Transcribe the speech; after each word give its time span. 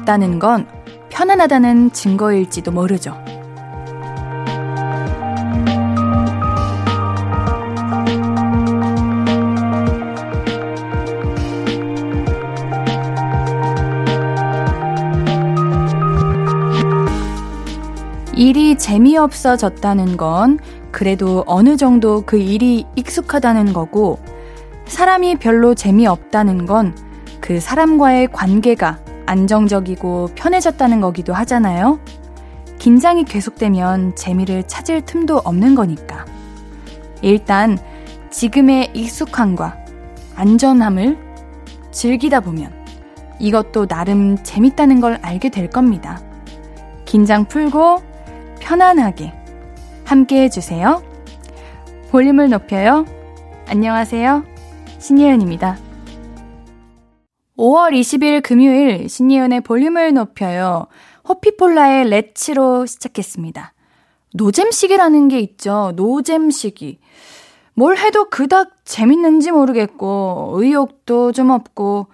없다는 0.00 0.38
건 0.38 0.66
편안하다는 1.08 1.92
증거일지도 1.92 2.70
모르죠. 2.70 3.16
일이 18.34 18.76
재미없어졌다는 18.76 20.16
건 20.16 20.58
그래도 20.90 21.44
어느 21.46 21.76
정도 21.76 22.22
그 22.24 22.38
일이 22.38 22.86
익숙하다는 22.96 23.72
거고, 23.74 24.18
사람이 24.86 25.36
별로 25.36 25.74
재미없다는 25.74 26.66
건 26.66 27.10
그 27.40 27.58
사람과의 27.58 28.28
관계가 28.28 28.98
안정적이고 29.30 30.30
편해졌다는 30.34 31.00
거기도 31.00 31.32
하잖아요. 31.34 32.00
긴장이 32.80 33.24
계속되면 33.24 34.16
재미를 34.16 34.64
찾을 34.64 35.02
틈도 35.02 35.38
없는 35.44 35.76
거니까. 35.76 36.24
일단 37.22 37.78
지금의 38.30 38.90
익숙함과 38.92 39.76
안전함을 40.34 41.16
즐기다 41.92 42.40
보면 42.40 42.72
이것도 43.38 43.86
나름 43.86 44.36
재밌다는 44.42 45.00
걸 45.00 45.20
알게 45.22 45.50
될 45.50 45.70
겁니다. 45.70 46.20
긴장 47.04 47.44
풀고 47.44 48.02
편안하게 48.58 49.32
함께 50.04 50.42
해주세요. 50.42 51.04
볼륨을 52.10 52.50
높여요. 52.50 53.04
안녕하세요. 53.68 54.42
신예은입니다. 54.98 55.89
5월 57.70 57.92
20일 57.92 58.42
금요일 58.42 59.08
신예은의 59.08 59.60
볼륨을 59.60 60.12
높여요. 60.12 60.88
호피폴라의 61.28 62.08
렛츠로 62.08 62.86
시작했습니다. 62.86 63.74
노잼시기라는 64.34 65.28
게 65.28 65.38
있죠. 65.38 65.92
노잼시기. 65.94 66.98
뭘 67.74 67.96
해도 67.96 68.28
그닥 68.28 68.84
재밌는지 68.84 69.52
모르겠고, 69.52 70.54
의욕도 70.54 71.30
좀 71.30 71.50
없고, 71.50 72.08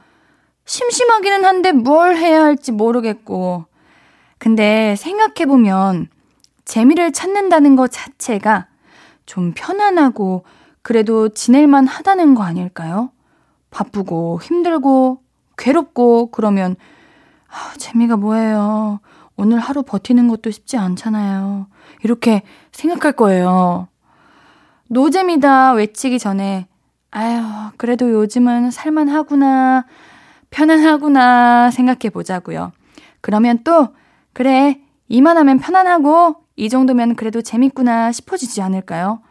심심하기는 0.66 1.44
한데 1.46 1.72
뭘 1.72 2.16
해야 2.16 2.42
할지 2.42 2.70
모르겠고. 2.72 3.64
근데 4.36 4.94
생각해보면, 4.96 6.08
재미를 6.66 7.12
찾는다는 7.12 7.76
것 7.76 7.90
자체가 7.90 8.66
좀 9.24 9.54
편안하고 9.56 10.44
그래도 10.82 11.30
지낼만 11.30 11.86
하다는 11.86 12.34
거 12.34 12.42
아닐까요? 12.42 13.10
바쁘고 13.70 14.40
힘들고 14.42 15.25
괴롭고 15.56 16.30
그러면 16.30 16.76
아, 17.48 17.74
재미가 17.78 18.16
뭐예요. 18.16 19.00
오늘 19.36 19.58
하루 19.58 19.82
버티는 19.82 20.28
것도 20.28 20.50
쉽지 20.50 20.76
않잖아요. 20.76 21.66
이렇게 22.02 22.42
생각할 22.72 23.12
거예요. 23.12 23.88
노잼이다 24.88 25.72
외치기 25.72 26.18
전에 26.18 26.66
아유, 27.10 27.42
그래도 27.76 28.10
요즘은 28.10 28.70
살만하구나, 28.70 29.86
편안하구나 30.50 31.70
생각해 31.70 32.10
보자고요. 32.12 32.72
그러면 33.20 33.60
또 33.64 33.88
그래, 34.32 34.80
이만하면 35.08 35.58
편안하고 35.58 36.36
이 36.56 36.68
정도면 36.68 37.16
그래도 37.16 37.42
재밌구나 37.42 38.12
싶어지지 38.12 38.60
않을까요? 38.60 39.22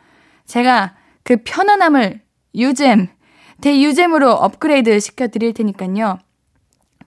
제가 0.45 0.95
그 1.23 1.37
편안함을 1.43 2.21
유잼, 2.55 3.07
대유잼으로 3.61 4.31
업그레이드 4.31 4.99
시켜드릴 4.99 5.53
테니까요. 5.53 6.19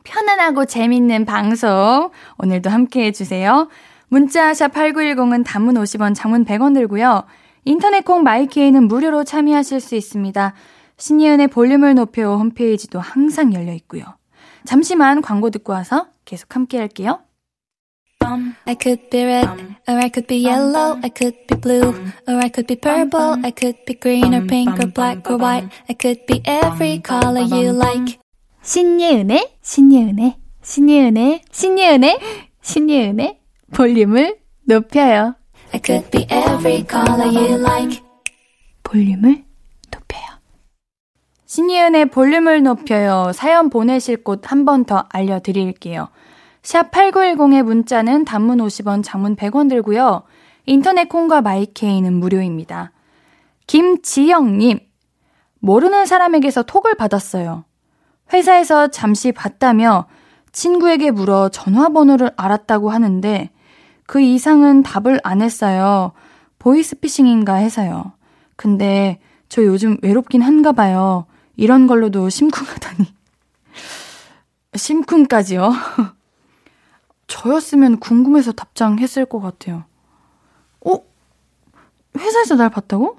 편안하고 0.05 0.65
재밌는 0.65 1.25
방송 1.25 2.11
오늘도 2.39 2.71
함께 2.71 3.05
해주세요. 3.07 3.69
문자 4.09 4.55
샵 4.55 4.73
8910은 4.73 5.45
단문 5.45 5.75
50원, 5.75 6.15
장문 6.15 6.45
100원 6.45 6.75
들고요. 6.75 7.25
인터넷 7.65 8.05
콩 8.05 8.23
마이케이는 8.23 8.89
무료로 8.89 9.25
참여하실 9.25 9.81
수 9.81 9.95
있습니다. 9.95 10.55
신예은의 10.97 11.49
볼륨을 11.49 11.95
높여 11.95 12.37
홈페이지도 12.37 12.99
항상 13.01 13.53
열려 13.53 13.73
있고요. 13.75 14.05
잠시만 14.65 15.23
광고 15.23 15.51
듣고 15.51 15.73
와서 15.73 16.07
계속 16.25 16.57
함께 16.57 16.79
할게요. 16.79 17.21
I 18.21 18.75
could 18.75 19.11
be 19.11 19.25
red, 19.25 19.49
or 19.87 19.95
I 19.99 20.09
could 20.09 20.27
be 20.27 20.37
yellow, 20.37 20.99
I 21.03 21.09
could 21.09 21.35
be 21.47 21.57
blue, 21.57 21.95
or 22.27 22.35
I 22.35 22.49
could 22.49 22.67
be 22.67 22.77
purple, 22.77 23.37
I 23.45 23.51
could 23.51 23.77
be 23.87 23.95
green 23.95 24.35
or 24.35 24.47
pink 24.47 24.79
or 24.79 24.87
black 24.87 25.31
or 25.31 25.39
white, 25.39 25.69
I 25.89 25.95
could 25.95 26.27
be 26.27 26.43
every 26.45 26.99
color 27.01 27.41
you 27.41 27.73
like. 27.73 28.19
신예은의, 28.63 29.57
신예은의, 29.63 30.37
신예은의, 30.63 31.41
신예은의, 31.51 32.19
신예은의 32.61 33.39
볼륨을 33.73 34.39
높여요. 34.65 35.35
I 35.73 35.81
could 35.85 36.11
be 36.11 36.27
every 36.31 36.85
color 36.89 37.29
you 37.29 37.55
like. 37.59 38.03
볼륨을 38.83 39.45
높여요. 39.91 40.27
신예은의 41.47 42.07
볼륨을 42.11 42.63
높여요. 42.63 43.33
사연 43.35 43.71
보내실 43.71 44.23
곳 44.25 44.43
한 44.43 44.65
번 44.65 44.85
더 44.85 45.07
알려드릴게요. 45.11 46.09
샵 46.69 46.91
8910의 46.91 47.63
문자는 47.63 48.27
단문 48.27 48.59
50원, 48.59 49.03
장문 49.03 49.37
100원 49.37 49.71
들고요. 49.71 50.25
인터넷 50.67 51.09
콩과 51.09 51.41
마이케이는 51.41 52.13
무료입니다. 52.13 52.93
김지영님, 53.67 54.79
모르는 55.61 56.05
사람에게서 56.05 56.65
톡을 56.65 56.95
받았어요. 56.95 57.65
회사에서 58.35 58.89
잠시 58.89 59.33
봤다며 59.33 60.09
친구에게 60.53 61.11
물어 61.11 61.49
전화번호를 61.49 62.33
알았다고 62.37 62.91
하는데 62.91 63.49
그 64.07 64.21
이상은 64.21 64.83
답을 64.83 65.21
안 65.25 65.41
했어요. 65.41 66.13
보이스피싱인가 66.59 67.55
해서요. 67.55 68.13
근데 68.57 69.21
저 69.49 69.65
요즘 69.65 69.97
외롭긴 70.03 70.43
한가 70.43 70.73
봐요. 70.73 71.25
이런 71.57 71.87
걸로도 71.87 72.29
심쿵하다니. 72.29 73.09
심쿵까지요? 74.77 75.73
저였으면 77.29 78.01
궁금해서 78.01 78.53
답장했을 78.53 79.27
것 79.27 79.41
같아요. 79.41 79.85
어? 80.85 80.99
회사에서 82.19 82.57
날 82.57 82.71
봤다고? 82.71 83.19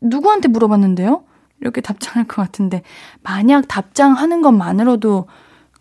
누구한테 0.00 0.48
물어봤는데요? 0.48 1.24
이렇게 1.60 1.80
답장할 1.80 2.26
것 2.26 2.42
같은데, 2.42 2.82
만약 3.22 3.66
답장하는 3.68 4.42
것만으로도 4.42 5.28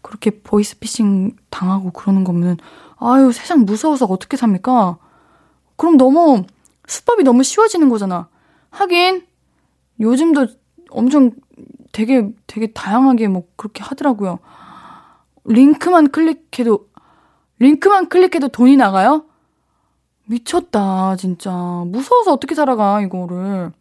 그렇게 0.01 0.29
보이스피싱 0.41 1.35
당하고 1.49 1.91
그러는 1.91 2.23
거면, 2.23 2.57
아유, 2.97 3.31
세상 3.33 3.65
무서워서 3.65 4.05
어떻게 4.05 4.37
삽니까? 4.37 4.97
그럼 5.75 5.97
너무, 5.97 6.45
수법이 6.87 7.23
너무 7.23 7.43
쉬워지는 7.43 7.89
거잖아. 7.89 8.29
하긴, 8.69 9.25
요즘도 9.99 10.47
엄청 10.89 11.31
되게, 11.91 12.29
되게 12.47 12.71
다양하게 12.71 13.27
뭐 13.27 13.43
그렇게 13.55 13.83
하더라고요. 13.83 14.39
링크만 15.45 16.11
클릭해도 16.11 16.87
링크만 17.59 18.09
클릭해도 18.09 18.49
돈이 18.49 18.77
나가요? 18.77 19.25
미쳤다, 20.25 21.15
진짜. 21.17 21.51
무서워서 21.51 22.33
어떻게 22.33 22.55
살아가, 22.55 23.01
이거를. 23.01 23.71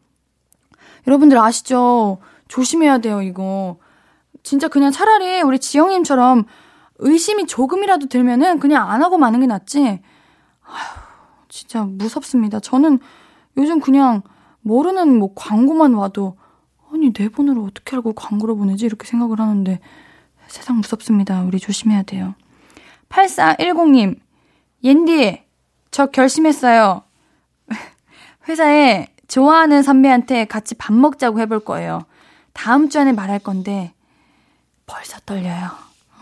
여러분들 1.06 1.38
아시죠? 1.38 2.18
조심해야 2.48 2.98
돼요, 2.98 3.22
이거. 3.22 3.76
진짜 4.42 4.68
그냥 4.68 4.90
차라리 4.90 5.40
우리 5.42 5.58
지영님처럼 5.58 6.44
의심이 6.98 7.46
조금이라도 7.46 8.06
들면은 8.06 8.58
그냥 8.58 8.90
안 8.90 9.02
하고 9.02 9.18
마는 9.18 9.40
게 9.40 9.46
낫지. 9.46 9.80
아휴, 10.64 11.00
진짜 11.48 11.84
무섭습니다. 11.84 12.60
저는 12.60 12.98
요즘 13.56 13.80
그냥 13.80 14.22
모르는 14.60 15.18
뭐 15.18 15.32
광고만 15.34 15.94
와도 15.94 16.36
아니, 16.92 17.12
내 17.12 17.28
번호를 17.28 17.62
어떻게 17.62 17.96
알고 17.96 18.12
광고로 18.12 18.56
보내지? 18.56 18.84
이렇게 18.84 19.06
생각을 19.06 19.40
하는데 19.40 19.80
세상 20.46 20.76
무섭습니다. 20.76 21.42
우리 21.42 21.58
조심해야 21.58 22.02
돼요. 22.02 22.34
8410님, 23.12 24.18
옌디, 24.82 25.42
저 25.90 26.06
결심했어요. 26.06 27.02
회사에 28.48 29.06
좋아하는 29.28 29.82
선배한테 29.82 30.46
같이 30.46 30.74
밥 30.74 30.94
먹자고 30.94 31.38
해볼 31.40 31.60
거예요. 31.60 32.06
다음 32.52 32.88
주 32.88 32.98
안에 32.98 33.12
말할 33.12 33.38
건데, 33.38 33.92
벌써 34.86 35.18
떨려요. 35.24 35.70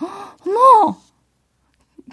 어머! 0.47 0.97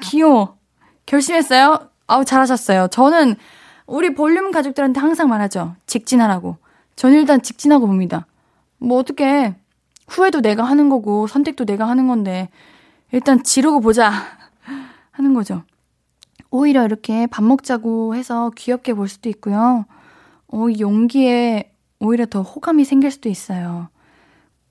귀여워. 0.01 0.57
결심했어요? 1.06 1.89
아우, 2.06 2.23
잘하셨어요. 2.23 2.88
저는 2.89 3.35
우리 3.85 4.13
볼륨 4.13 4.51
가족들한테 4.51 5.00
항상 5.00 5.30
말하죠. 5.30 5.75
직진하라고. 5.88 6.57
저는 6.95 7.18
일단 7.19 7.41
직진하고 7.41 7.88
봅니다. 7.88 8.27
뭐, 8.77 9.00
어떻게, 9.00 9.56
후회도 10.07 10.41
내가 10.41 10.63
하는 10.63 10.89
거고, 10.89 11.27
선택도 11.27 11.65
내가 11.65 11.88
하는 11.88 12.07
건데, 12.07 12.50
일단 13.12 13.44
지르고 13.44 13.80
보자. 13.80 14.36
하는 15.17 15.33
거죠. 15.33 15.63
오히려 16.51 16.85
이렇게 16.85 17.25
밥 17.27 17.43
먹자고 17.43 18.15
해서 18.15 18.51
귀엽게 18.55 18.93
볼 18.93 19.07
수도 19.07 19.29
있고요. 19.29 19.85
어, 20.47 20.65
용기에 20.79 21.73
오히려 21.99 22.25
더 22.27 22.41
호감이 22.43 22.85
생길 22.85 23.09
수도 23.09 23.27
있어요. 23.27 23.89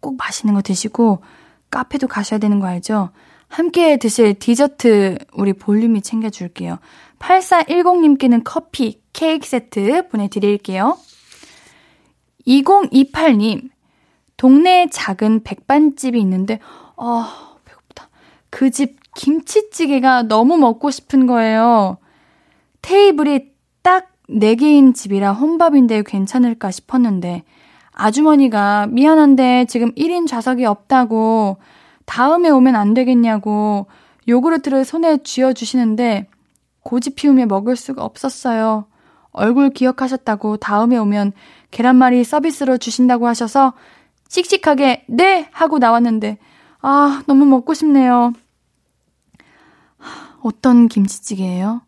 꼭 0.01 0.17
맛있는 0.17 0.55
거 0.55 0.63
드시고 0.63 1.23
카페도 1.71 2.07
가셔야 2.07 2.39
되는 2.39 2.61
거 2.61 2.67
알죠? 2.69 3.11
함께 3.49 3.97
드실 3.97 4.39
디저트 4.39 5.19
우리 5.35 5.53
볼륨이 5.53 6.01
챙겨줄게요. 6.01 6.79
8410님께는 7.19 8.43
커피, 8.45 9.03
케이크 9.13 9.47
세트 9.47 10.09
보내드릴게요. 10.09 10.97
2028님, 12.47 13.71
동네에 14.37 14.89
작은 14.91 15.43
백반집이 15.43 16.21
있는데, 16.21 16.61
아, 16.97 17.57
배고프다. 17.65 18.09
그 18.51 18.71
집 18.71 19.06
김치찌개가 19.17 20.23
너무 20.25 20.59
먹고 20.59 20.91
싶은 20.91 21.27
거예요. 21.27 21.97
테이블이 22.83 23.51
딱 23.83 24.13
4개인 24.29 24.95
집이라 24.95 25.33
혼밥인데 25.33 26.03
괜찮을까 26.07 26.71
싶었는데, 26.71 27.43
아주머니가 27.93 28.87
미안한데 28.89 29.65
지금 29.69 29.93
1인 29.95 30.29
좌석이 30.29 30.67
없다고 30.67 31.57
다음에 32.05 32.51
오면 32.51 32.77
안 32.77 32.93
되겠냐고 32.93 33.87
요구르트를 34.29 34.85
손에 34.85 35.19
쥐어주시는데 35.23 36.29
고집 36.83 37.17
피우며 37.17 37.47
먹을 37.47 37.75
수가 37.75 38.05
없었어요. 38.05 38.85
얼굴 39.31 39.71
기억하셨다고 39.71 40.59
다음에 40.59 40.99
오면 40.99 41.33
계란말이 41.71 42.23
서비스로 42.23 42.77
주신다고 42.77 43.27
하셔서 43.27 43.73
씩씩하게 44.29 45.07
네! 45.09 45.49
하고 45.53 45.79
나왔는데 45.79 46.37
아, 46.83 47.23
너무 47.27 47.47
먹고 47.47 47.73
싶네요. 47.73 48.33
어떤 50.47 50.89
김치찌개예요? 50.89 51.83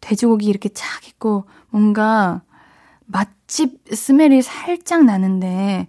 돼지고기 0.00 0.46
이렇게 0.46 0.68
착 0.68 1.06
있고 1.08 1.44
뭔가 1.70 2.42
맛집 3.06 3.80
스멜이 3.92 4.42
살짝 4.42 5.04
나는데 5.04 5.88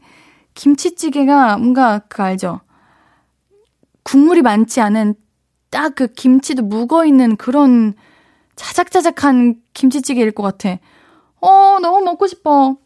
김치찌개가 0.53 1.57
뭔가 1.57 1.99
그 1.99 2.21
알죠? 2.21 2.61
국물이 4.03 4.41
많지 4.41 4.81
않은 4.81 5.15
딱 5.69 5.95
그 5.95 6.07
김치도 6.07 6.63
묵어 6.63 7.05
있는 7.05 7.35
그런 7.35 7.93
자작자작한 8.55 9.61
김치찌개일 9.73 10.31
것 10.31 10.43
같아. 10.43 10.79
어, 11.41 11.79
너무 11.79 12.03
먹고 12.03 12.27
싶어. 12.27 12.77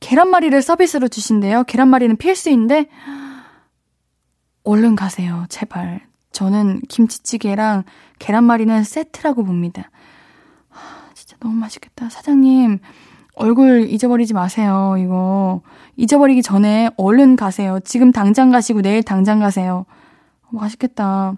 계란말이를 0.00 0.62
서비스로 0.62 1.08
주신대요. 1.08 1.64
계란말이는 1.64 2.16
필수인데 2.16 2.88
얼른 4.64 4.96
가세요. 4.96 5.46
제발. 5.48 6.09
저는 6.32 6.80
김치찌개랑 6.88 7.84
계란말이는 8.18 8.84
세트라고 8.84 9.44
봅니다. 9.44 9.90
진짜 11.14 11.36
너무 11.40 11.54
맛있겠다. 11.54 12.08
사장님, 12.08 12.78
얼굴 13.34 13.88
잊어버리지 13.88 14.34
마세요, 14.34 14.96
이거. 14.98 15.62
잊어버리기 15.96 16.42
전에 16.42 16.90
얼른 16.96 17.36
가세요. 17.36 17.80
지금 17.84 18.12
당장 18.12 18.50
가시고 18.50 18.82
내일 18.82 19.02
당장 19.02 19.40
가세요. 19.40 19.86
맛있겠다. 20.50 21.34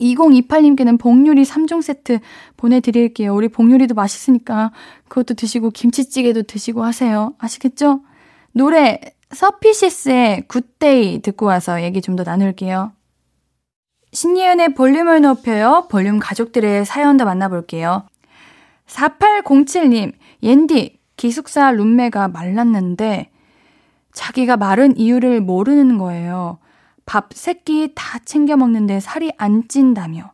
2028님께는 0.00 0.98
복유리 0.98 1.44
3종 1.44 1.82
세트 1.82 2.18
보내드릴게요. 2.56 3.34
우리 3.34 3.48
복유리도 3.48 3.94
맛있으니까 3.94 4.72
그것도 5.08 5.34
드시고 5.34 5.70
김치찌개도 5.70 6.42
드시고 6.42 6.84
하세요. 6.84 7.32
아시겠죠? 7.38 8.00
노래 8.52 9.00
서피시스의 9.30 10.48
Good 10.48 10.90
Day 10.90 11.22
듣고 11.22 11.46
와서 11.46 11.82
얘기 11.82 12.00
좀 12.02 12.16
더 12.16 12.24
나눌게요. 12.24 12.92
신예은의 14.16 14.72
볼륨을 14.72 15.20
높여요. 15.20 15.88
볼륨 15.90 16.18
가족들의 16.18 16.86
사연 16.86 17.18
도 17.18 17.26
만나볼게요. 17.26 18.06
4807님, 18.86 20.14
옌디, 20.42 20.98
기숙사 21.18 21.70
룸메가 21.72 22.28
말랐는데 22.28 23.30
자기가 24.14 24.56
마른 24.56 24.96
이유를 24.96 25.42
모르는 25.42 25.98
거예요. 25.98 26.56
밥 27.04 27.34
세끼 27.34 27.92
다 27.94 28.18
챙겨 28.24 28.56
먹는데 28.56 29.00
살이 29.00 29.32
안 29.36 29.68
찐다며. 29.68 30.32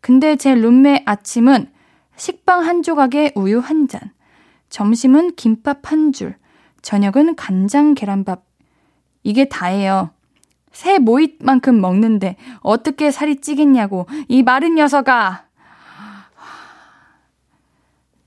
근데 0.00 0.34
제 0.34 0.56
룸메 0.56 1.04
아침은 1.06 1.70
식빵 2.16 2.66
한 2.66 2.82
조각에 2.82 3.30
우유 3.36 3.60
한 3.60 3.86
잔, 3.86 4.00
점심은 4.70 5.36
김밥 5.36 5.92
한 5.92 6.12
줄, 6.12 6.34
저녁은 6.82 7.36
간장 7.36 7.94
계란밥. 7.94 8.42
이게 9.22 9.44
다예요. 9.44 10.10
새 10.78 11.00
모잇만큼 11.00 11.80
먹는데 11.80 12.36
어떻게 12.60 13.10
살이 13.10 13.40
찌겠냐고 13.40 14.06
이 14.28 14.44
마른 14.44 14.76
녀석아. 14.76 15.46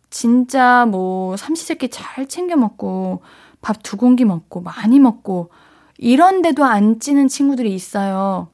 진짜 0.09 0.85
뭐 0.85 1.37
삼시세끼 1.37 1.87
잘 1.87 2.27
챙겨 2.27 2.57
먹고 2.57 3.21
밥 3.61 3.81
두 3.83 3.95
공기 3.95 4.25
먹고 4.25 4.59
많이 4.59 4.99
먹고 4.99 5.49
이런데도 5.97 6.65
안 6.65 6.99
찌는 6.99 7.29
친구들이 7.29 7.73
있어요. 7.73 8.49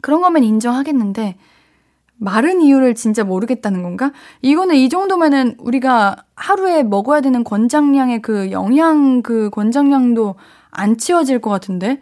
그런 0.00 0.22
거면 0.22 0.42
인정하겠는데, 0.42 1.36
마른 2.16 2.62
이유를 2.62 2.94
진짜 2.94 3.24
모르겠다는 3.24 3.82
건가? 3.82 4.12
이거는 4.40 4.76
이 4.76 4.88
정도면은 4.88 5.56
우리가 5.58 6.16
하루에 6.34 6.82
먹어야 6.82 7.20
되는 7.20 7.44
권장량의 7.44 8.22
그 8.22 8.50
영양 8.52 9.20
그 9.20 9.50
권장량도 9.50 10.36
안 10.70 10.96
치워질 10.96 11.40
것 11.40 11.50
같은데? 11.50 12.00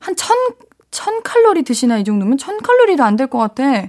한 0.00 0.16
천, 0.16 0.36
천 0.90 1.22
칼로리 1.22 1.62
드시나 1.64 1.98
이 1.98 2.04
정도면? 2.04 2.38
천 2.38 2.58
칼로리도 2.58 3.04
안 3.04 3.16
될 3.16 3.26
것 3.28 3.38
같아. 3.38 3.88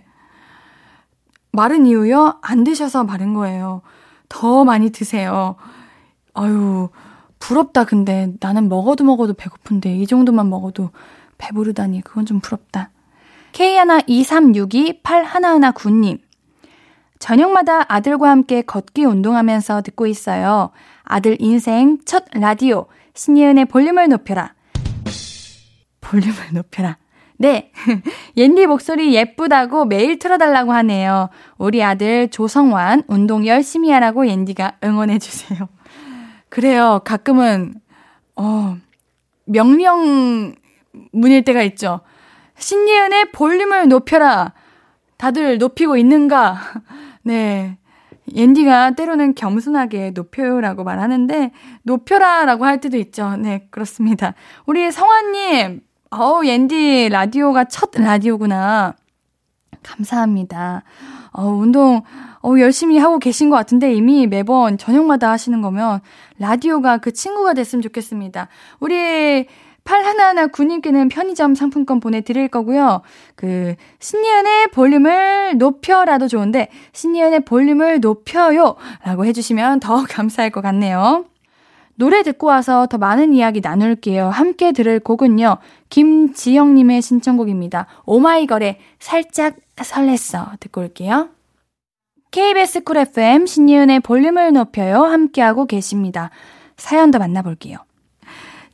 마른 1.51 1.85
이유요? 1.85 2.39
안 2.41 2.63
드셔서 2.63 3.03
마른 3.03 3.33
거예요. 3.33 3.81
더 4.29 4.63
많이 4.65 4.91
드세요. 4.91 5.55
아유, 6.33 6.89
부럽다, 7.39 7.83
근데. 7.85 8.31
나는 8.39 8.69
먹어도 8.69 9.03
먹어도 9.03 9.33
배고픈데, 9.33 9.97
이 9.97 10.07
정도만 10.07 10.49
먹어도 10.49 10.91
배부르다니, 11.37 12.01
그건 12.01 12.25
좀 12.25 12.39
부럽다. 12.39 12.91
K123628119님. 13.53 16.19
저녁마다 17.17 17.91
아들과 17.91 18.29
함께 18.29 18.61
걷기 18.61 19.03
운동하면서 19.05 19.81
듣고 19.81 20.05
있어요. 20.07 20.69
아들 21.03 21.35
인생 21.39 21.97
첫 22.05 22.25
라디오, 22.33 22.85
신예은의 23.15 23.65
볼륨을 23.65 24.07
높여라. 24.09 24.53
볼륨을 26.09 26.35
높여라. 26.53 26.97
네. 27.37 27.71
옌디 28.35 28.65
목소리 28.65 29.13
예쁘다고 29.13 29.85
매일 29.85 30.19
틀어달라고 30.19 30.73
하네요. 30.73 31.29
우리 31.57 31.83
아들 31.83 32.29
조성완 32.29 33.03
운동 33.07 33.45
열심히 33.45 33.91
하라고 33.91 34.27
옌디가 34.27 34.77
응원해주세요. 34.83 35.69
그래요. 36.49 37.01
가끔은, 37.05 37.75
어, 38.35 38.75
명령 39.45 40.55
문일 41.11 41.43
때가 41.43 41.61
있죠. 41.63 42.01
신예은의 42.57 43.31
볼륨을 43.31 43.87
높여라. 43.87 44.53
다들 45.17 45.59
높이고 45.59 45.95
있는가? 45.95 46.59
네. 47.23 47.77
옌디가 48.33 48.91
때로는 48.91 49.35
겸손하게 49.35 50.11
높여요라고 50.11 50.83
말하는데, 50.83 51.51
높여라 51.83 52.45
라고 52.45 52.65
할 52.65 52.81
때도 52.81 52.97
있죠. 52.97 53.37
네, 53.37 53.67
그렇습니다. 53.71 54.33
우리 54.65 54.91
성화님, 54.91 55.81
어우, 56.11 56.43
옌디 56.43 57.09
라디오가 57.09 57.65
첫 57.65 57.91
라디오구나. 57.93 58.95
감사합니다. 59.83 60.83
어, 61.31 61.45
운동, 61.45 62.01
어, 62.41 62.59
열심히 62.59 62.97
하고 62.97 63.19
계신 63.19 63.51
것 63.51 63.55
같은데 63.55 63.93
이미 63.93 64.25
매번 64.25 64.79
저녁마다 64.79 65.29
하시는 65.29 65.61
거면 65.61 66.01
라디오가 66.39 66.97
그 66.97 67.13
친구가 67.13 67.53
됐으면 67.53 67.83
좋겠습니다. 67.83 68.47
우리 68.79 69.45
팔하나하나 69.83 70.47
구님께는 70.47 71.09
편의점 71.09 71.53
상품권 71.53 71.99
보내드릴 71.99 72.47
거고요. 72.47 73.01
그, 73.35 73.75
신예은의 73.99 74.67
볼륨을 74.71 75.57
높여라도 75.57 76.27
좋은데, 76.27 76.69
신예은의 76.93 77.45
볼륨을 77.45 77.99
높여요! 77.99 78.75
라고 79.03 79.25
해주시면 79.25 79.79
더 79.79 80.03
감사할 80.09 80.51
것 80.51 80.61
같네요. 80.61 81.25
노래 81.99 82.23
듣고 82.23 82.47
와서 82.47 82.87
더 82.87 82.97
많은 82.97 83.33
이야기 83.33 83.59
나눌게요. 83.59 84.29
함께 84.29 84.71
들을 84.71 85.01
곡은요. 85.01 85.57
김지영님의 85.89 87.01
신청곡입니다. 87.01 87.87
오마이걸의 88.05 88.79
살짝 88.99 89.57
설렜어. 89.75 90.57
듣고 90.61 90.79
올게요. 90.79 91.27
KBS 92.31 92.85
쿨 92.85 92.99
FM 92.99 93.45
신예은의 93.45 93.99
볼륨을 93.99 94.53
높여요. 94.53 95.03
함께하고 95.03 95.65
계십니다. 95.65 96.29
사연 96.77 97.11
더 97.11 97.19
만나볼게요. 97.19 97.79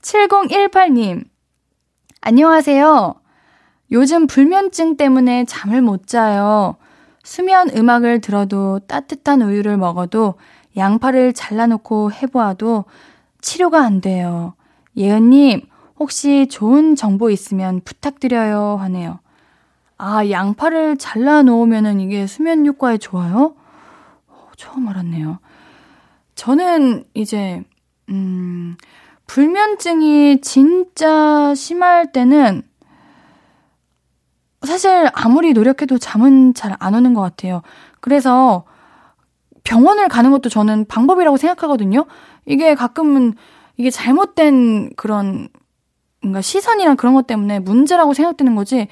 7018님. 0.03 1.24
안녕하세요. 2.22 3.15
요즘 3.91 4.27
불면증 4.27 4.98
때문에 4.98 5.46
잠을 5.46 5.82
못 5.82 6.05
자요. 6.05 6.75
수면 7.24 7.75
음악을 7.75 8.22
들어도 8.22 8.82
따뜻한 8.88 9.41
우유를 9.41 9.77
먹어도 9.77 10.36
양파를 10.77 11.34
잘라놓고 11.34 12.12
해보아도 12.12 12.86
치료가 13.46 13.82
안 13.86 14.02
돼요. 14.02 14.56
예은님, 14.98 15.62
혹시 16.00 16.48
좋은 16.48 16.96
정보 16.96 17.30
있으면 17.30 17.80
부탁드려요. 17.86 18.78
하네요. 18.82 19.20
아, 19.98 20.28
양파를 20.28 20.98
잘라 20.98 21.44
놓으면은 21.44 22.00
이게 22.00 22.25
수면 22.25 22.66
효과에 22.66 22.98
좋아요? 22.98 23.56
어, 24.28 24.48
처음 24.58 24.88
알았네요. 24.88 25.38
저는 26.34 27.04
이제, 27.14 27.64
음, 28.10 28.78
불면증이 29.28 30.42
진짜 30.42 31.54
심할 31.56 32.12
때는 32.12 32.64
사실 34.64 35.08
아무리 35.14 35.54
노력해도 35.54 36.00
잠은 36.00 36.56
잘 36.56 36.75
안 36.80 36.96
오는 36.96 37.14
것 37.14 37.22
같아요. 37.22 37.62
그래서 38.02 38.66
병원을 39.64 40.10
가는 40.10 40.32
것도 40.32 40.50
저는 40.50 40.86
방법이라고 40.86 41.38
생각하거든요. 41.38 42.06
이게 42.46 42.75
가끔은 42.75 43.34
이게 43.78 43.90
잘못된 43.90 44.92
그런 44.96 45.50
뭔가 46.22 46.42
시선이나 46.42 46.96
그런 46.96 47.14
것 47.14 47.28
때문에 47.28 47.60
문제라고 47.60 48.14
생각되는 48.14 48.56
거지 48.56 48.88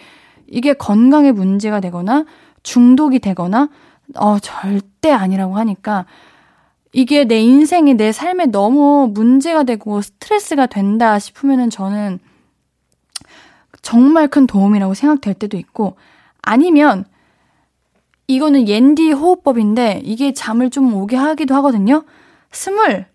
이게 0.47 0.73
건강에 0.73 1.31
문제가 1.31 1.79
되거나 1.79 2.25
중독이 2.61 3.19
되거나 3.19 3.69
어 4.15 4.37
절대 4.39 5.11
아니라고 5.11 5.57
하니까 5.57 6.05
이게 6.91 7.25
내 7.25 7.39
인생에 7.39 7.93
내 7.95 8.11
삶에 8.11 8.45
너무 8.47 9.09
문제가 9.11 9.63
되고 9.63 10.01
스트레스가 10.01 10.67
된다 10.67 11.17
싶으면은 11.17 11.69
저는 11.69 12.19
정말 13.81 14.27
큰 14.27 14.45
도움이라고 14.45 14.93
생각될 14.93 15.33
때도 15.33 15.57
있고 15.57 15.95
아니면 16.41 17.05
이거는 18.27 18.67
옌디 18.67 19.11
호흡법인데 19.11 20.01
이게 20.03 20.33
잠을 20.33 20.69
좀 20.69 20.93
오게 20.93 21.15
하기도 21.15 21.55
하거든요. 21.55 22.05
숨을 22.51 23.07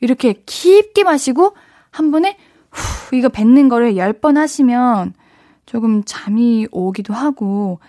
이렇게 0.00 0.34
깊게 0.46 1.04
마시고 1.04 1.54
한 1.90 2.10
번에 2.10 2.36
후 2.70 3.16
이거 3.16 3.28
뱉는 3.28 3.68
거를 3.68 3.94
10번 3.94 4.36
하시면 4.36 5.14
조금 5.66 6.02
잠이 6.04 6.66
오기도 6.70 7.14
하고. 7.14 7.80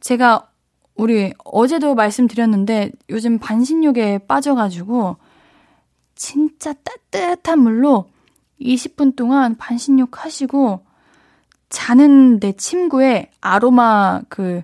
제가 0.00 0.50
우리 0.94 1.32
어제도 1.44 1.94
말씀드렸는데 1.94 2.92
요즘 3.10 3.38
반신욕에 3.38 4.18
빠져가지고 4.26 5.16
진짜 6.14 6.72
따뜻한 6.72 7.58
물로 7.58 8.08
20분 8.60 9.16
동안 9.16 9.56
반신욕 9.56 10.24
하시고 10.24 10.84
자는 11.68 12.40
내 12.40 12.52
침구에 12.52 13.30
아로마 13.40 14.22
그, 14.28 14.62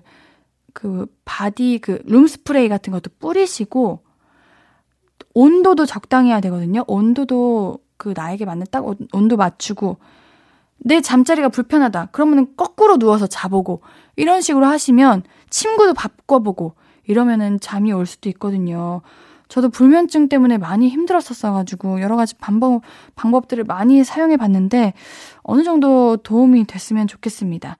그 0.73 1.05
body 1.25 1.79
그 1.79 2.01
room 2.05 2.33
spray 2.33 2.69
같은 2.69 2.91
것도 2.91 3.11
뿌리시고 3.19 4.03
온도도 5.33 5.85
적당히 5.85 6.29
해야 6.29 6.39
되거든요. 6.41 6.83
온도도 6.87 7.79
그 7.97 8.13
나에게 8.15 8.45
맞는 8.45 8.67
딱 8.71 8.85
온도 9.13 9.37
맞추고 9.37 9.97
내 10.77 11.01
잠자리가 11.01 11.49
불편하다. 11.49 12.07
그러면은 12.11 12.47
거꾸로 12.57 12.97
누워서 12.97 13.27
자보고 13.27 13.81
이런 14.15 14.41
식으로 14.41 14.65
하시면 14.65 15.23
침구도 15.49 15.93
바꿔보고 15.93 16.75
이러면은 17.05 17.59
잠이 17.59 17.91
올 17.91 18.05
수도 18.05 18.29
있거든요. 18.29 19.01
저도 19.47 19.69
불면증 19.69 20.29
때문에 20.29 20.57
많이 20.57 20.89
힘들었었어가지고 20.89 22.01
여러 22.01 22.15
가지 22.15 22.35
방법, 22.35 22.81
방법들을 23.15 23.63
많이 23.65 24.03
사용해 24.03 24.37
봤는데 24.37 24.93
어느 25.43 25.63
정도 25.63 26.17
도움이 26.17 26.65
됐으면 26.65 27.07
좋겠습니다. 27.07 27.77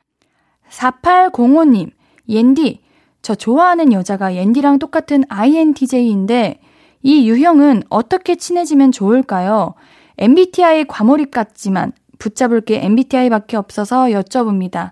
4805님, 0.70 1.92
옌디, 2.30 2.82
저 3.22 3.36
좋아하는 3.36 3.92
여자가 3.92 4.36
옌디랑 4.36 4.80
똑같은 4.80 5.24
INTJ인데 5.30 6.60
이 7.04 7.30
유형은 7.30 7.84
어떻게 7.90 8.36
친해지면 8.36 8.92
좋을까요? 8.92 9.76
MBTI 10.18 10.86
과몰입 10.86 11.32
같지만 11.32 11.92
붙잡을 12.18 12.62
게 12.62 12.84
MBTI밖에 12.84 13.58
없어서 13.58 14.06
여쭤봅니다. 14.06 14.92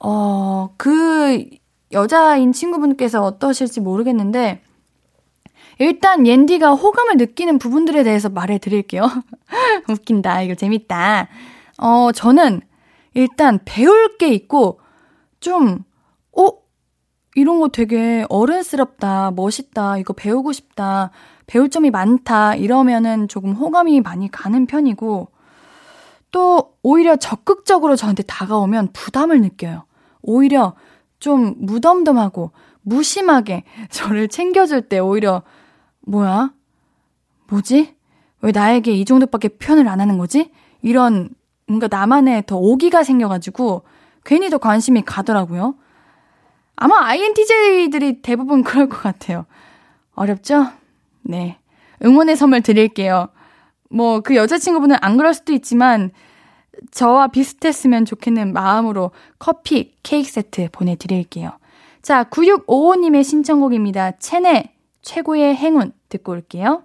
어, 0.00 0.70
그 0.76 1.46
여자인 1.92 2.52
친구분께서 2.52 3.22
어떠실지 3.24 3.80
모르겠는데 3.80 4.60
일단 5.78 6.26
옌디가 6.26 6.74
호감을 6.74 7.16
느끼는 7.16 7.58
부분들에 7.58 8.02
대해서 8.02 8.28
말해 8.28 8.58
드릴게요. 8.58 9.08
웃긴다. 9.88 10.42
이거 10.42 10.54
재밌다. 10.54 11.28
어, 11.78 12.12
저는 12.12 12.60
일단 13.14 13.60
배울 13.64 14.18
게 14.18 14.28
있고 14.28 14.80
좀 15.40 15.78
어, 15.78 15.84
이런 17.38 17.60
거 17.60 17.68
되게 17.68 18.26
어른스럽다, 18.28 19.32
멋있다, 19.32 19.98
이거 19.98 20.12
배우고 20.12 20.52
싶다, 20.52 21.10
배울 21.46 21.70
점이 21.70 21.90
많다, 21.90 22.54
이러면은 22.54 23.28
조금 23.28 23.52
호감이 23.52 24.00
많이 24.00 24.30
가는 24.30 24.66
편이고, 24.66 25.28
또 26.30 26.74
오히려 26.82 27.16
적극적으로 27.16 27.96
저한테 27.96 28.22
다가오면 28.22 28.88
부담을 28.92 29.40
느껴요. 29.40 29.84
오히려 30.20 30.74
좀 31.18 31.54
무덤덤하고 31.58 32.52
무심하게 32.82 33.64
저를 33.90 34.28
챙겨줄 34.28 34.82
때 34.82 34.98
오히려 34.98 35.42
뭐야? 36.00 36.52
뭐지? 37.48 37.94
왜 38.40 38.52
나에게 38.52 38.92
이 38.92 39.04
정도밖에 39.04 39.48
표현을 39.48 39.88
안 39.88 40.00
하는 40.00 40.18
거지? 40.18 40.50
이런 40.82 41.30
뭔가 41.66 41.88
나만의 41.90 42.44
더 42.46 42.56
오기가 42.56 43.02
생겨가지고 43.04 43.82
괜히 44.24 44.48
더 44.50 44.58
관심이 44.58 45.02
가더라고요. 45.02 45.74
아마 46.80 47.06
INTJ들이 47.06 48.22
대부분 48.22 48.62
그럴 48.62 48.88
것 48.88 49.02
같아요. 49.02 49.46
어렵죠? 50.14 50.68
네. 51.22 51.58
응원의 52.04 52.36
선물 52.36 52.60
드릴게요. 52.60 53.28
뭐, 53.90 54.20
그 54.20 54.36
여자친구분은 54.36 54.96
안 55.00 55.16
그럴 55.16 55.34
수도 55.34 55.52
있지만, 55.52 56.12
저와 56.92 57.28
비슷했으면 57.28 58.04
좋겠는 58.04 58.52
마음으로 58.52 59.10
커피, 59.40 59.96
케이크 60.04 60.30
세트 60.30 60.68
보내드릴게요. 60.70 61.50
자, 62.00 62.24
9655님의 62.24 63.24
신청곡입니다. 63.24 64.12
체내, 64.18 64.72
최고의 65.02 65.56
행운 65.56 65.92
듣고 66.08 66.32
올게요. 66.32 66.84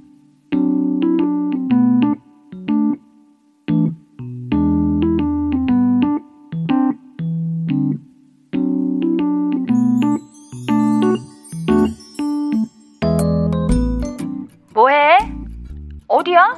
어디야? 16.21 16.55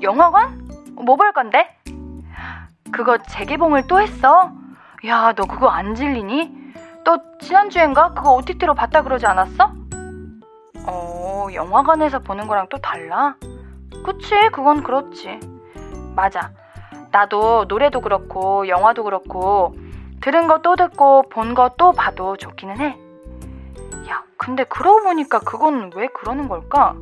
영화관? 0.00 0.66
뭐 1.04 1.16
볼 1.16 1.32
건데? 1.32 1.76
그거 2.90 3.18
재개봉을 3.18 3.86
또 3.86 4.00
했어? 4.00 4.50
야, 5.06 5.32
너 5.34 5.44
그거 5.44 5.68
안 5.68 5.94
질리니? 5.94 6.50
너 7.04 7.18
지난주엔가 7.40 8.14
그거 8.14 8.32
OTT로 8.36 8.74
봤다 8.74 9.02
그러지 9.02 9.26
않았어? 9.26 9.72
어, 10.86 11.48
영화관에서 11.52 12.20
보는 12.20 12.46
거랑 12.48 12.68
또 12.70 12.78
달라? 12.78 13.36
그치, 14.06 14.34
그건 14.52 14.82
그렇지. 14.82 15.38
맞아. 16.16 16.50
나도 17.10 17.66
노래도 17.68 18.00
그렇고, 18.00 18.68
영화도 18.68 19.04
그렇고, 19.04 19.74
들은 20.22 20.48
거 20.48 20.58
또 20.62 20.76
듣고, 20.76 21.24
본 21.28 21.54
거 21.54 21.68
또 21.76 21.92
봐도 21.92 22.36
좋기는 22.38 22.78
해. 22.78 22.96
야, 24.08 24.22
근데 24.38 24.64
그러고 24.64 25.02
보니까 25.02 25.40
그건 25.40 25.90
왜 25.94 26.06
그러는 26.08 26.48
걸까? 26.48 26.94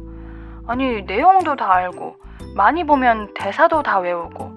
아니, 0.66 1.02
내용도 1.02 1.56
다 1.56 1.72
알고, 1.72 2.16
많이 2.54 2.84
보면 2.84 3.34
대사도 3.34 3.82
다 3.82 3.98
외우고, 3.98 4.52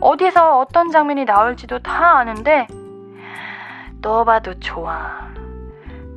어디서 0.00 0.58
어떤 0.58 0.90
장면이 0.90 1.24
나올지도 1.24 1.80
다 1.80 2.18
아는데, 2.18 2.66
또 4.00 4.24
봐도 4.24 4.58
좋아. 4.58 5.28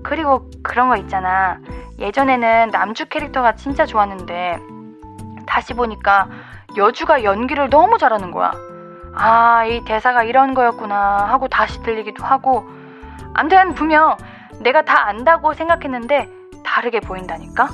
그리고 0.04 0.50
그런 0.64 0.90
거 0.90 0.98
있잖아. 0.98 1.60
예전에는 2.00 2.70
남주 2.72 3.08
캐릭터가 3.08 3.56
진짜 3.56 3.86
좋았는데, 3.86 4.60
다시 5.46 5.74
보니까 5.74 6.28
여주가 6.78 7.24
연기를 7.24 7.70
너무 7.70 7.98
잘하는 7.98 8.32
거야. 8.32 8.52
아, 9.14 9.64
이 9.66 9.84
대사가 9.86 10.24
이런 10.24 10.54
거였구나 10.54 11.26
하고 11.30 11.48
다시 11.48 11.82
들리기도 11.84 12.24
하고. 12.26 12.66
암튼 13.34 13.74
분명 13.74 14.18
내가 14.60 14.82
다 14.84 15.08
안다고 15.08 15.54
생각했는데 15.54 16.30
다르게 16.64 17.00
보인다니까? 17.00 17.70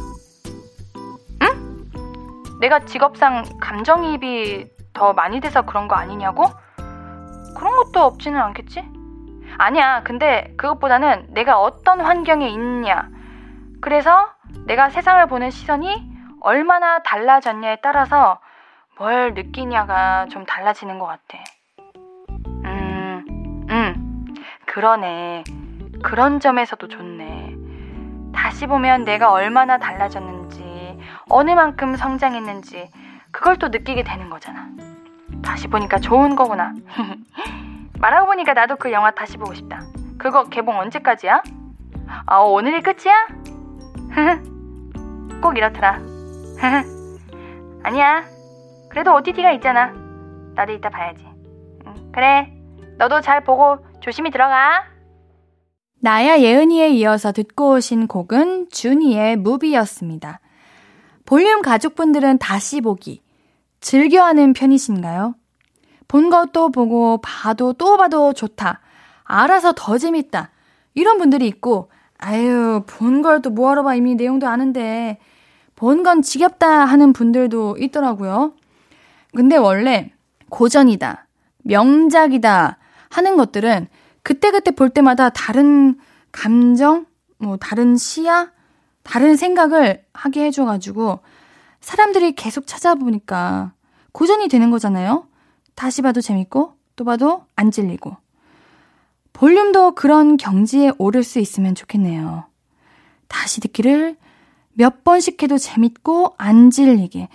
응? 2.62 2.68
내가 2.68 2.80
직업상 2.80 3.44
감정이입이 3.60 4.70
더 4.94 5.14
많이 5.14 5.40
돼서 5.40 5.64
그런 5.64 5.88
거 5.88 5.96
아니냐고? 5.96 6.46
그런 7.58 7.76
것도 7.76 8.02
없지는 8.02 8.40
않겠지? 8.40 8.84
아니야. 9.58 10.02
근데 10.04 10.54
그것보다는 10.58 11.34
내가 11.34 11.60
어떤 11.60 12.02
환경에 12.02 12.48
있냐. 12.50 13.10
그래서 13.82 14.30
내가 14.68 14.90
세상을 14.90 15.26
보는 15.28 15.50
시선이 15.50 16.10
얼마나 16.42 17.00
달라졌냐에 17.04 17.78
따라서 17.82 18.40
뭘 18.98 19.34
느끼냐가 19.34 20.28
좀 20.28 20.46
달라지는 20.46 21.00
것 21.00 21.06
같아. 21.08 21.44
음, 22.66 23.26
음, 23.70 24.26
그러네. 24.66 25.44
그런 26.04 26.40
점에서도 26.40 26.88
좋네. 26.88 27.56
다시 28.34 28.66
보면 28.66 29.04
내가 29.04 29.32
얼마나 29.32 29.78
달라졌는지, 29.78 30.71
어느 31.32 31.52
만큼 31.52 31.96
성장했는지, 31.96 32.90
그걸 33.32 33.58
또 33.58 33.70
느끼게 33.70 34.04
되는 34.04 34.30
거잖아. 34.30 34.68
다시 35.42 35.68
보니까 35.68 36.00
좋은 36.00 36.36
거구나. 36.36 36.74
말하고 38.00 38.28
보니까 38.28 38.54
나도 38.54 38.76
그 38.76 38.92
영화 38.92 39.12
다시 39.12 39.38
보고 39.38 39.54
싶다. 39.54 39.82
그거 40.18 40.50
개봉 40.50 40.78
언제까지야? 40.78 41.42
아, 42.26 42.38
오늘이 42.40 42.82
끝이야? 42.82 43.28
꼭 45.42 45.58
이렇더라. 45.58 46.00
아니야. 47.84 48.24
그래도 48.90 49.16
OTT가 49.16 49.52
있잖아. 49.54 49.94
나도 50.56 50.74
이따 50.74 50.90
봐야지. 50.90 51.26
응, 51.88 52.12
그래. 52.12 52.52
너도 52.98 53.22
잘 53.22 53.44
보고 53.44 53.78
조심히 54.02 54.32
들어가. 54.32 54.84
나야 56.02 56.40
예은이에 56.40 56.90
이어서 56.90 57.32
듣고 57.32 57.76
오신 57.76 58.08
곡은 58.08 58.70
준이의 58.70 59.38
무비였습니다. 59.38 60.40
볼륨 61.32 61.62
가족분들은 61.62 62.40
다시 62.40 62.82
보기 62.82 63.22
즐겨하는 63.80 64.52
편이신가요? 64.52 65.36
본 66.10 66.30
것도 66.30 66.72
보고 66.72 67.20
봐도 67.22 67.72
또 67.72 67.96
봐도 67.96 68.34
좋다. 68.34 68.82
알아서 69.24 69.72
더 69.74 69.98
재밌다. 69.98 70.50
이런 70.94 71.18
분들이 71.18 71.48
있고 71.48 71.90
아유 72.18 72.84
본 72.86 73.22
걸 73.22 73.42
또 73.42 73.50
뭐하러 73.50 73.82
봐 73.84 73.96
이미 73.96 74.16
내용도 74.16 74.50
아는데 74.50 75.20
본 75.78 76.04
건 76.04 76.22
지겹다 76.22 76.68
하는 76.84 77.14
분들도 77.14 77.78
있더라고요. 77.80 78.52
근데 79.34 79.56
원래 79.56 80.12
고전이다, 80.50 81.28
명작이다 81.60 82.78
하는 83.10 83.38
것들은 83.38 83.88
그때그때 84.22 84.72
볼 84.72 84.90
때마다 84.90 85.30
다른 85.30 85.98
감정, 86.34 87.06
뭐 87.38 87.56
다른 87.56 87.96
시야, 87.96 88.52
다른 89.04 89.36
생각을 89.36 90.04
하게 90.14 90.46
해줘가지고 90.46 91.22
사람들이 91.82 92.34
계속 92.34 92.68
찾아보니까 92.68 93.74
고전이 94.12 94.48
되는 94.48 94.72
거잖아요. 94.72 95.28
다시 95.76 96.02
봐도 96.02 96.22
재밌고 96.22 96.74
또 96.96 97.04
봐도 97.04 97.46
안 97.56 97.72
질리고. 97.72 98.16
볼륨도 99.34 99.96
그런 99.96 100.38
경지에 100.38 100.92
오를 100.98 101.24
수 101.24 101.40
있으면 101.40 101.74
좋겠네요. 101.74 102.46
다시 103.28 103.62
듣기를 103.62 104.18
몇 104.74 105.04
번씩 105.04 105.42
해도 105.42 105.58
재밌고 105.58 106.36
안 106.38 106.70
질리게. 106.70 107.28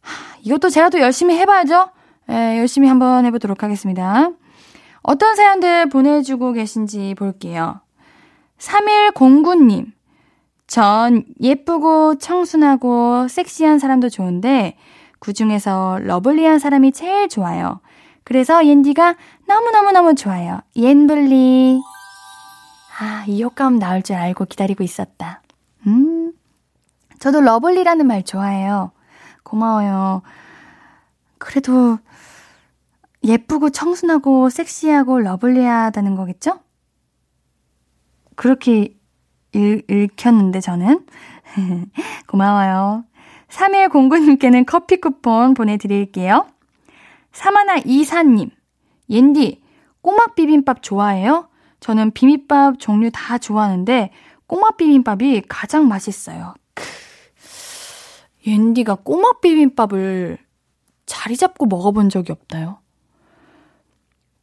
하, 0.00 0.36
이것도 0.42 0.70
제가 0.70 0.90
또 0.90 1.00
열심히 1.00 1.36
해봐야죠. 1.38 1.90
에, 2.30 2.58
열심히 2.58 2.88
한번 2.88 3.24
해보도록 3.26 3.62
하겠습니다. 3.62 4.30
어떤 5.02 5.36
사연들 5.36 5.88
보내주고 5.88 6.52
계신지 6.52 7.14
볼게요. 7.16 7.80
3109님. 8.58 9.92
전 10.68 11.24
예쁘고 11.40 12.16
청순하고 12.16 13.26
섹시한 13.28 13.78
사람도 13.78 14.10
좋은데 14.10 14.76
그 15.18 15.32
중에서 15.32 15.98
러블리한 16.02 16.58
사람이 16.58 16.92
제일 16.92 17.28
좋아요. 17.28 17.80
그래서 18.22 18.64
옌디가 18.64 19.16
너무너무너무 19.46 20.14
좋아요. 20.14 20.60
옌블리. 20.76 21.80
아, 23.00 23.24
이 23.26 23.42
효과음 23.42 23.78
나올 23.78 24.02
줄 24.02 24.16
알고 24.16 24.44
기다리고 24.44 24.84
있었다. 24.84 25.42
음. 25.86 26.34
저도 27.18 27.40
lovely라는 27.40 28.06
말 28.06 28.22
좋아해요. 28.22 28.92
고마워요. 29.44 30.20
그래도 31.38 31.98
예쁘고 33.24 33.70
청순하고 33.70 34.50
섹시하고 34.50 35.18
lovely하다는 35.20 36.14
거겠죠? 36.14 36.60
그렇게 38.36 38.97
읽, 39.58 39.90
읽혔는데 39.90 40.60
저는 40.60 41.04
고마워요. 42.28 43.04
3109님께는 43.48 44.64
커피 44.66 45.00
쿠폰 45.00 45.54
보내드릴게요. 45.54 46.46
사마나 47.32 47.76
이사님, 47.84 48.50
옌디, 49.10 49.62
꼬막 50.00 50.34
비빔밥 50.34 50.82
좋아해요? 50.82 51.48
저는 51.80 52.10
비빔밥 52.12 52.78
종류 52.78 53.10
다 53.12 53.38
좋아하는데 53.38 54.10
꼬막 54.46 54.76
비빔밥이 54.76 55.42
가장 55.48 55.88
맛있어요. 55.88 56.54
옌디가 58.46 58.96
꼬막 58.96 59.40
비빔밥을 59.40 60.38
자리 61.06 61.36
잡고 61.36 61.66
먹어본 61.66 62.08
적이 62.08 62.32
없다요. 62.32 62.78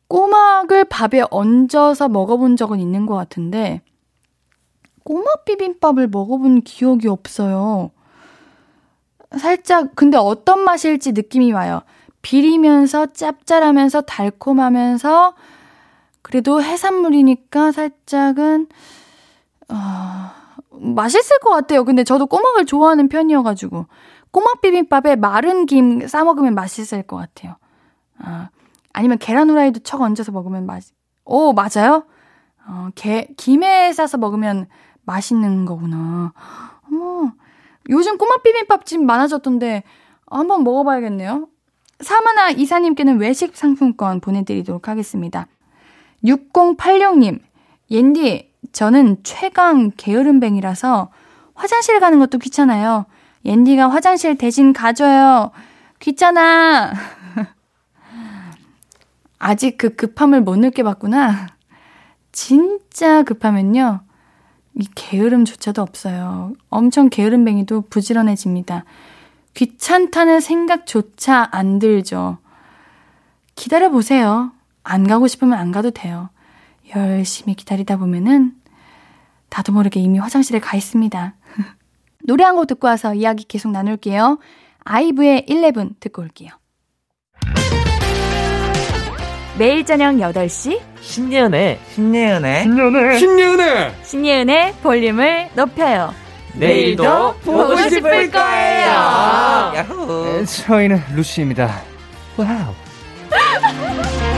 꼬막을 0.07 0.85
밥에 0.85 1.23
얹어서 1.31 2.09
먹어본 2.09 2.57
적은 2.57 2.79
있는 2.79 3.05
것 3.05 3.15
같은데 3.15 3.81
꼬막 5.05 5.45
비빔밥을 5.45 6.07
먹어본 6.07 6.63
기억이 6.63 7.07
없어요. 7.07 7.91
살짝 9.37 9.95
근데 9.95 10.17
어떤 10.17 10.61
맛일지 10.65 11.13
느낌이 11.13 11.51
와요. 11.53 11.81
비리면서 12.21 13.07
짭짤하면서 13.07 14.01
달콤하면서 14.01 15.35
그래도 16.23 16.61
해산물이니까 16.61 17.71
살짝은 17.71 18.67
어, 19.69 19.75
맛있을 20.71 21.39
것 21.39 21.51
같아요. 21.51 21.85
근데 21.85 22.03
저도 22.03 22.25
꼬막을 22.25 22.65
좋아하는 22.65 23.07
편이어가지고 23.09 23.85
꼬막 24.31 24.61
비빔밥에 24.61 25.15
마른 25.17 25.65
김 25.67 26.01
싸 26.07 26.23
먹으면 26.23 26.55
맛있을 26.55 27.03
것 27.03 27.17
같아요. 27.17 27.55
아, 28.17 28.49
아니면 28.93 29.19
계란 29.19 29.49
후라이도 29.49 29.81
척 29.81 30.01
얹어서 30.01 30.31
먹으면 30.31 30.65
맛. 30.65 30.83
오 31.25 31.53
맞아요. 31.53 32.05
어, 32.67 32.89
게, 32.95 33.27
김에 33.37 33.93
싸서 33.93 34.17
먹으면 34.17 34.67
맛있는 35.05 35.65
거구나. 35.65 36.33
어머, 36.87 37.31
요즘 37.89 38.17
꼬막 38.17 38.43
비빔밥집 38.43 39.01
많아졌던데 39.03 39.83
한번 40.27 40.63
먹어봐야겠네요. 40.63 41.47
사마나 41.99 42.49
이사님께는 42.49 43.19
외식 43.19 43.55
상품권 43.55 44.19
보내드리도록 44.19 44.87
하겠습니다. 44.87 45.47
6086님, 46.23 47.39
옌디, 47.91 48.51
저는 48.71 49.17
최강 49.23 49.91
게으름뱅이라서 49.95 51.09
화장실 51.53 51.99
가는 51.99 52.19
것도 52.19 52.39
귀찮아요. 52.39 53.05
옌디가 53.45 53.89
화장실 53.89 54.37
대신 54.37 54.73
가줘요. 54.73 55.51
귀찮아. 55.99 56.93
아직 59.39 59.77
그 59.77 59.95
급함을 59.95 60.41
못 60.41 60.57
느껴봤구나. 60.57 61.47
진짜 62.31 63.23
급하면요. 63.23 64.01
이 64.75 64.87
게으름조차도 64.93 65.81
없어요. 65.81 66.53
엄청 66.69 67.09
게으름뱅이도 67.09 67.81
부지런해집니다. 67.89 68.83
귀찮다는 69.53 70.41
생각조차 70.41 71.47
안 71.51 71.79
들죠. 71.79 72.37
기다려보세요. 73.55 74.51
안 74.83 75.07
가고 75.07 75.27
싶으면 75.27 75.57
안 75.57 75.71
가도 75.71 75.91
돼요. 75.91 76.29
열심히 76.95 77.55
기다리다 77.55 77.97
보면은 77.97 78.53
나도 79.49 79.71
모르게 79.71 79.99
이미 80.01 80.19
화장실에 80.19 80.59
가 80.59 80.75
있습니다. 80.75 81.35
노래 82.25 82.43
한 82.43 82.55
곡 82.55 82.67
듣고 82.67 82.87
와서 82.87 83.13
이야기 83.13 83.45
계속 83.45 83.71
나눌게요. 83.71 84.39
아이브의 84.83 85.45
11 85.47 85.91
듣고 85.99 86.21
올게요. 86.21 86.49
매일 89.57 89.85
저녁 89.85 90.15
8시 90.15 90.81
신예은의 90.99 91.79
신예은의 91.93 92.63
신예은의 92.63 93.19
신예은의 93.19 93.91
신예은의 94.03 94.73
볼륨을 94.83 95.49
높여요. 95.55 96.13
내일도 96.53 97.33
보고 97.43 97.75
싶을 97.89 98.31
거예요. 98.31 98.87
야호. 99.75 100.25
네, 100.25 100.45
저희는 100.45 101.01
루시입니다. 101.15 101.81
와우. 102.37 102.73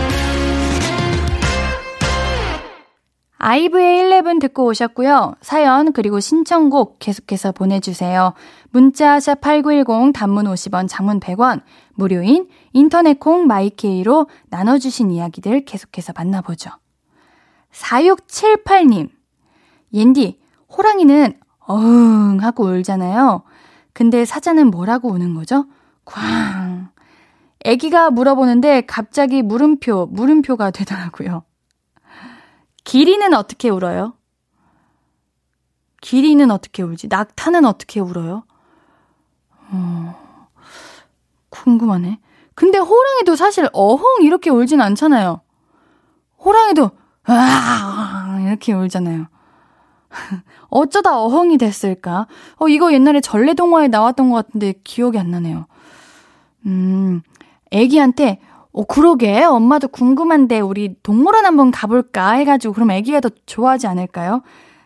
아이브의 3.40 4.00
11 4.12 4.40
듣고 4.40 4.66
오셨고요. 4.66 5.36
사연 5.42 5.94
그리고 5.94 6.20
신청곡 6.20 6.98
계속해서 7.00 7.52
보내주세요. 7.52 8.34
문자 8.72 9.18
샵8910 9.18 10.14
단문 10.14 10.46
50원 10.46 10.88
장문 10.88 11.20
100원 11.20 11.62
무료인 11.94 12.48
인터넷 12.74 13.20
콩 13.20 13.48
마이케이로 13.48 14.28
나눠주신 14.50 15.12
이야기들 15.12 15.66
계속해서 15.66 16.14
만나보죠. 16.16 16.72
4678님 17.72 19.10
옌디 19.94 20.40
호랑이는 20.76 21.40
어흥 21.60 22.40
하고 22.42 22.66
울잖아요. 22.66 23.44
근데 23.94 24.26
사자는 24.26 24.72
뭐라고 24.72 25.10
우는 25.10 25.34
거죠? 25.34 25.66
쾅. 26.06 26.90
애기가 27.66 28.12
물어보는데 28.12 28.82
갑자기 28.82 29.42
물음표, 29.42 30.08
물음표가 30.12 30.72
되더라고요. 30.72 31.44
기리는 32.88 33.34
어떻게 33.34 33.68
울어요? 33.68 34.14
기리는 36.00 36.50
어떻게 36.50 36.84
울지? 36.84 37.10
낙타는 37.10 37.66
어떻게 37.66 38.00
울어요? 38.00 38.44
어, 39.70 40.16
궁금하네. 41.50 42.18
근데 42.56 42.78
호랑이도 42.78 43.36
사실 43.36 43.68
어흥 43.74 44.24
이렇게 44.24 44.50
울진 44.50 44.80
않잖아요. 44.80 45.42
호랑이도 46.40 46.92
아 47.26 48.40
이렇게 48.48 48.72
울잖아요. 48.72 49.28
어쩌다 50.70 51.20
어흥이 51.20 51.58
됐을까? 51.58 52.28
어 52.56 52.70
이거 52.70 52.94
옛날에 52.94 53.20
전래동화에 53.20 53.90
나왔던 53.90 54.30
것 54.30 54.46
같은데 54.46 54.76
기억이 54.86 55.20
안 55.20 55.30
나네요. 55.30 55.66
음, 56.68 57.22
애기한테 57.72 58.40
어, 58.78 58.84
그러게. 58.84 59.44
엄마도 59.44 59.88
궁금한데 59.88 60.60
우리 60.60 60.96
동물원 61.02 61.46
한번 61.46 61.72
가볼까 61.72 62.34
해가지고 62.34 62.76
그럼 62.76 62.92
애기가 62.92 63.22
더 63.22 63.30
좋아하지 63.48 63.88
않을까요? 63.88 64.44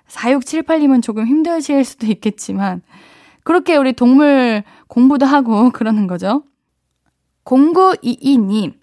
4678님은 0.07 1.03
조금 1.03 1.27
힘드실 1.27 1.83
수도 1.83 2.07
있겠지만 2.07 2.83
그렇게 3.43 3.75
우리 3.75 3.91
동물 3.91 4.63
공부도 4.87 5.25
하고 5.25 5.71
그러는 5.75 6.07
거죠. 6.07 6.43
0922님, 7.43 8.75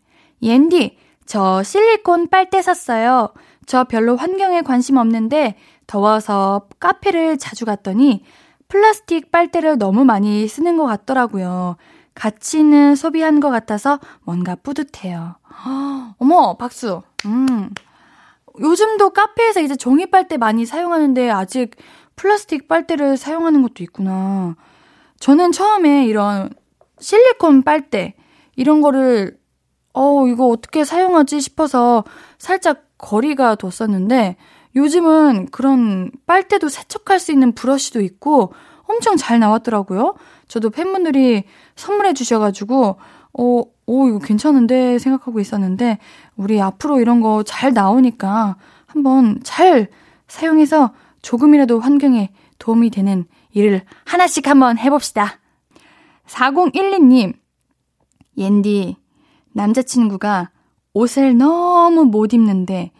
옌디, 0.43 0.99
저 1.25 1.63
실리콘 1.63 2.29
빨대 2.29 2.61
샀어요. 2.61 3.33
저 3.65 3.85
별로 3.85 4.15
환경에 4.15 4.61
관심 4.61 4.99
없는데 4.99 5.55
더워서 5.87 6.69
카페를 6.81 7.39
자주 7.39 7.65
갔더니 7.65 8.25
플라스틱 8.69 9.31
빨대를 9.31 9.79
너무 9.79 10.05
많이 10.05 10.47
쓰는 10.47 10.77
것 10.77 10.85
같더라고요. 10.85 11.77
가치는 12.19 12.97
소비한 12.97 13.39
것 13.39 13.49
같아서 13.49 14.01
뭔가 14.25 14.57
뿌듯해요. 14.57 15.37
어머, 16.19 16.57
박수. 16.57 17.03
음. 17.27 17.71
요즘도 18.61 19.11
카페에서 19.11 19.61
이제 19.61 19.77
종이 19.77 20.07
빨대 20.07 20.37
많이 20.37 20.67
사용하는데 20.67 21.31
아직 21.31 21.77
플라스틱 22.17 22.67
빨대를 22.67 23.17
사용하는 23.17 23.63
것도 23.63 23.85
있구나. 23.85 24.57
저는 25.21 25.53
처음에 25.53 26.07
이런 26.07 26.51
실리콘 26.99 27.63
빨대, 27.63 28.15
이런 28.57 28.81
거를, 28.83 29.39
어, 29.93 30.27
이거 30.27 30.49
어떻게 30.49 30.85
사용하지 30.85 31.41
싶어서 31.41 32.03
살짝 32.39 32.83
거리가 32.99 33.55
뒀었는데, 33.55 34.37
요즘은 34.75 35.47
그런 35.53 36.11
빨대도 36.27 36.69
세척할 36.69 37.21
수 37.21 37.31
있는 37.31 37.53
브러쉬도 37.53 38.01
있고 38.01 38.53
엄청 38.89 39.17
잘 39.17 39.39
나왔더라고요. 39.39 40.15
저도 40.49 40.71
팬분들이 40.71 41.45
선물해 41.77 42.15
주셔가지고, 42.15 42.97
어, 43.39 43.63
오, 43.87 44.09
이거 44.09 44.19
괜찮은데 44.19 44.99
생각하고 44.99 45.41
있었는데, 45.41 45.99
우리 46.37 46.61
앞으로 46.61 47.01
이런 47.01 47.21
거 47.21 47.43
잘 47.45 47.73
나오니까 47.73 48.57
한번 48.87 49.39
잘 49.45 49.89
사용해서 50.27 50.93
조금이라도 51.23 51.81
환경에 51.81 52.31
도움이 52.59 52.91
되는 52.91 53.25
일을 53.53 53.83
하나씩 54.05 54.47
한번 54.49 54.79
해봅시다. 54.79 55.39
4012님, 56.27 57.35
옌디, 58.37 58.97
남자친구가 59.53 60.51
옷을 60.95 61.37
너무 61.37 62.05
못 62.05 62.33
입는데, 62.33 62.93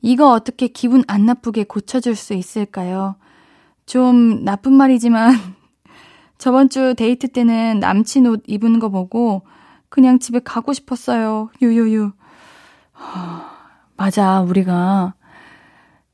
이거 0.00 0.30
어떻게 0.32 0.68
기분 0.68 1.04
안 1.06 1.26
나쁘게 1.26 1.64
고쳐줄 1.64 2.16
수 2.16 2.34
있을까요? 2.34 3.16
좀 3.86 4.44
나쁜 4.44 4.72
말이지만, 4.72 5.34
저번 6.42 6.68
주 6.68 6.96
데이트 6.96 7.28
때는 7.28 7.78
남친 7.78 8.26
옷 8.26 8.42
입은 8.48 8.80
거 8.80 8.88
보고 8.88 9.42
그냥 9.88 10.18
집에 10.18 10.40
가고 10.40 10.72
싶었어요. 10.72 11.50
유유유. 11.62 12.10
맞아, 13.96 14.40
우리가 14.42 15.14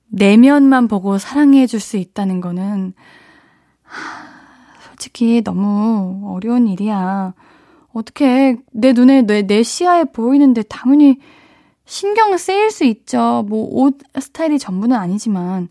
내면만 0.08 0.86
보고 0.86 1.16
사랑해 1.16 1.66
줄 1.66 1.80
수 1.80 1.96
있다는 1.96 2.42
거는 2.42 2.92
솔직히 4.82 5.42
너무 5.42 6.30
어려운 6.34 6.66
일이야. 6.66 7.32
어떻게 7.94 8.58
내 8.70 8.92
눈에 8.92 9.22
내, 9.22 9.46
내 9.46 9.62
시야에 9.62 10.04
보이는데 10.04 10.60
당연히 10.60 11.20
신경 11.86 12.36
쓰일 12.36 12.70
수 12.70 12.84
있죠. 12.84 13.46
뭐 13.48 13.82
옷 13.82 13.96
스타일이 14.20 14.58
전부는 14.58 14.94
아니지만 14.94 15.70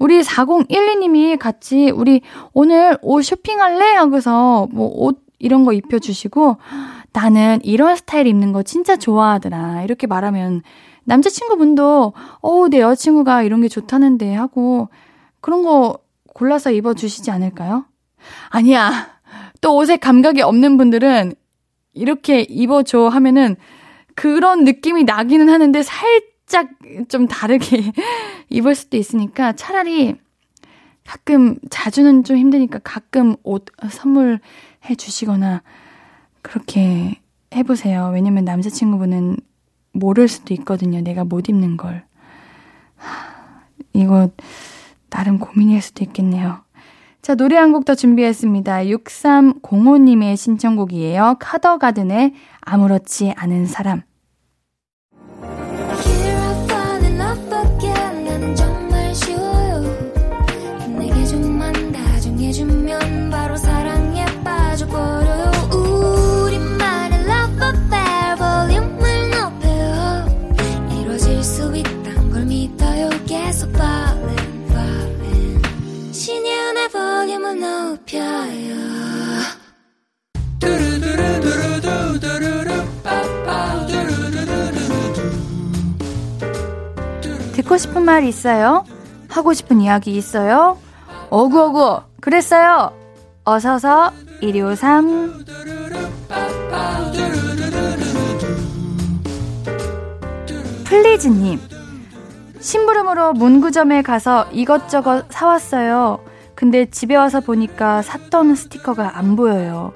우리 0.00 0.20
4012님이 0.22 1.38
같이 1.38 1.90
우리 1.90 2.22
오늘 2.52 2.98
옷 3.02 3.22
쇼핑할래? 3.22 3.92
하고서 3.94 4.66
뭐 4.72 4.90
옷 5.06 5.18
이런 5.38 5.64
거 5.64 5.72
입혀주시고 5.72 6.58
나는 7.12 7.60
이런 7.62 7.96
스타일 7.96 8.26
입는 8.26 8.52
거 8.52 8.62
진짜 8.62 8.96
좋아하더라. 8.96 9.82
이렇게 9.84 10.06
말하면 10.06 10.62
남자친구분도 11.04 12.12
어우, 12.40 12.68
내 12.68 12.80
여자친구가 12.80 13.42
이런 13.42 13.62
게 13.62 13.68
좋다는데 13.68 14.34
하고 14.34 14.88
그런 15.40 15.62
거 15.62 15.98
골라서 16.34 16.70
입어주시지 16.70 17.30
않을까요? 17.30 17.86
아니야. 18.50 19.08
또 19.60 19.76
옷에 19.76 19.96
감각이 19.96 20.42
없는 20.42 20.76
분들은 20.76 21.34
이렇게 21.94 22.42
입어줘 22.42 23.08
하면은 23.08 23.56
그런 24.14 24.64
느낌이 24.64 25.04
나기는 25.04 25.48
하는데 25.48 25.82
살 25.82 26.20
살짝 26.50 26.68
좀 27.08 27.28
다르게 27.28 27.92
입을 28.50 28.74
수도 28.74 28.96
있으니까 28.96 29.52
차라리 29.52 30.16
가끔, 31.06 31.56
자주는 31.70 32.24
좀 32.24 32.36
힘드니까 32.36 32.80
가끔 32.82 33.36
옷 33.44 33.66
선물해 33.88 34.40
주시거나 34.98 35.62
그렇게 36.42 37.20
해보세요. 37.54 38.10
왜냐면 38.12 38.44
남자친구분은 38.44 39.36
모를 39.92 40.28
수도 40.28 40.52
있거든요. 40.54 41.00
내가 41.00 41.24
못 41.24 41.48
입는 41.48 41.76
걸. 41.76 42.04
이거 43.92 44.30
나름 45.08 45.38
고민일 45.38 45.80
수도 45.80 46.04
있겠네요. 46.04 46.62
자, 47.22 47.34
노래 47.34 47.56
한 47.56 47.72
곡 47.72 47.84
더 47.84 47.94
준비했습니다. 47.94 48.84
6305님의 48.84 50.36
신청곡이에요. 50.36 51.36
카더가든의 51.38 52.34
아무렇지 52.60 53.34
않은 53.36 53.66
사람. 53.66 54.02
듣고 87.70 87.76
싶은 87.78 88.02
말 88.04 88.24
있어요? 88.24 88.84
하고 89.28 89.52
싶은 89.52 89.80
이야기 89.80 90.16
있어요? 90.16 90.76
어구어구 91.30 92.00
그랬어요 92.20 92.90
어서서 93.44 94.10
1253 94.40 95.44
플리즈님 100.84 101.60
심부름으로 102.58 103.34
문구점에 103.34 104.02
가서 104.02 104.46
이것저것 104.50 105.26
사왔어요 105.30 106.18
근데 106.56 106.90
집에 106.90 107.14
와서 107.14 107.38
보니까 107.38 108.02
샀던 108.02 108.54
스티커가 108.54 109.16
안 109.16 109.34
보여요. 109.34 109.94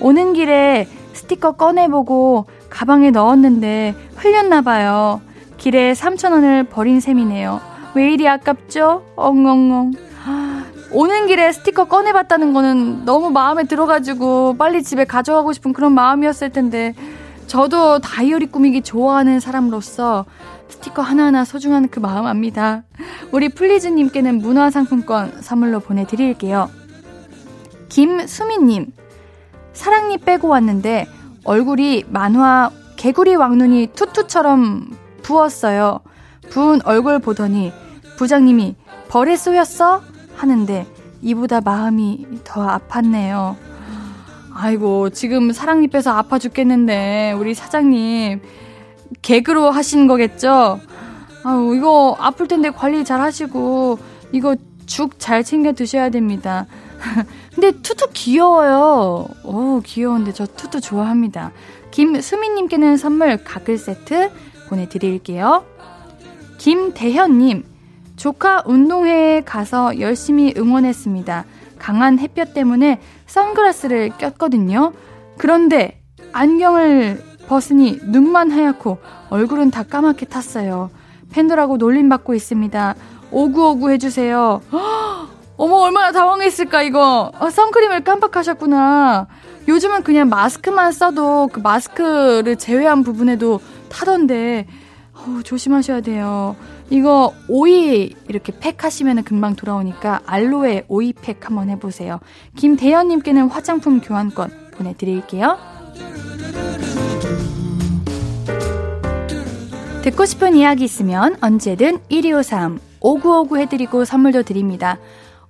오는 0.00 0.32
길에 0.32 0.88
스티커 1.12 1.52
꺼내보고 1.52 2.46
가방에 2.70 3.10
넣었는데 3.10 3.94
흘렸나봐요. 4.16 5.25
길에 5.58 5.92
3,000원을 5.92 6.68
버린 6.68 7.00
셈이네요. 7.00 7.60
왜 7.94 8.12
이리 8.12 8.28
아깝죠? 8.28 9.04
엉엉엉. 9.16 9.92
오는 10.92 11.26
길에 11.26 11.52
스티커 11.52 11.84
꺼내봤다는 11.84 12.52
거는 12.52 13.04
너무 13.04 13.30
마음에 13.30 13.64
들어가지고 13.64 14.56
빨리 14.56 14.82
집에 14.82 15.04
가져가고 15.04 15.52
싶은 15.52 15.72
그런 15.72 15.92
마음이었을 15.92 16.50
텐데 16.50 16.94
저도 17.46 17.98
다이어리 17.98 18.46
꾸미기 18.46 18.82
좋아하는 18.82 19.40
사람으로서 19.40 20.24
스티커 20.68 21.02
하나하나 21.02 21.44
소중한 21.44 21.88
그 21.88 22.00
마음 22.00 22.26
압니다. 22.26 22.82
우리 23.32 23.48
플리즈님께는 23.48 24.38
문화상품권 24.38 25.40
선물로 25.40 25.80
보내드릴게요. 25.80 26.70
김수민님, 27.88 28.92
사랑니 29.72 30.18
빼고 30.18 30.48
왔는데 30.48 31.06
얼굴이 31.44 32.04
만화 32.08 32.70
개구리 32.96 33.36
왕눈이 33.36 33.90
투투처럼 33.94 34.90
부었어요. 35.26 35.98
부은 36.50 36.80
얼굴 36.84 37.18
보더니 37.18 37.72
부장님이 38.16 38.76
벌에 39.08 39.36
쏘였어? 39.36 40.02
하는데 40.36 40.86
이보다 41.20 41.60
마음이 41.60 42.26
더 42.44 42.66
아팠네요. 42.78 43.56
아이고, 44.54 45.10
지금 45.10 45.52
사랑니 45.52 45.88
빼서 45.88 46.12
아파 46.12 46.38
죽겠는데, 46.38 47.32
우리 47.32 47.54
사장님, 47.54 48.40
개그로 49.20 49.70
하신 49.70 50.06
거겠죠? 50.06 50.80
아유, 51.42 51.74
이거 51.76 52.16
아플 52.20 52.46
텐데 52.48 52.70
관리 52.70 53.04
잘 53.04 53.20
하시고, 53.20 53.98
이거 54.32 54.56
죽 54.86 55.18
잘 55.18 55.42
챙겨 55.42 55.72
드셔야 55.72 56.10
됩니다. 56.10 56.66
근데 57.54 57.72
투투 57.82 58.10
귀여워요. 58.12 59.26
오, 59.44 59.80
귀여운데 59.84 60.32
저 60.32 60.46
투투 60.46 60.80
좋아합니다. 60.80 61.50
김수민님께는 61.90 62.96
선물 62.96 63.42
가글 63.42 63.76
세트 63.76 64.30
보내드릴게요. 64.68 65.64
김대현님, 66.58 67.64
조카 68.16 68.62
운동회에 68.66 69.42
가서 69.42 70.00
열심히 70.00 70.54
응원했습니다. 70.56 71.44
강한 71.78 72.18
햇볕 72.18 72.54
때문에 72.54 73.00
선글라스를 73.26 74.10
꼈거든요. 74.18 74.92
그런데 75.36 76.00
안경을 76.32 77.22
벗으니 77.46 77.98
눈만 78.04 78.50
하얗고 78.50 78.98
얼굴은 79.30 79.70
다 79.70 79.82
까맣게 79.82 80.26
탔어요. 80.26 80.90
팬들하고 81.30 81.76
놀림받고 81.76 82.34
있습니다. 82.34 82.94
오구오구 83.30 83.90
해주세요. 83.90 84.62
어머, 85.58 85.76
얼마나 85.76 86.12
당황했을까, 86.12 86.82
이거. 86.82 87.32
아, 87.38 87.50
선크림을 87.50 88.04
깜빡하셨구나. 88.04 89.26
요즘은 89.68 90.02
그냥 90.02 90.28
마스크만 90.28 90.92
써도 90.92 91.48
그 91.50 91.60
마스크를 91.60 92.56
제외한 92.56 93.02
부분에도 93.02 93.60
타던데, 93.88 94.66
어, 95.12 95.40
조심하셔야 95.42 96.02
돼요. 96.02 96.56
이거 96.90 97.32
오이 97.48 98.14
이렇게 98.28 98.52
팩 98.58 98.84
하시면 98.84 99.24
금방 99.24 99.56
돌아오니까 99.56 100.20
알로에 100.26 100.84
오이 100.88 101.12
팩 101.12 101.44
한번 101.46 101.68
해보세요. 101.70 102.20
김대현님께는 102.56 103.48
화장품 103.48 104.00
교환권 104.00 104.70
보내드릴게요. 104.72 105.58
듣고 110.02 110.24
싶은 110.24 110.54
이야기 110.54 110.84
있으면 110.84 111.36
언제든 111.40 111.98
1253 112.08 112.78
5959 113.00 113.58
해드리고 113.58 114.04
선물도 114.04 114.44
드립니다. 114.44 114.98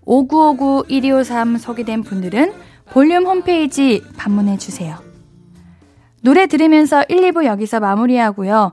5959 0.06 0.84
1253 0.88 1.58
소개된 1.58 2.02
분들은 2.02 2.54
볼륨 2.90 3.26
홈페이지 3.26 4.02
방문해 4.16 4.56
주세요. 4.56 5.05
노래 6.26 6.48
들으면서 6.48 7.04
1, 7.08 7.30
2부 7.30 7.44
여기서 7.44 7.78
마무리하고요. 7.78 8.72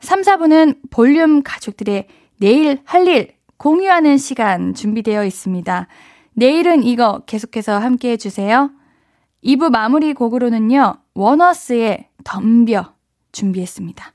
3, 0.00 0.22
4부는 0.22 0.78
볼륨 0.88 1.42
가족들의 1.42 2.06
내일 2.38 2.78
할 2.86 3.06
일 3.06 3.34
공유하는 3.58 4.16
시간 4.16 4.72
준비되어 4.72 5.26
있습니다. 5.26 5.86
내일은 6.32 6.82
이거 6.82 7.20
계속해서 7.26 7.78
함께 7.78 8.12
해주세요. 8.12 8.70
2부 9.44 9.68
마무리 9.68 10.14
곡으로는요, 10.14 10.94
원어스의 11.12 12.08
덤벼 12.24 12.94
준비했습니다. 13.32 14.12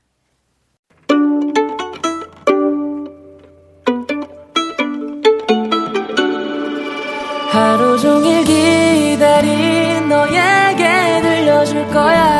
하루 7.52 7.98
종일 8.00 8.42
기다린 8.44 10.08
너에게 10.08 11.20
들려줄 11.22 11.86
거야 11.90 12.39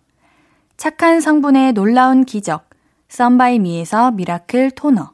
착한 0.81 1.21
성분의 1.21 1.73
놀라운 1.73 2.25
기적 2.25 2.67
썬바이미에서 3.07 4.13
미라클 4.13 4.71
토너 4.71 5.11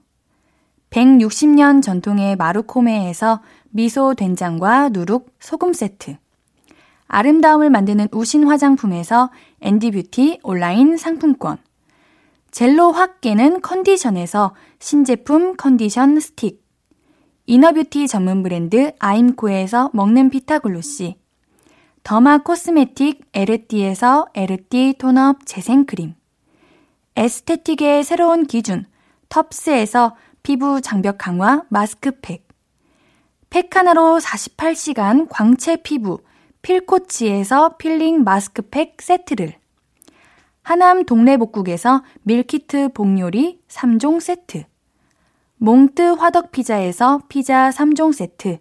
160년 0.91 1.83
전통의 1.83 2.37
마루코메에서 2.37 3.41
미소 3.71 4.13
된장과 4.13 4.87
누룩 4.93 5.29
소금 5.41 5.73
세트. 5.73 6.15
아름다움을 7.07 7.69
만드는 7.69 8.07
우신 8.13 8.47
화장품에서 8.47 9.29
앤디뷰티 9.59 10.39
온라인 10.41 10.95
상품권. 10.95 11.57
젤로 12.49 12.93
확 12.93 13.19
깨는 13.19 13.59
컨디션에서 13.59 14.55
신제품 14.79 15.57
컨디션 15.57 16.17
스틱. 16.21 16.63
이너뷰티 17.45 18.07
전문 18.07 18.41
브랜드 18.41 18.93
아임코에서 18.99 19.89
먹는 19.91 20.29
피타글로시 20.29 21.17
더마 22.07 22.37
코스메틱 22.37 23.31
에르띠에서 23.33 24.27
에르띠 24.33 24.93
톤업 24.97 25.45
재생크림. 25.45 26.15
에스테틱의 27.17 28.05
새로운 28.05 28.45
기준 28.45 28.85
텁스에서 29.27 30.15
피부 30.41 30.79
장벽 30.79 31.17
강화 31.17 31.63
마스크팩. 31.67 32.47
팩 33.49 33.75
하나로 33.75 34.19
48시간 34.19 35.27
광채 35.29 35.75
피부 35.75 36.19
필코치에서 36.61 37.75
필링 37.75 38.23
마스크팩 38.23 39.01
세트를. 39.01 39.55
하남 40.63 41.03
동래복국에서 41.03 42.05
밀키트 42.23 42.93
복요리 42.93 43.59
3종 43.67 44.21
세트. 44.21 44.63
몽뜨 45.57 46.13
화덕피자에서 46.13 47.23
피자 47.27 47.69
3종 47.69 48.13
세트. 48.13 48.59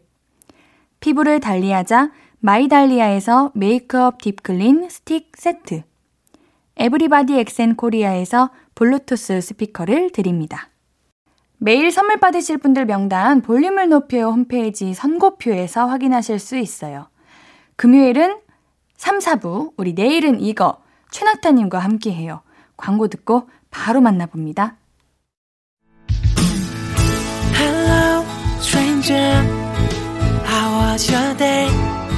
피부를 0.99 1.39
달리하자 1.39 2.11
마이달리아에서 2.47 3.51
메이크업 3.55 4.23
딥클린 4.23 4.89
스틱 4.89 5.33
세트 5.37 5.83
에브리바디 6.77 7.37
엑센 7.41 7.75
코리아에서 7.75 8.51
블루투스 8.77 9.41
스피커를 9.41 10.13
드립니다. 10.13 10.69
매일 11.59 11.91
선물 11.91 12.21
받으실 12.21 12.59
분들 12.59 12.85
명단 12.85 13.43
볼륨을 13.43 13.89
높여 13.89 14.31
홈페이지 14.31 14.95
선곡표에서 14.95 15.87
확인하실 15.87 16.39
수 16.39 16.57
있어요. 16.57 17.09
금요일은 17.75 18.39
3, 18.97 19.19
4부, 19.19 19.73
우리 19.77 19.95
내일은 19.95 20.41
이거 20.41 20.81
최낙타님과 21.11 21.81
함께 21.81 22.13
해요. 22.13 22.43
광고 22.77 23.09
듣고 23.09 23.49
바로 23.73 24.01
만나봅니다. 24.01 24.77
Hello, 27.59 28.25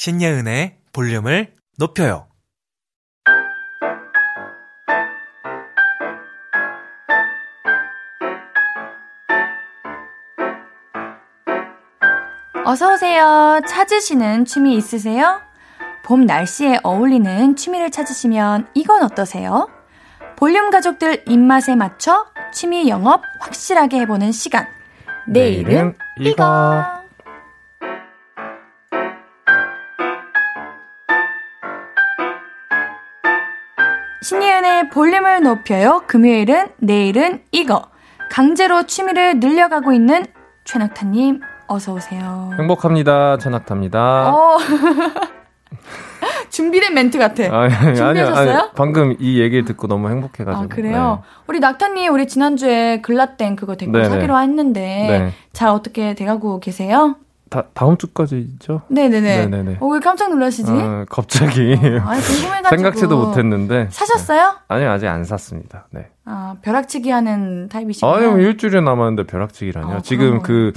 신예은의 0.00 0.78
볼륨을 0.94 1.52
높여요. 1.76 2.26
어서오세요. 12.64 13.60
찾으시는 13.68 14.46
취미 14.46 14.74
있으세요? 14.74 15.42
봄 16.02 16.24
날씨에 16.24 16.78
어울리는 16.82 17.54
취미를 17.56 17.90
찾으시면 17.90 18.68
이건 18.72 19.02
어떠세요? 19.02 19.68
볼륨 20.36 20.70
가족들 20.70 21.24
입맛에 21.28 21.76
맞춰 21.76 22.24
취미 22.54 22.88
영업 22.88 23.20
확실하게 23.38 24.00
해보는 24.00 24.32
시간. 24.32 24.66
내일은, 25.26 25.64
내일은 25.68 25.94
이거. 26.20 26.99
신예은의 34.22 34.90
볼륨을 34.90 35.42
높여요. 35.42 36.02
금요일은 36.06 36.68
내일은 36.78 37.42
이거. 37.52 37.86
강제로 38.30 38.84
취미를 38.84 39.40
늘려가고 39.40 39.92
있는 39.92 40.26
최낙타님 40.64 41.40
어서 41.66 41.94
오세요. 41.94 42.50
행복합니다. 42.58 43.38
최낙타입니다. 43.38 44.32
어. 44.34 44.58
준비된 46.50 46.94
멘트 46.94 47.18
같아. 47.18 47.44
아니, 47.56 47.72
준비하셨어요? 47.96 48.58
아니, 48.58 48.68
방금 48.74 49.16
이 49.18 49.40
얘기 49.40 49.64
듣고 49.64 49.86
너무 49.86 50.10
행복해가지고. 50.10 50.64
아, 50.64 50.66
그래요? 50.68 51.22
네. 51.22 51.28
우리 51.46 51.60
낙타님, 51.60 52.12
우리 52.12 52.26
지난주에 52.26 53.00
글라땡 53.00 53.56
그거 53.56 53.76
댓글 53.76 54.02
네네. 54.02 54.14
사기로 54.14 54.38
했는데, 54.38 54.80
네. 54.80 55.32
잘 55.52 55.68
어떻게 55.68 56.14
돼가고 56.14 56.60
계세요? 56.60 57.16
다, 57.50 57.64
다음 57.74 57.96
주까지죠? 57.96 58.82
네네네. 58.88 59.46
네네네. 59.46 59.78
어, 59.80 59.86
왜 59.88 59.98
깜짝 59.98 60.30
놀라시지? 60.30 60.70
어, 60.70 61.04
갑자기. 61.10 61.72
어, 61.74 62.08
아니, 62.08 62.22
궁금해가지고. 62.22 62.68
생각지도 62.68 63.26
못했는데. 63.26 63.88
사셨어요? 63.90 64.50
네. 64.52 64.58
아니요, 64.68 64.90
아직 64.92 65.08
안 65.08 65.24
샀습니다. 65.24 65.86
네. 65.90 66.08
아, 66.24 66.54
벼락치기 66.62 67.10
하는 67.10 67.68
타입이시구나. 67.68 68.12
아니요, 68.14 68.38
일주일에 68.38 68.80
남았는데 68.80 69.26
벼락치기라뇨. 69.26 69.96
어, 69.96 70.00
지금 70.00 70.42
그, 70.42 70.72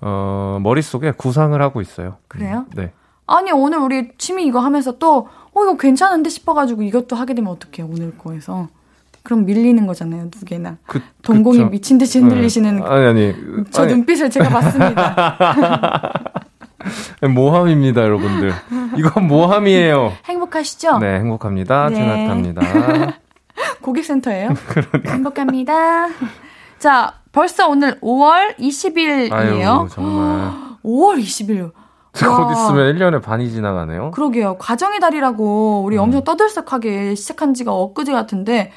어, 0.00 0.58
머릿속에 0.62 1.12
구상을 1.12 1.60
하고 1.60 1.82
있어요. 1.82 2.16
그래요? 2.26 2.64
네. 2.74 2.90
아니, 3.26 3.52
오늘 3.52 3.78
우리 3.78 4.10
취미 4.16 4.46
이거 4.46 4.60
하면서 4.60 4.98
또, 4.98 5.28
어, 5.52 5.62
이거 5.62 5.76
괜찮은데 5.76 6.30
싶어가지고 6.30 6.82
이것도 6.82 7.16
하게 7.16 7.34
되면 7.34 7.52
어떡해요, 7.52 7.86
오늘 7.92 8.16
거에서. 8.16 8.68
그럼 9.24 9.46
밀리는 9.46 9.86
거잖아요, 9.86 10.28
두 10.30 10.44
개나. 10.44 10.76
그, 10.86 11.00
동공이 11.22 11.58
그쵸. 11.58 11.70
미친 11.70 11.96
듯이 11.96 12.18
흔들리시는. 12.20 12.76
네. 12.76 12.82
아니, 12.84 13.06
아니. 13.06 13.34
저 13.70 13.82
아니. 13.82 13.94
눈빛을 13.94 14.28
제가 14.28 14.50
봤습니다. 14.50 16.12
모함입니다, 17.34 18.02
여러분들. 18.02 18.52
이건 18.98 19.26
모함이에요. 19.26 20.12
행복하시죠? 20.28 20.98
네, 20.98 21.18
행복합니다. 21.20 21.88
네. 21.88 21.94
제나타입니다. 21.96 22.60
고객센터예요? 23.80 24.50
그러니까. 24.68 25.12
행복합니다. 25.14 26.08
자, 26.78 27.14
벌써 27.32 27.66
오늘 27.66 27.98
5월 28.00 28.58
20일이에요. 28.58 29.32
아유, 29.32 29.88
정말. 29.90 30.52
5월 30.84 31.18
20일. 31.18 31.72
곧 32.12 32.52
있으면 32.52 32.94
1년의 32.94 33.22
반이 33.22 33.50
지나가네요. 33.50 34.10
그러게요. 34.10 34.56
과정의 34.58 35.00
달이라고 35.00 35.82
우리 35.82 35.96
음. 35.96 36.02
엄청 36.02 36.22
떠들썩하게 36.24 37.14
시작한 37.14 37.54
지가 37.54 37.72
엊그제 37.72 38.12
같은데 38.12 38.70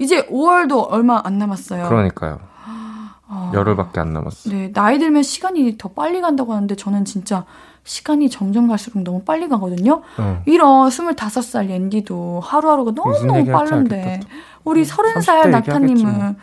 이제 0.00 0.26
5월도 0.28 0.86
얼마 0.90 1.20
안 1.22 1.36
남았어요. 1.38 1.88
그러니까요. 1.88 2.40
어, 3.28 3.52
열흘밖에 3.54 4.00
안 4.00 4.14
남았어요. 4.14 4.54
네, 4.54 4.72
나이 4.72 4.98
들면 4.98 5.22
시간이 5.22 5.76
더 5.76 5.90
빨리 5.90 6.20
간다고 6.22 6.54
하는데 6.54 6.74
저는 6.74 7.04
진짜 7.04 7.44
시간이 7.84 8.30
점점 8.30 8.66
갈수록 8.66 9.02
너무 9.02 9.22
빨리 9.22 9.46
가거든요. 9.46 10.02
어. 10.18 10.42
이런 10.46 10.88
25살 10.88 11.68
옌디도 11.68 12.40
하루하루가 12.40 12.92
너무너무 12.92 13.44
빠른데 13.44 14.20
우리 14.64 14.84
30살 14.84 15.44
음, 15.46 15.50
낙타님은 15.50 16.36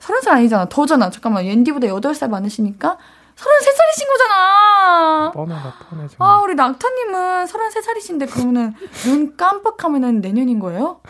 30살 0.00 0.28
아니잖아. 0.28 0.68
더잖아. 0.68 1.08
잠깐만. 1.10 1.46
옌디보다 1.46 1.86
8살 1.88 2.28
많으시니까 2.28 2.98
33살이신 3.36 4.08
거잖아. 4.08 5.30
뻔하다, 5.32 5.74
뻔해. 5.90 6.06
아, 6.18 6.40
우리 6.42 6.54
낙타님은 6.54 7.46
33살이신데 7.46 8.30
그러면은 8.30 8.74
눈 9.04 9.36
깜빡하면은 9.36 10.20
내년인 10.20 10.58
거예요? 10.60 11.00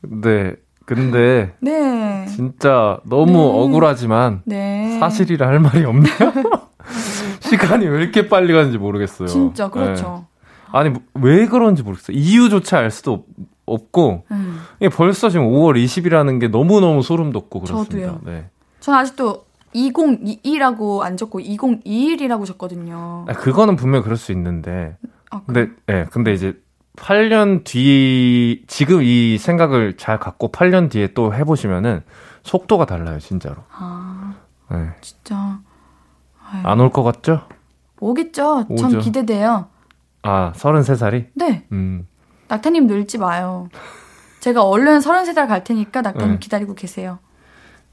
네. 0.00 0.56
근데 0.86 1.52
네. 1.60 2.26
진짜 2.28 2.98
너무 3.04 3.32
네. 3.32 3.38
억울하지만 3.38 4.42
네. 4.46 4.98
사실이라 5.00 5.46
할 5.46 5.58
말이 5.58 5.84
없네요. 5.84 6.14
시간이 7.40 7.86
왜 7.86 8.02
이렇게 8.02 8.28
빨리 8.28 8.52
가는지 8.52 8.78
모르겠어요. 8.78 9.28
진짜 9.28 9.68
그렇죠. 9.68 10.26
네. 10.30 10.36
아니 10.72 10.94
왜 11.14 11.46
그런지 11.46 11.82
모르겠어요. 11.82 12.16
이유조차 12.16 12.78
알 12.78 12.90
수도 12.90 13.26
없, 13.66 13.90
고 13.90 14.24
음. 14.30 14.60
이게 14.78 14.88
벌써 14.88 15.28
지금 15.28 15.46
5월 15.46 15.74
20일이라는 15.74 16.40
게 16.40 16.48
너무 16.48 16.80
너무 16.80 17.02
소름 17.02 17.32
돋고 17.32 17.60
그렇습니다. 17.60 18.12
저도요. 18.12 18.20
네. 18.24 18.48
전 18.78 18.94
아직도 18.94 19.44
2022라고 19.74 21.00
안 21.00 21.16
적고 21.16 21.40
2021이라고 21.40 22.46
적거든요. 22.46 23.24
아, 23.28 23.32
그거는 23.32 23.74
분명 23.74 24.02
그럴 24.02 24.16
수 24.16 24.30
있는데. 24.30 24.96
아, 25.30 25.42
근데 25.44 25.68
예, 25.88 25.92
네, 25.92 26.06
근데 26.10 26.32
이제 26.32 26.54
8년 26.96 27.64
뒤, 27.64 28.64
지금 28.66 29.02
이 29.02 29.38
생각을 29.38 29.96
잘 29.96 30.18
갖고 30.18 30.50
8년 30.50 30.90
뒤에 30.90 31.08
또 31.14 31.32
해보시면은 31.34 32.02
속도가 32.42 32.86
달라요, 32.86 33.18
진짜로. 33.20 33.56
아. 33.72 34.34
네. 34.70 34.90
진짜. 35.00 35.60
안 36.64 36.80
올 36.80 36.90
것 36.90 37.02
같죠? 37.02 37.42
오겠죠. 38.00 38.66
오죠. 38.68 38.88
전 38.90 39.00
기대돼요. 39.00 39.66
아, 40.22 40.52
33살이? 40.56 41.26
네. 41.34 41.66
음. 41.72 42.06
낙타님 42.48 42.86
늘지 42.86 43.18
마요. 43.18 43.68
제가 44.40 44.62
얼른 44.62 44.98
33살 45.00 45.48
갈 45.48 45.64
테니까 45.64 46.02
낙타님 46.02 46.32
네. 46.34 46.38
기다리고 46.38 46.74
계세요. 46.74 47.18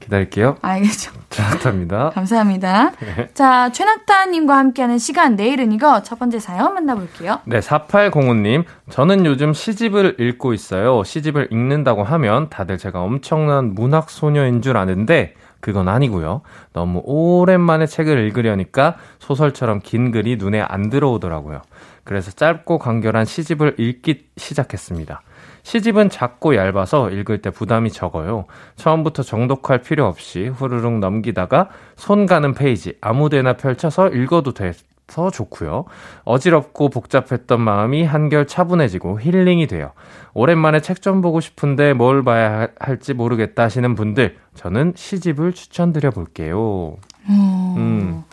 기다릴게요. 0.04 0.56
알겠죠. 0.62 1.12
최낙타입니다. 1.30 2.10
감사합니다. 2.14 2.92
네. 3.00 3.28
자, 3.34 3.72
최낙타님과 3.72 4.56
함께하는 4.56 4.98
시간 4.98 5.36
내일은 5.36 5.72
이거 5.72 6.02
첫 6.02 6.18
번째 6.18 6.38
사연 6.38 6.74
만나볼게요. 6.74 7.40
네, 7.44 7.60
4805님. 7.60 8.64
저는 8.90 9.26
요즘 9.26 9.52
시집을 9.52 10.16
읽고 10.20 10.52
있어요. 10.52 11.02
시집을 11.04 11.48
읽는다고 11.50 12.04
하면 12.04 12.48
다들 12.50 12.78
제가 12.78 13.02
엄청난 13.02 13.74
문학 13.74 14.10
소녀인 14.10 14.62
줄 14.62 14.76
아는데 14.76 15.34
그건 15.60 15.88
아니고요. 15.88 16.42
너무 16.74 17.00
오랜만에 17.04 17.86
책을 17.86 18.18
읽으려니까 18.18 18.96
소설처럼 19.18 19.80
긴 19.82 20.10
글이 20.10 20.36
눈에 20.36 20.60
안 20.60 20.90
들어오더라고요. 20.90 21.62
그래서 22.04 22.30
짧고 22.30 22.78
간결한 22.78 23.24
시집을 23.24 23.76
읽기 23.78 24.26
시작했습니다. 24.36 25.22
시집은 25.62 26.10
작고 26.10 26.56
얇아서 26.56 27.10
읽을 27.10 27.40
때 27.40 27.50
부담이 27.50 27.90
적어요. 27.90 28.44
처음부터 28.76 29.22
정독할 29.22 29.80
필요 29.80 30.06
없이 30.06 30.46
후루룩 30.48 30.98
넘기다가 30.98 31.70
손 31.96 32.26
가는 32.26 32.52
페이지 32.52 32.94
아무데나 33.00 33.54
펼쳐서 33.54 34.10
읽어도 34.10 34.52
돼서 34.52 35.30
좋고요. 35.32 35.86
어지럽고 36.24 36.90
복잡했던 36.90 37.60
마음이 37.62 38.04
한결 38.04 38.46
차분해지고 38.46 39.20
힐링이 39.20 39.66
돼요. 39.66 39.92
오랜만에 40.34 40.80
책 40.80 41.00
좀 41.00 41.22
보고 41.22 41.40
싶은데 41.40 41.94
뭘 41.94 42.22
봐야 42.22 42.68
할지 42.78 43.14
모르겠다 43.14 43.62
하시는 43.62 43.94
분들 43.94 44.36
저는 44.54 44.92
시집을 44.96 45.54
추천드려 45.54 46.10
볼게요. 46.10 46.96
음. 47.30 47.74
음. 47.76 48.24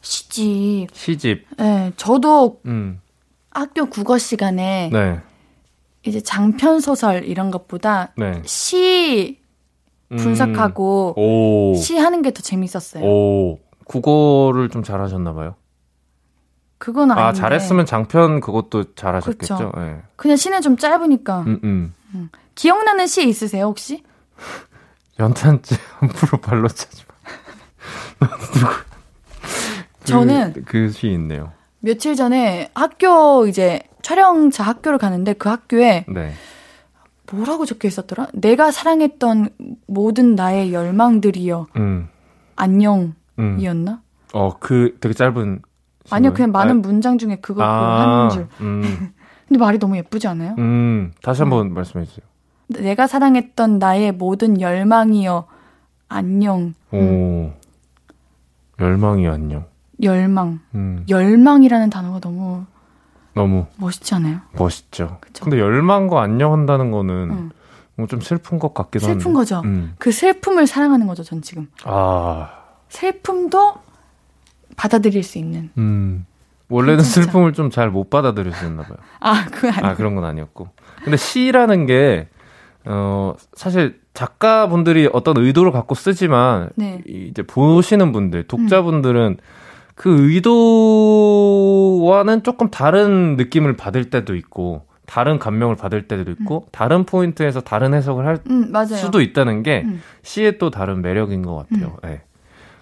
시집. 0.00 0.88
시집. 0.94 1.46
네, 1.58 1.92
저도 1.96 2.60
음. 2.64 3.00
학교 3.60 3.84
국어 3.86 4.16
시간에 4.16 4.88
네. 4.90 5.20
이제 6.02 6.20
장편 6.20 6.80
소설 6.80 7.24
이런 7.24 7.50
것보다 7.50 8.12
네. 8.16 8.40
시 8.46 9.38
분석하고 10.08 11.14
음. 11.18 11.74
시 11.78 11.98
하는 11.98 12.22
게 12.22 12.30
더 12.30 12.40
재밌었어요. 12.42 13.04
오. 13.04 13.58
국어를 13.84 14.70
좀 14.70 14.82
잘하셨나 14.82 15.34
봐요. 15.34 15.56
그건 16.78 17.10
아닌데. 17.10 17.22
아, 17.28 17.32
잘했으면 17.34 17.84
장편 17.84 18.40
그것도 18.40 18.94
잘하셨겠죠. 18.94 19.72
네. 19.76 20.00
그냥 20.16 20.36
시는 20.38 20.62
좀 20.62 20.78
짧으니까. 20.78 21.40
음, 21.40 21.60
음. 21.62 21.94
음. 22.14 22.30
기억나는 22.54 23.06
시 23.06 23.28
있으세요, 23.28 23.66
혹시? 23.66 24.02
연탄재 25.20 25.76
함부로 25.98 26.38
발로 26.40 26.66
차지 26.68 27.04
마. 28.20 28.28
저는 30.04 30.64
그시 30.64 31.08
있네요. 31.08 31.52
며칠 31.80 32.14
전에 32.14 32.70
학교 32.74 33.46
이제 33.46 33.80
촬영차 34.02 34.64
학교를 34.64 34.98
가는데 34.98 35.32
그 35.32 35.48
학교에 35.48 36.04
네. 36.08 36.32
뭐라고 37.32 37.64
적혀 37.64 37.88
있었더라? 37.88 38.28
내가 38.34 38.70
사랑했던 38.70 39.50
모든 39.86 40.34
나의 40.34 40.72
열망들이여. 40.72 41.66
음. 41.76 42.08
안녕이었나? 42.56 43.12
음. 43.38 43.98
어, 44.32 44.50
그 44.58 44.96
되게 45.00 45.14
짧은 45.14 45.62
아니요, 46.10 46.32
그냥 46.34 46.50
많은 46.50 46.70
아, 46.70 46.80
문장 46.80 47.18
중에 47.18 47.36
그거 47.40 47.62
아, 47.62 48.00
하는 48.18 48.30
줄. 48.30 48.48
음. 48.60 48.82
근데 49.48 49.58
말이 49.58 49.78
너무 49.78 49.96
예쁘지 49.96 50.28
않아요? 50.28 50.54
음, 50.58 51.12
다시 51.22 51.42
한번 51.42 51.68
음. 51.68 51.74
말씀해 51.74 52.04
주세요. 52.04 52.24
내가 52.68 53.06
사랑했던 53.06 53.78
나의 53.78 54.12
모든 54.12 54.60
열망이여 54.60 55.46
안녕. 56.08 56.74
오. 56.92 57.50
열망이 58.80 59.26
안녕. 59.28 59.69
열망. 60.02 60.60
음. 60.74 61.04
열망이라는 61.08 61.90
단어가 61.90 62.20
너무 62.20 62.64
너무 63.34 63.66
멋있지 63.76 64.14
않아요? 64.16 64.40
멋있죠. 64.56 65.18
그쵸? 65.20 65.44
근데 65.44 65.58
열망과 65.58 66.20
안녕한다는 66.22 66.90
거는 66.90 67.14
응. 67.30 67.50
뭐좀 67.96 68.20
슬픈 68.20 68.58
것 68.58 68.74
같기도 68.74 69.06
한데. 69.06 69.20
슬픈 69.20 69.34
거죠. 69.34 69.60
음. 69.64 69.94
그 69.98 70.10
슬픔을 70.10 70.66
사랑하는 70.66 71.06
거죠, 71.06 71.22
전 71.22 71.40
지금. 71.42 71.68
아. 71.84 72.50
슬픔도 72.88 73.74
받아들일 74.76 75.22
수 75.22 75.38
있는. 75.38 75.70
음. 75.78 76.26
원래는 76.68 76.98
괜찮죠? 76.98 77.22
슬픔을 77.22 77.52
좀 77.52 77.70
잘 77.70 77.90
못 77.90 78.10
받아들였었나 78.10 78.82
봐요. 78.82 78.96
아, 79.20 79.44
그건 79.46 79.70
아니고. 79.72 79.86
아, 79.86 79.94
그런 79.94 80.14
건 80.14 80.24
아니었고. 80.24 80.68
근데 81.04 81.16
시라는 81.16 81.86
게, 81.86 82.28
어, 82.84 83.34
사실 83.54 84.00
작가분들이 84.14 85.08
어떤 85.12 85.36
의도를 85.36 85.72
갖고 85.72 85.94
쓰지만, 85.94 86.70
네. 86.76 87.00
이- 87.08 87.28
이제 87.30 87.42
보시는 87.42 88.12
분들, 88.12 88.44
독자분들은 88.48 89.38
그 90.00 90.30
의도와는 92.00 92.42
조금 92.42 92.70
다른 92.70 93.36
느낌을 93.36 93.76
받을 93.76 94.08
때도 94.08 94.34
있고, 94.34 94.86
다른 95.04 95.38
감명을 95.38 95.76
받을 95.76 96.08
때도 96.08 96.30
있고, 96.30 96.68
다른 96.72 97.04
포인트에서 97.04 97.60
다른 97.60 97.92
해석을 97.92 98.24
할 98.24 98.38
음. 98.48 98.72
수도 98.86 99.20
있다는 99.20 99.62
게 99.62 99.82
음. 99.84 100.00
시의 100.22 100.56
또 100.56 100.70
다른 100.70 101.02
매력인 101.02 101.42
것 101.42 101.68
같아요. 101.68 101.98
예. 102.06 102.22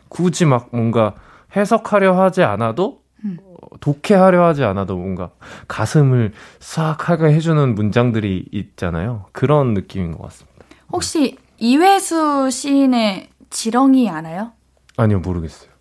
굳이 0.09 0.45
막 0.45 0.69
뭔가 0.71 1.17
해석하려 1.57 2.17
하지 2.23 2.45
않아도 2.45 3.03
음. 3.25 3.39
어, 3.43 3.57
독해하려 3.81 4.45
하지 4.45 4.63
않아도 4.63 4.97
뭔가 4.97 5.31
가슴을 5.67 6.31
싹 6.61 7.09
하게 7.09 7.33
해주는 7.33 7.75
문장들이 7.75 8.45
있잖아요. 8.53 9.25
그런 9.33 9.75
느낌인 9.75 10.13
것 10.13 10.23
같습니다. 10.23 10.67
혹시 10.93 11.37
이회수 11.57 12.49
시인의 12.49 13.31
지렁이 13.51 14.09
알아요? 14.09 14.53
아니요, 14.97 15.19
모르겠어요. 15.19 15.78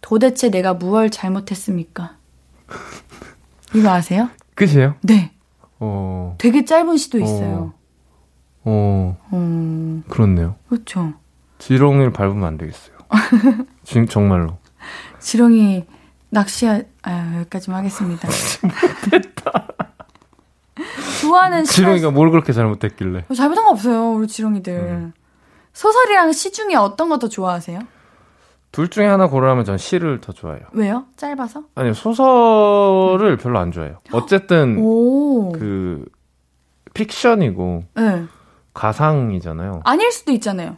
도대체 0.00 0.50
내가 0.50 0.74
무얼 0.74 1.10
잘못했습니까? 1.10 2.16
이거 3.74 3.90
아세요? 3.90 4.28
끝이에요? 4.54 4.94
네. 5.02 5.32
어, 5.78 6.34
되게 6.38 6.64
짧은 6.64 6.96
시도 6.96 7.18
있어요. 7.18 7.72
어, 8.64 9.16
어, 9.30 10.02
그렇네요. 10.08 10.56
그렇죠. 10.68 11.14
지렁이를 11.58 12.12
밟으면 12.12 12.44
안 12.44 12.58
되겠어요. 12.58 12.96
지금 13.84 14.06
정말로. 14.06 14.58
지렁이 15.20 15.84
낚시 16.30 16.66
아 16.68 17.36
여기까지만 17.38 17.78
하겠습니다. 17.80 18.28
좋아하는 21.20 21.64
시 21.64 21.74
지렁이가 21.74 22.10
뭘 22.10 22.30
그렇게 22.30 22.52
잘못했길래. 22.52 23.24
잘못한 23.34 23.64
거 23.64 23.70
없어요, 23.70 24.12
우리 24.12 24.26
지렁이들. 24.26 24.72
음. 24.74 25.12
소설이랑 25.72 26.32
시 26.32 26.52
중에 26.52 26.74
어떤 26.74 27.08
거 27.08 27.18
더 27.18 27.28
좋아하세요? 27.28 27.80
둘 28.72 28.88
중에 28.88 29.06
하나 29.06 29.26
고르라면 29.28 29.64
전 29.64 29.78
시를 29.78 30.20
더 30.20 30.32
좋아해요. 30.32 30.62
왜요? 30.72 31.06
짧아서? 31.16 31.64
아니요, 31.74 31.92
소설을 31.94 33.36
별로 33.36 33.58
안 33.58 33.72
좋아해요. 33.72 33.98
어쨌든, 34.12 34.78
오. 34.78 35.50
그 35.52 36.04
픽션이고 36.94 37.84
네. 37.96 38.24
가상이잖아요. 38.74 39.82
아닐 39.84 40.12
수도 40.12 40.32
있잖아요. 40.32 40.76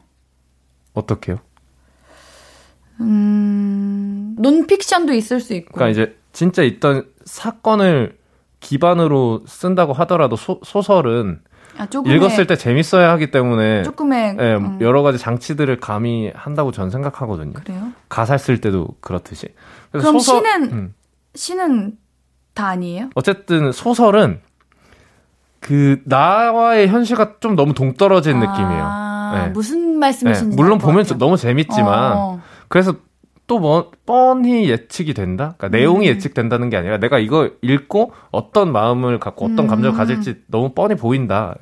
어떻게요? 0.95 1.38
음, 3.01 4.36
논픽션도 4.38 5.12
있을 5.14 5.40
수 5.40 5.55
있고. 5.55 5.72
그러니까 5.72 5.90
이제 5.90 6.16
진짜 6.32 6.62
있던 6.62 7.07
사건을 7.24 8.18
기반으로 8.61 9.43
쓴다고 9.47 9.93
하더라도 9.93 10.36
소, 10.36 10.61
소설은 10.64 11.40
아, 11.79 11.87
읽었을 12.07 12.47
때 12.47 12.57
재밌어야 12.57 13.11
하기 13.12 13.31
때문에 13.31 13.83
조금의 13.83 14.37
예, 14.39 14.55
음, 14.55 14.79
여러 14.81 15.03
가지 15.03 15.18
장치들을 15.18 15.79
가미한다고 15.81 16.70
전 16.73 16.91
생각하거든요. 16.91 17.53
그래요? 17.55 17.93
가사 18.09 18.37
쓸 18.39 18.61
때도 18.61 18.89
그렇듯이. 19.01 19.49
그래서 19.91 20.09
그럼 20.09 20.20
소설- 20.20 20.37
시는 20.45 20.73
음. 20.73 20.95
시는 21.35 21.93
다 22.55 22.66
아니에요? 22.68 23.11
어쨌든 23.14 23.73
소설은 23.73 24.41
그 25.61 26.01
나와의 26.05 26.89
현실과 26.89 27.37
좀 27.41 27.55
너무 27.57 27.73
동떨어진 27.73 28.39
느낌이에요. 28.41 28.83
아, 28.85 29.43
네. 29.47 29.49
무슨 29.51 29.93
네, 29.93 29.99
말씀이신지 29.99 30.57
물론 30.57 30.75
알것 30.75 30.85
보면. 31.07 31.18
너무 31.18 31.37
재밌지만 31.37 32.12
어, 32.16 32.41
그래서 32.68 32.95
또 33.47 33.59
뭐, 33.59 33.90
뻔히 34.07 34.68
예측이 34.70 35.14
된다? 35.14 35.55
그러니까 35.59 35.76
내용이 35.76 36.07
음. 36.09 36.14
예측된다는 36.14 36.70
게 36.70 36.76
아니라 36.76 36.99
내가 36.99 37.18
이거 37.18 37.51
읽고 37.61 38.12
어떤 38.30 38.72
마음을 38.72 39.18
갖고 39.18 39.47
어떤 39.47 39.61
음. 39.61 39.66
감정을 39.66 39.97
가질지 39.97 40.43
너무 40.47 40.70
뻔히 40.72 40.95
보인다. 40.95 41.55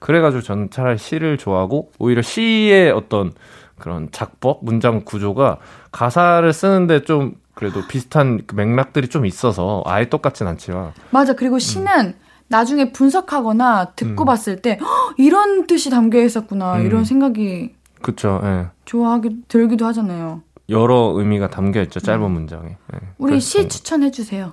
그래가지고 0.00 0.42
저는 0.42 0.70
차라리 0.70 0.98
시를 0.98 1.38
좋아하고 1.38 1.90
오히려 1.98 2.22
시의 2.22 2.90
어떤 2.90 3.32
그런 3.78 4.08
작법, 4.10 4.64
문장 4.64 5.02
구조가 5.04 5.58
가사를 5.92 6.52
쓰는데 6.52 7.02
좀 7.02 7.34
그래도 7.54 7.86
비슷한 7.88 8.42
그 8.46 8.54
맥락들이 8.54 9.08
좀 9.08 9.24
있어서 9.26 9.82
아예 9.86 10.08
똑같진 10.08 10.46
않지만 10.46 10.92
맞아. 11.10 11.34
그리고 11.34 11.58
시는 11.58 12.14
나중에 12.48 12.92
분석하거나 12.92 13.92
듣고 13.96 14.24
음. 14.24 14.26
봤을 14.26 14.62
때 14.62 14.78
"헉, 14.80 15.14
이런 15.18 15.66
뜻이 15.66 15.90
담겨 15.90 16.20
있었구나 16.22 16.76
음. 16.76 16.86
이런 16.86 17.04
생각이 17.04 17.74
그쵸, 18.00 18.40
예. 18.44 18.66
좋아하기 18.84 19.42
들기도 19.48 19.84
하잖아요. 19.86 20.42
여러 20.68 21.12
의미가 21.16 21.48
담겨 21.48 21.80
있죠, 21.82 22.00
짧은 22.00 22.30
문장에. 22.30 22.76
예. 22.94 22.98
우리 23.18 23.40
시 23.40 23.68
추천해 23.68 24.10
주세요. 24.10 24.52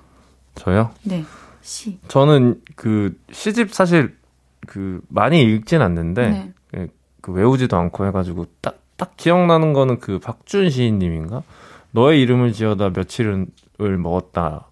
저요? 0.56 0.92
네, 1.04 1.24
시. 1.62 2.00
저는 2.08 2.62
그 2.76 3.18
시집 3.32 3.74
사실 3.74 4.16
그 4.68 5.02
많이 5.10 5.42
읽진 5.44 5.82
않는데 5.82 6.30
네. 6.30 6.54
예, 6.78 6.88
그 7.22 7.32
외우지도 7.32 7.76
않고 7.78 8.06
해가지고 8.08 8.46
딱 8.62 8.86
딱 8.98 9.18
기억나는 9.18 9.74
거는 9.74 10.00
그 10.00 10.20
박준 10.20 10.70
시인님인가 10.70 11.44
너의 11.92 12.22
이름을 12.22 12.54
지어다 12.54 12.90
며칠을 12.90 13.48
먹었다 13.98 14.68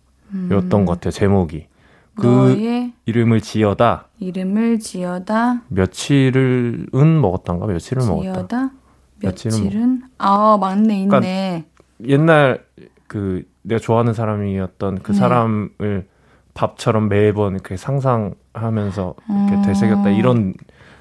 였던 0.49 0.85
것 0.85 0.93
같아요 0.93 1.11
제목이 1.11 1.67
그 2.15 2.27
음. 2.27 2.31
너의 2.31 2.93
이름을 3.05 3.41
지어다 3.41 4.07
이름을 4.19 4.79
지어다 4.79 5.63
며칠은 5.67 6.87
먹었단가 7.21 7.65
며칠을 7.67 8.05
먹었다 8.05 8.33
지어다 8.33 8.57
며칠은 8.57 8.82
며칠은 9.23 10.01
아 10.17 10.57
맞네 10.59 10.99
있네. 11.03 11.65
옛날 12.07 12.65
그 13.07 13.43
내가 13.61 13.79
좋아하는 13.79 14.13
사람이었던 14.13 14.99
그 15.03 15.11
네. 15.11 15.17
사람을 15.17 16.07
밥처럼 16.53 17.09
매번 17.09 17.53
이렇게 17.53 17.77
상상하면서 17.77 19.15
이렇게 19.29 19.55
음. 19.55 19.61
되새겼다 19.65 20.09
이런 20.09 20.53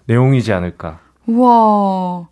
내용이지 0.06 0.52
않을까 0.52 1.00
우와. 1.26 2.28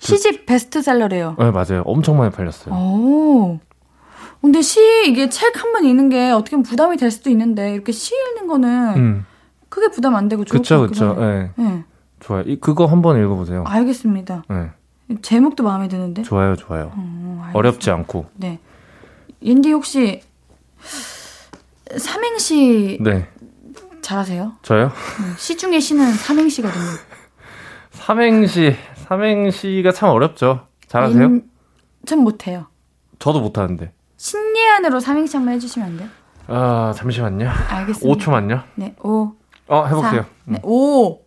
시집 0.00 0.46
베스트셀러래요. 0.46 1.34
네, 1.38 1.50
맞아요. 1.50 1.82
엄청 1.84 2.16
많이 2.18 2.30
팔렸어요. 2.30 2.72
오. 2.74 3.58
근데 4.40 4.62
시 4.62 4.78
이게 5.08 5.28
책 5.28 5.56
한 5.56 5.72
번 5.72 5.84
읽는 5.84 6.08
게 6.10 6.30
어떻게 6.30 6.52
보면 6.52 6.62
부담이 6.62 6.96
될 6.96 7.10
수도 7.10 7.28
있는데 7.30 7.74
이렇게 7.74 7.90
시 7.90 8.14
읽는 8.14 8.46
거는 8.46 8.94
음. 8.96 9.26
크게 9.68 9.88
부담 9.90 10.14
안 10.14 10.28
되고 10.28 10.44
좋을 10.44 10.60
그쵸, 10.60 10.78
것 10.82 10.88
그쵸. 10.90 11.10
하네요. 11.14 11.50
예. 11.58 11.62
네. 11.62 11.84
좋아요. 12.20 12.44
이, 12.46 12.60
그거 12.60 12.86
한번 12.86 13.20
읽어보세요. 13.20 13.64
알겠습니다. 13.66 14.44
예. 14.52 14.70
제목도 15.22 15.62
마음에 15.64 15.88
드는데. 15.88 16.22
좋아요, 16.22 16.54
좋아요. 16.56 16.92
어. 16.94 17.50
어렵지 17.54 17.90
않고. 17.90 18.26
네. 18.34 18.58
옌디 19.42 19.72
혹시 19.72 20.22
삼행시 21.96 22.98
네. 23.00 23.28
잘하세요? 24.02 24.52
저요? 24.62 24.84
음, 25.20 25.34
시 25.38 25.56
중에 25.56 25.80
시는 25.80 26.12
삼행시거든요. 26.12 26.84
삼행시, 27.92 28.76
삼행시가 29.06 29.92
참 29.92 30.10
어렵죠. 30.10 30.66
잘하세요? 30.86 31.22
인- 31.24 31.50
전 32.06 32.20
못해요. 32.20 32.66
저도 33.18 33.40
못하는데. 33.40 33.92
신예안으로 34.16 35.00
삼행시 35.00 35.36
한번 35.36 35.54
해주시면 35.54 35.88
안 35.88 35.96
돼요? 35.96 36.08
아, 36.46 36.92
잠시만요. 36.96 37.48
알겠습니다. 37.48 38.24
5초만요. 38.24 38.62
네, 38.76 38.94
5, 39.00 39.32
어, 39.68 39.84
해볼게요. 39.86 40.22
4, 40.22 40.26
네, 40.44 40.60
5. 40.62 41.20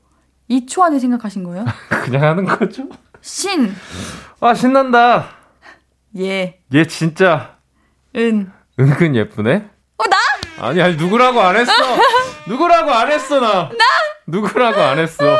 2초 0.49 0.81
안에 0.81 0.99
생각하신 0.99 1.43
거예요? 1.43 1.65
그냥 2.03 2.23
하는 2.23 2.45
거죠? 2.45 2.87
신, 3.21 3.73
아, 4.39 4.53
신난다. 4.53 5.27
예, 6.17 6.59
얘 6.73 6.85
진짜 6.87 7.57
은. 8.15 8.51
은근 8.79 9.15
예쁘네? 9.15 9.69
어, 9.97 10.03
나? 10.07 10.17
아니, 10.67 10.81
아니, 10.81 10.95
누구라고 10.95 11.39
안 11.39 11.55
했어. 11.55 11.71
누구라고 12.47 12.91
안 12.91 13.11
했어, 13.11 13.39
나. 13.39 13.69
나? 13.69 13.85
누구라고 14.27 14.81
안 14.81 14.99
했어. 14.99 15.37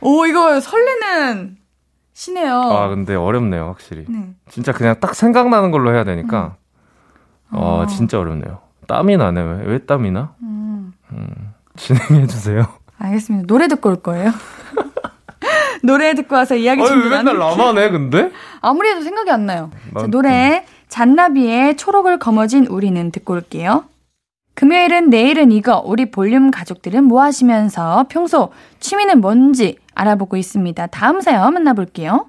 오, 0.00 0.26
이거 0.26 0.60
설레는 0.60 1.58
시네요. 2.12 2.60
아, 2.60 2.88
근데 2.88 3.14
어렵네요, 3.14 3.66
확실히. 3.66 4.04
네. 4.08 4.34
진짜 4.48 4.72
그냥 4.72 4.98
딱 5.00 5.14
생각나는 5.14 5.70
걸로 5.70 5.92
해야 5.92 6.04
되니까. 6.04 6.56
어, 7.50 7.82
어. 7.82 7.86
진짜 7.86 8.18
어렵네요. 8.18 8.60
땀이 8.88 9.16
나네. 9.16 9.40
왜, 9.42 9.64
왜 9.66 9.78
땀이 9.78 10.10
나? 10.10 10.34
음, 10.42 10.92
진행해주세요. 11.76 12.66
알겠습니다. 12.98 13.46
노래 13.46 13.68
듣고 13.68 13.90
올 13.90 13.96
거예요. 14.02 14.30
노래 15.84 16.14
듣고 16.14 16.34
와서 16.34 16.54
이야기 16.56 16.84
좀왜 16.84 17.08
맨날 17.10 17.78
해, 17.78 17.90
근데? 17.90 18.30
아무리 18.60 18.88
해도 18.90 19.02
생각이 19.02 19.30
안 19.30 19.46
나요. 19.46 19.70
자, 19.94 20.00
난- 20.02 20.10
노래 20.10 20.64
잔나비의 20.88 21.76
초록을 21.76 22.18
거머쥔 22.18 22.66
우리는 22.66 23.10
듣고 23.10 23.34
올게요. 23.34 23.84
금요일은 24.54 25.10
내일은 25.10 25.50
이거 25.50 25.82
우리 25.84 26.10
볼륨 26.10 26.50
가족들은 26.50 27.04
뭐 27.04 27.22
하시면서 27.22 28.06
평소 28.08 28.50
취미는 28.78 29.20
뭔지 29.20 29.76
알아보고 29.94 30.36
있습니다. 30.36 30.86
다음 30.88 31.20
사연 31.20 31.52
만나볼게요. 31.54 32.26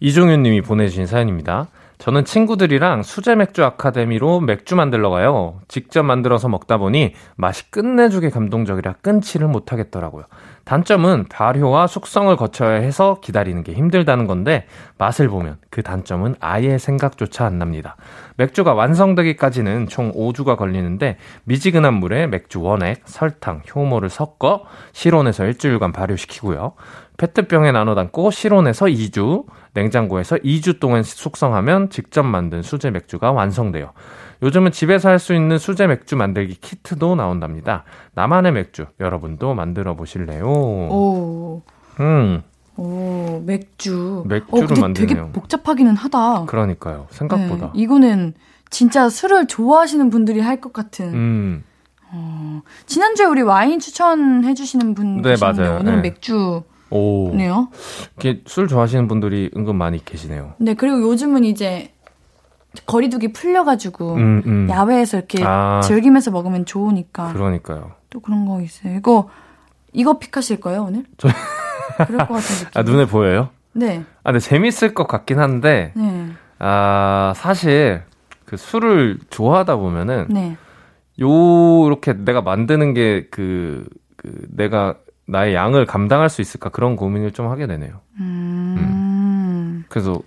이종윤 0.00 0.42
님이 0.42 0.60
보내주신 0.60 1.06
사연입니다. 1.06 1.68
저는 1.98 2.26
친구들이랑 2.26 3.02
수제 3.02 3.36
맥주 3.36 3.64
아카데미로 3.64 4.40
맥주 4.40 4.76
만들러 4.76 5.08
가요. 5.08 5.60
직접 5.66 6.02
만들어서 6.02 6.48
먹다 6.48 6.76
보니 6.76 7.14
맛이 7.36 7.70
끝내주게 7.70 8.28
감동적이라 8.28 8.96
끊지를 9.00 9.48
못하겠더라고요. 9.48 10.24
단점은 10.66 11.26
발효와 11.28 11.86
숙성을 11.86 12.34
거쳐야 12.34 12.80
해서 12.80 13.18
기다리는 13.22 13.62
게 13.62 13.72
힘들다는 13.72 14.26
건데 14.26 14.66
맛을 14.98 15.28
보면 15.28 15.58
그 15.70 15.84
단점은 15.84 16.34
아예 16.40 16.76
생각조차 16.76 17.46
안 17.46 17.60
납니다. 17.60 17.94
맥주가 18.36 18.74
완성되기까지는 18.74 19.86
총 19.86 20.10
5주가 20.12 20.56
걸리는데 20.56 21.18
미지근한 21.44 21.94
물에 21.94 22.26
맥주 22.26 22.60
원액, 22.60 23.02
설탕, 23.04 23.62
효모를 23.72 24.08
섞어 24.08 24.64
실온에서 24.92 25.44
일주일간 25.44 25.92
발효시키고요. 25.92 26.72
페트병에 27.16 27.70
나눠 27.70 27.94
담고 27.94 28.32
실온에서 28.32 28.86
2주, 28.86 29.44
냉장고에서 29.72 30.36
2주 30.38 30.80
동안 30.80 31.04
숙성하면 31.04 31.90
직접 31.90 32.24
만든 32.24 32.62
수제 32.62 32.90
맥주가 32.90 33.30
완성돼요. 33.30 33.92
요즘은 34.42 34.72
집에서 34.72 35.08
할 35.08 35.18
수 35.18 35.34
있는 35.34 35.58
수제 35.58 35.86
맥주 35.86 36.14
만들기 36.16 36.54
키트도 36.60 37.14
나온답니다. 37.16 37.84
나만의 38.14 38.52
맥주 38.52 38.86
여러분도 39.00 39.54
만들어 39.54 39.94
보실래요? 39.96 40.44
오. 40.46 41.62
음. 42.00 42.42
오, 42.76 43.42
맥주. 43.46 44.22
맥주를 44.26 44.76
어, 44.76 44.80
만드네요. 44.80 45.08
되게 45.08 45.20
복잡하기는 45.32 45.96
하다. 45.96 46.44
그러니까요. 46.44 47.06
생각보다. 47.10 47.66
네, 47.66 47.80
이거는 47.80 48.34
진짜 48.68 49.08
술을 49.08 49.46
좋아하시는 49.46 50.10
분들이 50.10 50.40
할 50.40 50.60
것 50.60 50.72
같은. 50.74 51.14
음. 51.14 51.64
어, 52.12 52.62
지난주에 52.84 53.24
우리 53.26 53.40
와인 53.42 53.80
추천해 53.80 54.52
주시는 54.54 54.94
분 54.94 55.22
네, 55.22 55.34
맞아요. 55.40 55.78
오늘은 55.80 56.02
네. 56.02 56.10
맥주네요. 56.10 56.64
오. 56.90 57.32
이렇게 57.34 58.42
술 58.46 58.68
좋아하시는 58.68 59.08
분들이 59.08 59.50
은근 59.56 59.74
많이 59.76 60.04
계시네요. 60.04 60.54
네, 60.58 60.74
그리고 60.74 61.00
요즘은 61.00 61.44
이제 61.44 61.92
거리두기 62.86 63.32
풀려가지고 63.32 64.14
음, 64.14 64.42
음. 64.46 64.68
야외에서 64.70 65.18
이렇게 65.18 65.42
아. 65.44 65.80
즐기면서 65.82 66.30
먹으면 66.30 66.66
좋으니까 66.66 67.32
그러니까요. 67.32 67.92
또 68.10 68.20
그런 68.20 68.44
거 68.46 68.60
있어요. 68.60 68.94
이거 68.96 69.28
이거 69.92 70.18
픽하실 70.18 70.60
거예요 70.60 70.82
오늘? 70.84 71.04
저- 71.16 71.28
그럴 72.06 72.18
것 72.26 72.34
같은 72.34 72.54
느낌. 72.56 72.68
아, 72.74 72.82
눈에 72.82 73.06
보여요? 73.06 73.48
네, 73.72 74.02
아, 74.22 74.32
근데 74.32 74.38
재밌을 74.40 74.92
것 74.94 75.06
같긴 75.06 75.38
한데, 75.38 75.92
네, 75.94 76.28
아, 76.58 77.32
사실, 77.36 78.02
그 78.44 78.56
술을 78.56 79.18
좋아하다 79.30 79.76
보면은, 79.76 80.26
네. 80.30 80.56
요렇게 81.18 82.24
내가 82.24 82.40
만드는 82.42 82.94
게 82.94 83.28
그, 83.30 83.86
그, 84.16 84.30
내가 84.50 84.96
나의 85.26 85.54
양을 85.54 85.86
감당할 85.86 86.28
수 86.28 86.40
있을까 86.42 86.68
그런 86.70 86.96
고민을 86.96 87.32
좀 87.32 87.48
하게 87.50 87.66
되네요. 87.66 88.00
음. 88.20 89.84
그래서 89.88 90.20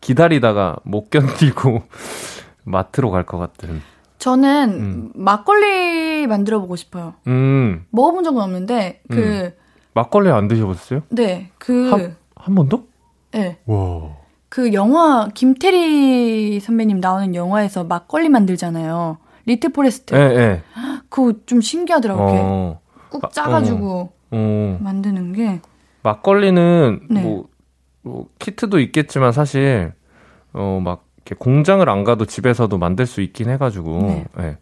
기다리다가 0.00 0.76
못 0.84 1.10
견디고 1.10 1.82
마트로 2.64 3.10
갈 3.10 3.24
것 3.24 3.38
같은. 3.38 3.82
저는 4.18 4.68
음. 4.70 5.12
막걸리 5.14 6.26
만들어 6.26 6.60
보고 6.60 6.76
싶어요. 6.76 7.14
음, 7.26 7.84
먹어본 7.90 8.24
적은 8.24 8.40
없는데 8.42 9.02
그 9.10 9.52
막걸리 9.92 10.30
안 10.30 10.48
드셔보셨어요? 10.48 11.02
네, 11.10 11.50
그 11.58 11.90
한- 11.90 12.16
한 12.36 12.54
번도? 12.54 12.86
네. 13.32 13.58
와. 13.66 14.16
그 14.48 14.72
영화 14.72 15.28
김태리 15.34 16.60
선배님 16.60 17.00
나오는 17.00 17.34
영화에서 17.34 17.84
막걸리 17.84 18.28
만들잖아요. 18.28 19.18
리틀 19.46 19.72
포레스트. 19.72 20.14
예, 20.14 20.18
예. 20.20 20.62
그거 21.10 21.34
좀 21.44 21.60
신기하더라고요. 21.60 22.26
어, 22.40 22.80
꾹 23.10 23.30
짜가지고 23.32 24.12
어. 24.30 24.78
만드는 24.80 25.32
게. 25.32 25.60
막걸리는 26.02 27.00
네. 27.10 27.22
뭐, 27.22 27.48
뭐 28.04 28.28
키트도 28.38 28.78
있겠지만 28.80 29.32
사실 29.32 29.92
어막 30.52 31.04
이렇게 31.16 31.34
공장을 31.36 31.86
안 31.88 32.04
가도 32.04 32.26
집에서도 32.26 32.76
만들 32.78 33.06
수 33.06 33.22
있긴 33.22 33.48
해가지고 33.50 33.98
네. 34.02 34.26
예. 34.40 34.58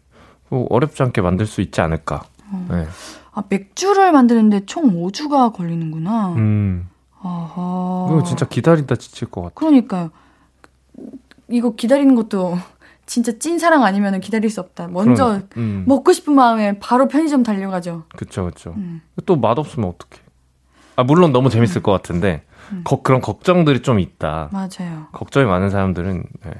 뭐 0.49 0.65
어렵지 0.69 1.03
않게 1.03 1.21
만들 1.21 1.45
수 1.45 1.61
있지 1.61 1.81
않을까. 1.81 2.23
어. 2.51 2.67
예. 2.71 2.87
아 3.33 3.43
맥주를 3.49 4.11
만드는데 4.11 4.65
총 4.65 4.93
5주가 4.93 5.53
걸리는구나. 5.53 6.33
음. 6.33 6.89
아하. 7.21 8.07
이거 8.11 8.23
진짜 8.23 8.47
기다리다 8.47 8.95
지칠 8.95 9.29
것 9.29 9.41
같아. 9.41 9.53
그러니까요. 9.55 10.11
이거 11.49 11.75
기다리는 11.75 12.15
것도 12.15 12.57
진짜 13.05 13.37
찐 13.37 13.59
사랑 13.59 13.83
아니면 13.83 14.19
기다릴 14.21 14.49
수 14.49 14.61
없다. 14.61 14.87
먼저 14.87 15.25
그러니까. 15.25 15.59
음. 15.59 15.83
먹고 15.87 16.13
싶은 16.13 16.33
마음에 16.33 16.79
바로 16.79 17.07
편의점 17.09 17.43
달려가죠. 17.43 18.03
그쵸 18.15 18.45
그쵸. 18.45 18.73
음. 18.77 19.01
또 19.25 19.35
맛없으면 19.35 19.89
어떡해. 19.89 20.21
아 20.95 21.03
물론 21.03 21.33
너무 21.33 21.49
재밌을 21.49 21.81
것 21.83 21.91
같은데 21.91 22.43
음. 22.47 22.52
거- 22.83 23.01
그런 23.01 23.21
걱정들이 23.21 23.81
좀 23.81 23.99
있다. 23.99 24.49
맞아요. 24.51 25.07
걱정이 25.11 25.45
많은 25.45 25.69
사람들은 25.69 26.23
예, 26.47 26.51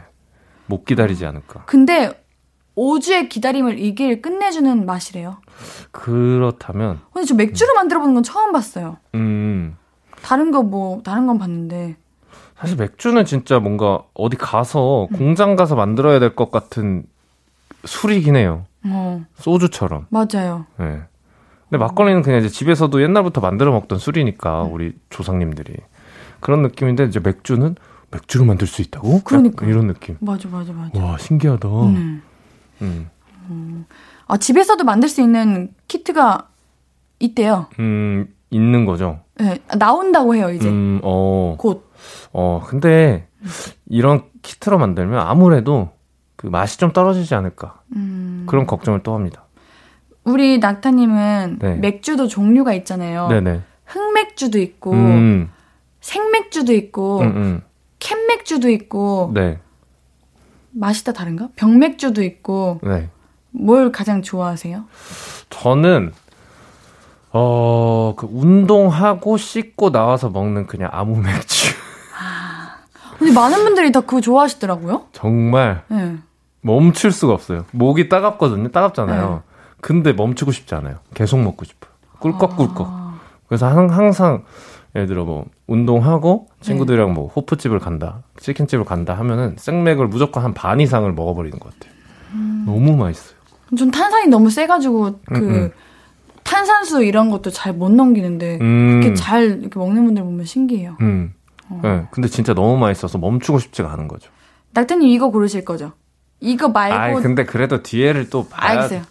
못 0.67 0.85
기다리지 0.85 1.25
않을까. 1.25 1.63
근데 1.65 2.11
5주의 2.77 3.29
기다림을 3.29 3.79
이길 3.79 4.21
끝내주는 4.21 4.85
맛이래요. 4.85 5.37
그렇다면 5.91 6.99
근데 7.13 7.25
저 7.25 7.35
맥주를 7.35 7.73
만들어 7.75 7.99
보는 7.99 8.13
건 8.15 8.23
처음 8.23 8.51
봤어요. 8.51 8.97
음. 9.15 9.77
다른 10.21 10.51
거 10.51 10.61
뭐 10.63 11.01
다른 11.03 11.27
건 11.27 11.37
봤는데 11.37 11.95
사실 12.57 12.77
맥주는 12.77 13.23
진짜 13.25 13.59
뭔가 13.59 14.03
어디 14.13 14.37
가서 14.37 15.07
음. 15.11 15.17
공장 15.17 15.55
가서 15.55 15.75
만들어야 15.75 16.19
될 16.19 16.35
것 16.35 16.49
같은 16.51 17.05
술이긴 17.85 18.35
해요. 18.35 18.65
어 18.85 19.23
소주처럼. 19.35 20.07
맞아요. 20.09 20.65
예. 20.79 21.03
근데 21.69 21.77
막걸리는 21.83 22.21
그냥 22.21 22.39
이제 22.39 22.49
집에서도 22.49 23.01
옛날부터 23.01 23.41
만들어 23.41 23.71
먹던 23.71 23.97
술이니까 23.99 24.63
음. 24.63 24.73
우리 24.73 24.93
조상님들이 25.09 25.75
그런 26.43 26.61
느낌인데 26.61 27.05
이제 27.05 27.21
맥주는 27.21 27.75
맥주를 28.11 28.45
만들 28.45 28.67
수 28.67 28.81
있다고? 28.81 29.21
그러니까요. 29.23 29.53
약간 29.55 29.69
이런 29.69 29.87
느낌. 29.87 30.17
맞아 30.19 30.49
맞아 30.49 30.73
맞아. 30.73 31.01
와 31.01 31.17
신기하다. 31.17 31.69
음. 31.69 32.21
음. 32.81 33.85
아 34.27 34.37
집에서도 34.37 34.83
만들 34.83 35.07
수 35.07 35.21
있는 35.21 35.73
키트가 35.87 36.49
있대요. 37.19 37.67
음, 37.79 38.27
있는 38.49 38.85
거죠. 38.85 39.21
네, 39.35 39.57
나온다고 39.77 40.35
해요 40.35 40.51
이제 40.51 40.67
음, 40.67 40.99
어, 41.01 41.55
곧. 41.57 41.89
어, 42.33 42.61
근데 42.65 43.27
이런 43.87 44.23
키트로 44.41 44.77
만들면 44.77 45.25
아무래도 45.25 45.91
그 46.35 46.47
맛이 46.47 46.77
좀 46.77 46.91
떨어지지 46.91 47.35
않을까. 47.35 47.79
음. 47.95 48.43
그런 48.47 48.67
걱정을 48.67 49.01
또 49.03 49.15
합니다. 49.15 49.45
우리 50.25 50.59
낙타님은 50.59 51.59
네. 51.59 51.75
맥주도 51.75 52.27
종류가 52.27 52.73
있잖아요. 52.73 53.29
네네. 53.29 53.61
흑맥주도 53.85 54.59
있고 54.59 54.91
음, 54.91 55.49
생맥주도 56.03 56.73
있고 56.73 57.19
음, 57.21 57.27
음. 57.35 57.61
캔맥주도 57.99 58.69
있고 58.69 59.31
네, 59.33 59.59
맛이 60.71 61.03
다 61.05 61.13
다른가? 61.13 61.47
병맥주도 61.55 62.21
있고 62.23 62.79
네. 62.83 63.09
뭘 63.51 63.91
가장 63.91 64.21
좋아하세요? 64.21 64.83
저는 65.49 66.11
어, 67.31 68.13
그 68.17 68.27
운동하고 68.29 69.37
씻고 69.37 69.91
나와서 69.91 70.29
먹는 70.29 70.67
그냥 70.67 70.89
아무 70.91 71.15
맥주. 71.17 71.73
근데 73.17 73.31
많은 73.31 73.63
분들이 73.63 73.91
다 73.91 74.01
그거 74.01 74.19
좋아하시더라고요. 74.19 75.05
정말 75.13 75.83
네. 75.87 76.17
멈출 76.61 77.11
수가 77.13 77.31
없어요. 77.33 77.63
목이 77.71 78.09
따갑거든요. 78.09 78.69
따갑잖아요. 78.71 79.43
근데 79.79 80.11
멈추고 80.11 80.51
싶지 80.51 80.75
않아요. 80.75 80.97
계속 81.13 81.39
먹고 81.39 81.63
싶어요. 81.63 81.91
꿀꺽꿀꺽. 82.19 82.87
아, 82.89 83.19
그래서 83.47 83.67
항- 83.67 83.89
항상 83.91 84.43
예를 84.95 85.07
들어 85.07 85.25
뭐 85.25 85.45
운동하고 85.67 86.47
친구들이랑 86.61 87.13
뭐 87.13 87.27
호프집을 87.27 87.79
간다, 87.79 88.21
치킨집을 88.39 88.85
간다 88.85 89.13
하면은 89.15 89.55
생맥을 89.57 90.07
무조건 90.07 90.43
한 90.43 90.53
반 90.53 90.79
이상을 90.79 91.11
먹어버리는 91.13 91.57
것 91.59 91.73
같아요. 91.73 91.93
너무 92.65 92.95
맛있어요. 92.95 93.37
전 93.77 93.89
탄산이 93.91 94.27
너무 94.27 94.49
세가지고 94.49 95.19
그 95.25 95.35
음, 95.37 95.49
음. 95.53 95.71
탄산수 96.43 97.03
이런 97.03 97.29
것도 97.31 97.49
잘 97.49 97.73
못 97.73 97.89
넘기는데 97.91 98.59
음, 98.61 99.01
이렇게 99.01 99.15
잘 99.15 99.59
이렇게 99.61 99.79
먹는 99.79 100.05
분들 100.05 100.23
보면 100.23 100.45
신기해요. 100.45 100.97
음. 101.01 101.33
네, 101.81 102.05
근데 102.11 102.27
진짜 102.27 102.53
너무 102.53 102.77
맛있어서 102.77 103.17
멈추고 103.17 103.57
싶지가 103.57 103.91
않은 103.93 104.07
거죠. 104.07 104.29
낙타님 104.73 105.07
이거 105.09 105.31
고르실 105.31 105.65
거죠? 105.65 105.93
이거 106.39 106.67
말고 106.69 107.17
아, 107.17 107.21
근데 107.21 107.45
그래도 107.45 107.81
뒤에를 107.81 108.29
또 108.29 108.47
봐야 108.47 108.71
알겠어요. 108.81 109.01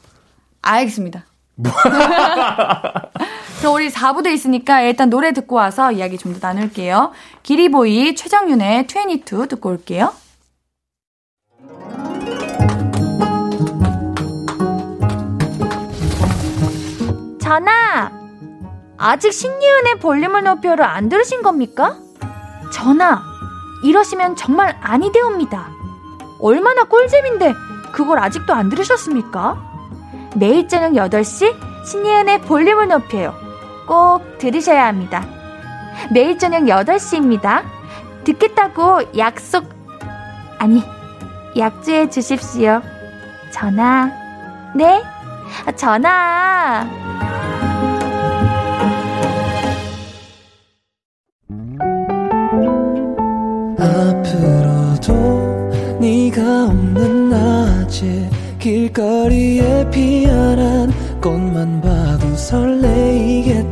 알겠습니다. 0.61 1.25
그럼 3.61 3.75
우리 3.75 3.89
4부도 3.91 4.27
있으니까 4.27 4.81
일단 4.83 5.09
노래 5.11 5.33
듣고 5.33 5.57
와서 5.57 5.93
이야기 5.93 6.19
좀 6.19 6.33
더 6.33 6.39
나눌게요. 6.49 7.13
기리보이 7.43 8.15
최정윤의 8.17 8.87
22 8.89 9.47
듣고 9.49 9.69
올게요. 9.71 10.13
전화! 17.41 18.11
아직 18.97 19.33
신예은의 19.33 19.99
볼륨을 20.01 20.45
높여를 20.45 20.85
안 20.85 21.09
들으신 21.09 21.43
겁니까? 21.43 21.97
전화! 22.73 23.23
이러시면 23.85 24.37
정말 24.37 24.79
아니 24.81 25.11
되옵니다. 25.13 25.69
얼마나 26.41 26.85
꿀잼인데 26.85 27.55
그걸 27.93 28.19
아직도 28.21 28.55
안 28.55 28.69
들으셨습니까? 28.69 29.72
매일 30.37 30.69
저녁 30.69 30.93
8시 30.93 31.55
신예은의 31.87 32.43
볼륨을 32.43 32.89
높여요. 32.89 33.35
꼭 33.87 34.39
들으셔야 34.39 34.87
합니다. 34.87 35.27
매일 36.13 36.39
저녁 36.39 36.63
8시입니다. 36.63 37.63
듣겠다고 38.25 39.17
약속, 39.19 39.69
아니, 40.59 40.83
약주해 41.57 42.09
주십시오. 42.09 42.81
전화, 43.53 44.11
네? 44.75 45.03
아, 45.67 45.73
전화. 45.73 47.02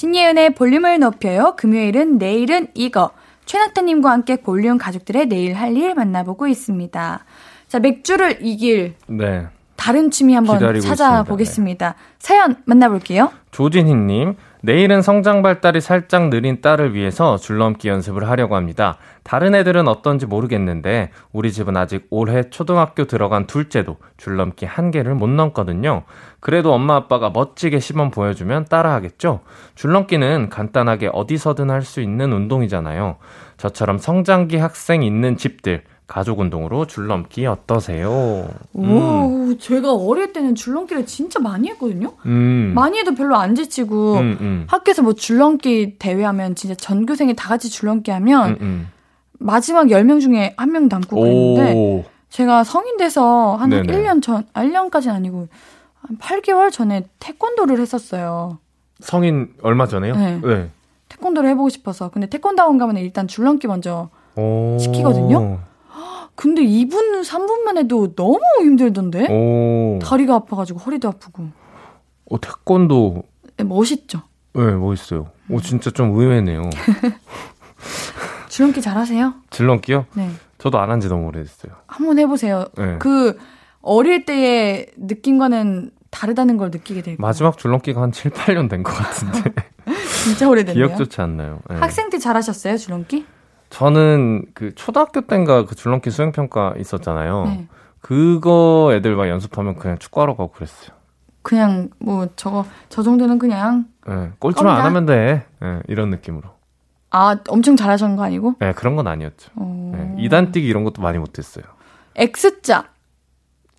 신예은의 0.00 0.54
볼륨을 0.54 0.98
높여요. 0.98 1.52
금요일은 1.58 2.16
내일은 2.16 2.68
이거. 2.72 3.10
최낙타님과 3.44 4.10
함께 4.10 4.36
볼륨 4.36 4.78
가족들의 4.78 5.26
내일 5.26 5.52
할 5.52 5.76
일 5.76 5.94
만나보고 5.94 6.46
있습니다. 6.46 7.24
자, 7.68 7.78
맥주를 7.80 8.38
이길 8.40 8.94
네. 9.08 9.46
다른 9.76 10.10
취미 10.10 10.34
한번 10.34 10.58
찾아보겠습니다. 10.80 11.88
네. 11.88 11.94
사연 12.18 12.56
만나볼게요. 12.64 13.30
조진희님, 13.50 14.36
내일은 14.62 15.00
성장 15.00 15.40
발달이 15.40 15.80
살짝 15.80 16.28
느린 16.28 16.60
딸을 16.60 16.94
위해서 16.94 17.38
줄넘기 17.38 17.88
연습을 17.88 18.28
하려고 18.28 18.56
합니다. 18.56 18.98
다른 19.22 19.54
애들은 19.54 19.88
어떤지 19.88 20.26
모르겠는데 20.26 21.10
우리 21.32 21.50
집은 21.50 21.78
아직 21.78 22.06
올해 22.10 22.50
초등학교 22.50 23.04
들어간 23.04 23.46
둘째도 23.46 23.96
줄넘기 24.18 24.66
한 24.66 24.90
개를 24.90 25.14
못 25.14 25.28
넘거든요. 25.28 26.02
그래도 26.40 26.74
엄마 26.74 26.96
아빠가 26.96 27.30
멋지게 27.30 27.80
시범 27.80 28.10
보여주면 28.10 28.66
따라하겠죠? 28.66 29.40
줄넘기는 29.74 30.50
간단하게 30.50 31.10
어디서든 31.12 31.70
할 31.70 31.80
수 31.80 32.02
있는 32.02 32.30
운동이잖아요. 32.32 33.16
저처럼 33.56 33.96
성장기 33.96 34.58
학생 34.58 35.02
있는 35.02 35.38
집들 35.38 35.82
가족 36.10 36.40
운동으로 36.40 36.88
줄넘기 36.88 37.46
어떠세요? 37.46 38.48
오, 38.72 38.82
음. 38.82 39.58
제가 39.60 39.94
어릴 39.94 40.32
때는 40.32 40.56
줄넘기를 40.56 41.06
진짜 41.06 41.38
많이 41.38 41.68
했거든요. 41.68 42.14
음. 42.26 42.72
많이 42.74 42.98
해도 42.98 43.14
별로 43.14 43.36
안 43.36 43.54
지치고 43.54 44.14
음, 44.14 44.38
음. 44.40 44.64
학교에서 44.66 45.02
뭐 45.02 45.12
줄넘기 45.12 45.98
대회하면 46.00 46.56
진짜 46.56 46.74
전교생이 46.74 47.36
다 47.36 47.48
같이 47.48 47.70
줄넘기 47.70 48.10
하면 48.10 48.50
음, 48.50 48.56
음. 48.60 48.88
마지막 49.38 49.86
10명 49.86 50.20
중에 50.20 50.52
한 50.56 50.72
명 50.72 50.88
남고 50.88 51.14
그랬는데 51.20 52.04
제가 52.28 52.64
성인 52.64 52.96
돼서 52.96 53.54
한 53.54 53.70
네네. 53.70 53.86
1년 53.92 54.20
전, 54.20 54.44
1년까지는 54.52 55.10
아니고 55.14 55.46
한 55.94 56.18
8개월 56.18 56.72
전에 56.72 57.04
태권도를 57.20 57.78
했었어요. 57.78 58.58
성인 58.98 59.54
얼마 59.62 59.86
전에요? 59.86 60.16
네. 60.16 60.40
네. 60.42 60.70
태권도를 61.08 61.48
해보고 61.50 61.68
싶어서. 61.68 62.08
근데 62.08 62.26
태권도원 62.28 62.78
가면 62.78 62.96
일단 62.96 63.28
줄넘기 63.28 63.68
먼저 63.68 64.10
시키거든요. 64.80 65.60
근데 66.40 66.62
2분, 66.62 67.20
3분만 67.22 67.76
해도 67.76 68.14
너무 68.14 68.40
힘들던데? 68.60 69.26
오. 69.30 69.98
다리가 70.02 70.36
아파가지고 70.36 70.78
허리도 70.78 71.06
아프고. 71.08 71.48
어, 72.30 72.40
태권도. 72.40 73.24
네, 73.58 73.64
멋있죠? 73.64 74.22
네, 74.54 74.62
멋있어요. 74.72 75.26
오, 75.50 75.60
진짜 75.60 75.90
좀 75.90 76.14
의외네요. 76.18 76.62
줄넘기 78.48 78.80
잘하세요? 78.80 79.34
줄넘기요? 79.50 80.06
네. 80.14 80.30
저도 80.56 80.78
안 80.78 80.90
한 80.90 81.00
지 81.00 81.08
너무 81.08 81.26
오래됐어요. 81.26 81.72
한번 81.86 82.18
해보세요. 82.18 82.64
네. 82.76 82.96
그, 82.98 83.36
어릴 83.82 84.24
때의 84.24 84.86
느낌과는 84.96 85.90
다르다는 86.10 86.56
걸 86.56 86.70
느끼게 86.70 87.02
되고. 87.02 87.20
마지막 87.22 87.58
줄넘기가 87.58 88.00
한 88.00 88.12
7, 88.12 88.30
8년 88.30 88.70
된 88.70 88.82
것 88.82 88.92
같은데. 88.94 89.52
진짜 90.24 90.48
오래됐네요. 90.48 90.86
기억조차 90.86 91.22
안 91.22 91.36
나요. 91.36 91.60
네. 91.68 91.76
학생 91.76 92.08
때 92.08 92.16
잘하셨어요, 92.18 92.78
줄넘기? 92.78 93.26
저는 93.70 94.44
그 94.52 94.74
초등학교 94.74 95.22
때인가 95.22 95.64
그 95.64 95.74
줄넘기 95.74 96.10
수행평가 96.10 96.74
있었잖아요. 96.78 97.44
네. 97.46 97.68
그거 98.00 98.90
애들 98.92 99.16
막 99.16 99.28
연습하면 99.28 99.76
그냥 99.76 99.98
축구하러 99.98 100.36
가고 100.36 100.50
그랬어요. 100.52 100.90
그냥 101.42 101.88
뭐 101.98 102.28
저거 102.36 102.66
저 102.88 103.02
정도는 103.02 103.38
그냥 103.38 103.86
네, 104.06 104.30
꼴찌만 104.38 104.76
안 104.76 104.84
하면 104.86 105.06
돼. 105.06 105.46
네, 105.60 105.80
이런 105.88 106.10
느낌으로. 106.10 106.48
아, 107.10 107.36
엄청 107.48 107.76
잘하셨는 107.76 108.16
거 108.16 108.22
아니고? 108.22 108.54
네, 108.60 108.72
그런 108.72 108.94
건 108.94 109.06
아니었죠. 109.06 109.50
어... 109.56 109.92
네, 110.16 110.28
2단 110.28 110.52
뛰기 110.52 110.66
이런 110.66 110.84
것도 110.84 111.02
많이 111.02 111.18
못했어요. 111.18 111.64
X자. 112.16 112.84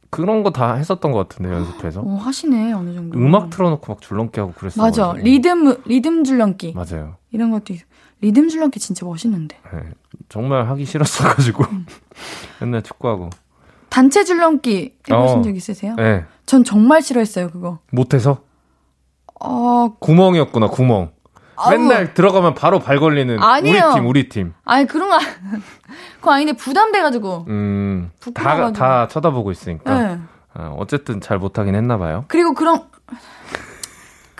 그런 0.09 0.43
거 0.43 0.49
다 0.51 0.73
했었던 0.73 1.11
것 1.11 1.29
같은데 1.29 1.53
연습해서. 1.53 2.01
오, 2.01 2.17
하시네 2.17 2.73
어느 2.73 2.93
정도. 2.93 3.17
음악 3.17 3.49
틀어놓고 3.49 3.93
막 3.93 4.01
줄넘기 4.01 4.39
하고 4.39 4.51
그랬어요. 4.53 4.83
맞아, 4.83 5.13
리듬 5.15 5.75
리듬 5.85 6.23
줄넘기. 6.23 6.73
맞아요. 6.73 7.15
이런 7.31 7.51
것도 7.51 7.73
있... 7.73 7.81
리듬 8.21 8.49
줄넘기 8.49 8.79
진짜 8.79 9.05
멋있는데. 9.05 9.57
네, 9.73 9.79
정말 10.29 10.67
하기 10.69 10.85
싫었어가지고 10.85 11.63
음. 11.65 11.85
맨날 12.61 12.81
축구하고. 12.81 13.29
단체 13.89 14.23
줄넘기 14.23 14.95
해보신 15.09 15.39
어, 15.39 15.41
적 15.41 15.55
있으세요? 15.55 15.95
네. 15.95 16.23
전 16.45 16.63
정말 16.63 17.01
싫어했어요 17.01 17.49
그거. 17.49 17.79
못해서? 17.91 18.43
어 19.39 19.95
구멍이었구나 19.99 20.67
구멍. 20.67 21.11
아우. 21.57 21.71
맨날 21.71 22.13
들어가면 22.13 22.53
바로 22.53 22.79
발 22.79 22.99
걸리는 22.99 23.37
아니에요. 23.41 23.85
우리 23.87 23.93
팀 23.95 24.07
우리 24.07 24.29
팀. 24.29 24.53
아니 24.63 24.85
그런 24.85 25.09
거 25.09 25.17
그거 26.21 26.31
아닌데 26.31 26.53
부담돼가지고. 26.53 27.45
음다 27.49 28.71
다 28.71 29.07
쳐다보고 29.07 29.51
있으니까. 29.51 29.99
네. 30.15 30.19
어, 30.53 30.75
어쨌든 30.79 31.19
잘 31.21 31.37
못하긴 31.39 31.75
했나 31.75 31.97
봐요. 31.97 32.25
그리고 32.27 32.53
그런 32.53 32.83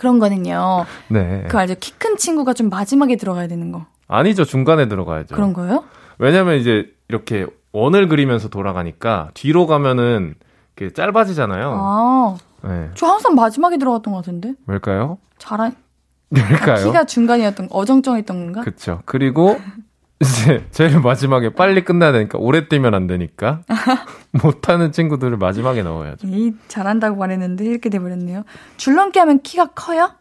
그런 0.02 0.18
거는요. 0.18 0.84
네. 1.08 1.44
그 1.48 1.56
알죠? 1.56 1.76
키 1.78 1.92
큰 1.96 2.16
친구가 2.16 2.52
좀 2.54 2.68
마지막에 2.68 3.14
들어가야 3.14 3.46
되는 3.46 3.70
거. 3.70 3.86
아니죠. 4.08 4.44
중간에 4.44 4.88
들어가야죠. 4.88 5.34
그런 5.36 5.52
거요? 5.52 5.84
왜냐면 6.18 6.56
이제 6.56 6.92
이렇게 7.08 7.46
원을 7.72 8.08
그리면서 8.08 8.48
돌아가니까 8.48 9.30
뒤로 9.34 9.66
가면은 9.68 10.34
이렇게 10.76 10.92
짧아지잖아요. 10.92 11.76
아. 11.78 12.36
네. 12.64 12.90
저 12.96 13.06
항상 13.06 13.36
마지막에 13.36 13.78
들어갔던 13.78 14.12
것 14.12 14.18
같은데. 14.18 14.54
왜일까요? 14.66 15.18
잘한. 15.38 15.76
왜일까요? 16.30 16.84
키가 16.86 17.04
중간이었던 17.04 17.68
어정쩡했던 17.70 18.36
건가? 18.46 18.60
그렇죠. 18.62 19.00
그리고 19.04 19.58
이제 20.22 20.64
제일 20.70 21.00
마지막에 21.00 21.50
빨리 21.52 21.84
끝나야 21.84 22.12
되니까 22.12 22.38
오래 22.38 22.68
뛰면 22.68 22.94
안 22.94 23.06
되니까 23.06 23.62
못하는 24.32 24.92
친구들을 24.92 25.36
마지막에 25.36 25.82
넣어야죠. 25.82 26.26
이 26.28 26.54
잘한다고 26.68 27.16
말했는데 27.16 27.64
이렇게 27.64 27.90
돼버렸네요. 27.90 28.44
줄넘기 28.76 29.18
하면 29.18 29.40
키가 29.42 29.66
커요? 29.74 30.12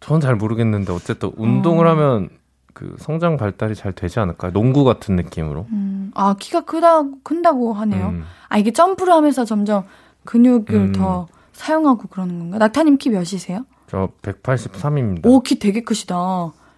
전 0.00 0.20
잘 0.20 0.34
모르겠는데 0.36 0.92
어쨌든 0.92 1.32
운동을 1.36 1.86
어. 1.86 1.90
하면 1.90 2.28
그 2.74 2.96
성장 2.98 3.36
발달이 3.36 3.74
잘 3.74 3.92
되지 3.92 4.18
않을까요? 4.20 4.52
농구 4.52 4.84
같은 4.84 5.16
느낌으로. 5.16 5.66
음. 5.70 6.10
아 6.14 6.34
키가 6.38 6.62
크다 6.62 7.02
큰다고 7.22 7.72
하네요. 7.72 8.08
음. 8.08 8.24
아 8.48 8.58
이게 8.58 8.72
점프를 8.72 9.12
하면서 9.12 9.44
점점 9.44 9.84
근육을 10.24 10.74
음. 10.74 10.92
더 10.92 11.28
사용하고 11.52 12.08
그러는 12.08 12.38
건가? 12.38 12.58
낙타님 12.58 12.98
키 12.98 13.10
몇이세요? 13.10 13.64
저 13.86 14.08
183입니다. 14.22 15.26
오 15.26 15.40
키 15.40 15.58
되게 15.58 15.82
크시다. 15.82 16.16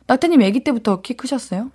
낙타님 0.07 0.43
아기 0.43 0.63
때부터 0.63 1.01
키 1.01 1.15
크셨어요? 1.15 1.71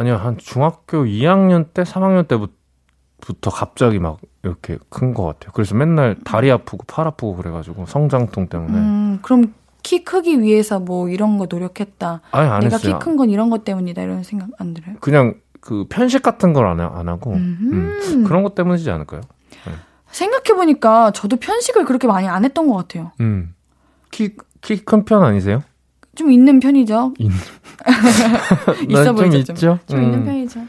아니요, 0.00 0.16
한 0.16 0.38
중학교 0.38 1.04
2학년 1.04 1.66
때, 1.74 1.82
3학년 1.82 2.26
때부터 2.26 3.50
갑자기 3.50 3.98
막 3.98 4.18
이렇게 4.42 4.78
큰 4.88 5.12
것 5.12 5.24
같아요. 5.24 5.52
그래서 5.52 5.74
맨날 5.74 6.16
다리 6.24 6.50
아프고 6.50 6.84
팔 6.86 7.06
아프고 7.06 7.36
그래가지고 7.36 7.84
성장통 7.86 8.48
때문에. 8.48 8.78
음, 8.78 9.18
그럼 9.20 9.52
키 9.82 10.02
크기 10.04 10.40
위해서 10.40 10.80
뭐 10.80 11.08
이런 11.10 11.36
거 11.36 11.46
노력했다. 11.50 12.22
아니, 12.30 12.48
안 12.48 12.60
내가 12.60 12.78
키 12.78 12.92
큰 12.98 13.16
건 13.18 13.28
이런 13.28 13.50
것 13.50 13.64
때문이다 13.64 14.00
이런 14.02 14.22
생각 14.22 14.48
안 14.58 14.72
들어요? 14.72 14.96
그냥 15.00 15.34
그 15.60 15.84
편식 15.90 16.22
같은 16.22 16.54
걸 16.54 16.64
안 16.66 16.80
안 16.80 17.08
하고 17.08 17.32
음, 17.34 18.24
그런 18.26 18.42
것 18.42 18.54
때문이지 18.54 18.90
않을까요? 18.90 19.20
네. 19.66 19.72
생각해 20.10 20.56
보니까 20.56 21.10
저도 21.12 21.36
편식을 21.36 21.84
그렇게 21.84 22.06
많이 22.06 22.26
안 22.26 22.44
했던 22.46 22.66
것 22.68 22.74
같아요. 22.76 23.12
음. 23.20 23.54
키 24.10 24.34
키 24.62 24.82
큰 24.84 25.04
편 25.04 25.22
아니세요? 25.22 25.62
좀 26.14 26.32
있는 26.32 26.58
편이죠. 26.60 27.14
있... 27.18 27.30
있어 28.88 29.12
보이죠. 29.12 29.42
좀, 29.44 29.54
있죠? 29.54 29.78
좀 29.86 29.98
음. 29.98 30.04
있는 30.04 30.24
편이죠. 30.24 30.60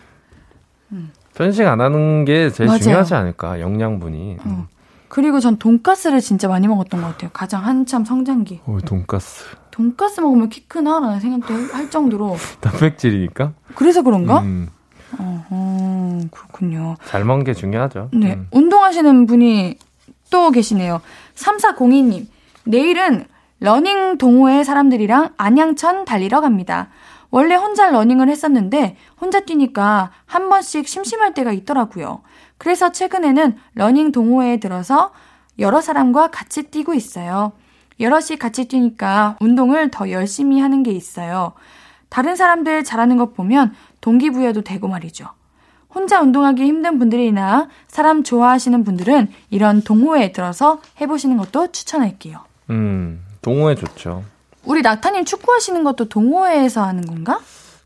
음. 0.91 1.11
편식 1.35 1.65
안 1.65 1.81
하는 1.81 2.25
게 2.25 2.49
제일 2.49 2.67
맞아요. 2.67 2.79
중요하지 2.79 3.13
않을까 3.15 3.59
영양분이. 3.59 4.37
음. 4.45 4.51
어. 4.51 4.67
그리고 5.07 5.39
전 5.41 5.57
돈가스를 5.57 6.21
진짜 6.21 6.47
많이 6.47 6.67
먹었던 6.67 7.01
것 7.01 7.07
같아요. 7.07 7.31
가장 7.33 7.65
한참 7.65 8.05
성장기. 8.05 8.61
오, 8.65 8.79
돈가스. 8.79 9.43
돈가스 9.69 10.21
먹으면 10.21 10.49
키 10.49 10.65
크나라는 10.67 11.19
생각도 11.19 11.53
할 11.73 11.89
정도로. 11.89 12.37
단백질이니까? 12.61 13.53
그래서 13.75 14.03
그런가? 14.03 14.39
음. 14.39 14.69
어허, 15.19 16.27
그렇군요. 16.31 16.95
잘 17.05 17.25
먹는 17.25 17.43
게 17.43 17.53
중요하죠. 17.53 18.09
네. 18.13 18.35
음. 18.35 18.47
운동하시는 18.51 19.25
분이 19.25 19.77
또 20.29 20.51
계시네요. 20.51 21.01
3402님. 21.35 22.27
내일은 22.63 23.25
러닝 23.59 24.17
동호회 24.17 24.63
사람들이랑 24.63 25.31
안양천 25.37 26.05
달리러 26.05 26.39
갑니다. 26.41 26.87
원래 27.31 27.55
혼자 27.55 27.89
러닝을 27.89 28.29
했었는데 28.29 28.97
혼자 29.19 29.39
뛰니까 29.39 30.11
한 30.25 30.49
번씩 30.49 30.87
심심할 30.87 31.33
때가 31.33 31.51
있더라고요. 31.53 32.21
그래서 32.57 32.91
최근에는 32.91 33.57
러닝 33.73 34.11
동호회에 34.11 34.57
들어서 34.57 35.11
여러 35.57 35.81
사람과 35.81 36.27
같이 36.29 36.63
뛰고 36.63 36.93
있어요. 36.93 37.53
여럿이 37.99 38.37
같이 38.37 38.67
뛰니까 38.67 39.37
운동을 39.39 39.91
더 39.91 40.11
열심히 40.11 40.59
하는 40.59 40.83
게 40.83 40.91
있어요. 40.91 41.53
다른 42.09 42.35
사람들 42.35 42.83
잘하는 42.83 43.17
것 43.17 43.33
보면 43.33 43.73
동기부여도 44.01 44.61
되고 44.61 44.87
말이죠. 44.87 45.27
혼자 45.93 46.21
운동하기 46.21 46.63
힘든 46.63 46.99
분들이나 46.99 47.69
사람 47.87 48.23
좋아하시는 48.23 48.83
분들은 48.83 49.29
이런 49.49 49.81
동호회에 49.81 50.31
들어서 50.31 50.81
해보시는 50.99 51.37
것도 51.37 51.71
추천할게요. 51.71 52.39
음, 52.69 53.23
동호회 53.41 53.75
좋죠. 53.75 54.23
우리 54.65 54.81
낙타님 54.81 55.25
축구하시는 55.25 55.83
것도 55.83 56.05
동호회에서 56.09 56.83
하는 56.83 57.05
건가? 57.05 57.39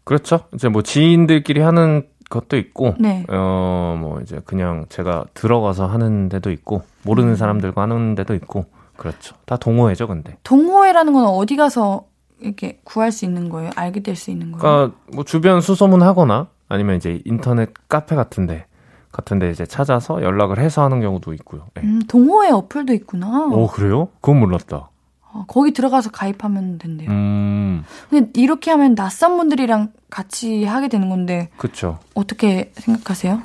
그렇죠. 0.03 0.41
이제 0.53 0.67
뭐 0.69 0.81
지인들끼리 0.81 1.61
하는 1.61 2.07
것도 2.29 2.57
있고, 2.57 2.95
네. 2.99 3.25
어, 3.29 3.97
뭐 3.99 4.19
이제 4.21 4.39
그냥 4.45 4.85
제가 4.89 5.25
들어가서 5.33 5.87
하는 5.87 6.29
데도 6.29 6.51
있고, 6.51 6.83
모르는 7.03 7.31
음. 7.31 7.35
사람들과 7.35 7.83
하는 7.83 8.15
데도 8.15 8.33
있고, 8.35 8.65
그렇죠. 8.97 9.35
다 9.45 9.57
동호회죠, 9.57 10.07
근데. 10.07 10.37
동호회라는 10.43 11.13
건 11.13 11.25
어디 11.25 11.55
가서 11.55 12.05
이렇게 12.39 12.79
구할 12.83 13.11
수 13.11 13.25
있는 13.25 13.49
거예요? 13.49 13.71
알게 13.75 14.01
될 14.01 14.15
수 14.15 14.31
있는 14.31 14.51
거예요? 14.51 14.61
그러니까 14.61 14.97
뭐 15.13 15.23
주변 15.23 15.61
수소문 15.61 16.01
하거나 16.03 16.47
아니면 16.67 16.97
이제 16.97 17.21
인터넷 17.25 17.69
카페 17.87 18.15
같은데 18.15 18.65
같은데 19.11 19.49
이제 19.51 19.65
찾아서 19.65 20.21
연락을 20.21 20.59
해서 20.59 20.83
하는 20.83 20.99
경우도 20.99 21.33
있고요. 21.35 21.65
네. 21.75 21.81
음, 21.83 22.01
동호회 22.07 22.51
어플도 22.51 22.93
있구나. 22.93 23.45
오 23.51 23.67
그래요? 23.67 24.09
그건 24.21 24.39
몰랐다. 24.41 24.89
어, 25.35 25.43
거기 25.47 25.73
들어가서 25.73 26.11
가입하면 26.11 26.77
된대요. 26.77 27.09
음, 27.11 27.83
근데 28.09 28.31
이렇게 28.39 28.71
하면 28.71 28.95
낯선 28.95 29.35
분들이랑 29.35 29.89
같이 30.09 30.63
하게 30.63 30.87
되는 30.87 31.09
건데 31.09 31.49
그쵸. 31.57 31.99
어떻게 32.13 32.71
생각하세요? 32.75 33.41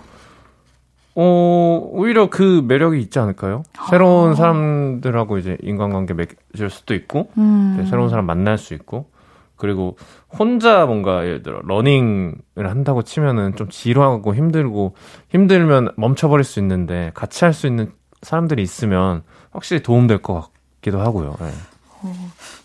어 1.17 1.89
오히려 1.91 2.31
그 2.31 2.63
매력이 2.67 3.01
있지 3.01 3.19
않을까요? 3.19 3.65
새로운 3.91 4.37
사람들하고 4.37 5.39
이제 5.39 5.57
인간관계 5.63 6.15
맺을 6.15 6.71
수도 6.71 6.95
있고, 6.95 7.29
음. 7.37 7.75
네, 7.79 7.85
새로운 7.87 8.09
사람 8.09 8.27
만날 8.27 8.57
수 8.59 8.75
있고, 8.75 9.11
그리고 9.57 9.97
혼자 10.33 10.87
뭔가 10.87 11.25
예를 11.25 11.43
들어 11.43 11.61
러닝을 11.65 12.35
한다고 12.57 13.03
치면은 13.03 13.57
좀 13.57 13.69
지루하고 13.69 14.35
힘들고 14.37 14.95
힘들면 15.31 15.93
멈춰버릴 15.97 16.45
수 16.45 16.61
있는데 16.61 17.11
같이 17.15 17.45
할 17.45 17.53
수 17.53 17.67
있는 17.67 17.93
사람들이 18.23 18.63
있으면 18.63 19.23
확실히 19.51 19.83
도움될 19.83 20.19
것 20.23 20.49
같기도 20.81 21.01
하고요. 21.01 21.35
네. 21.41 21.51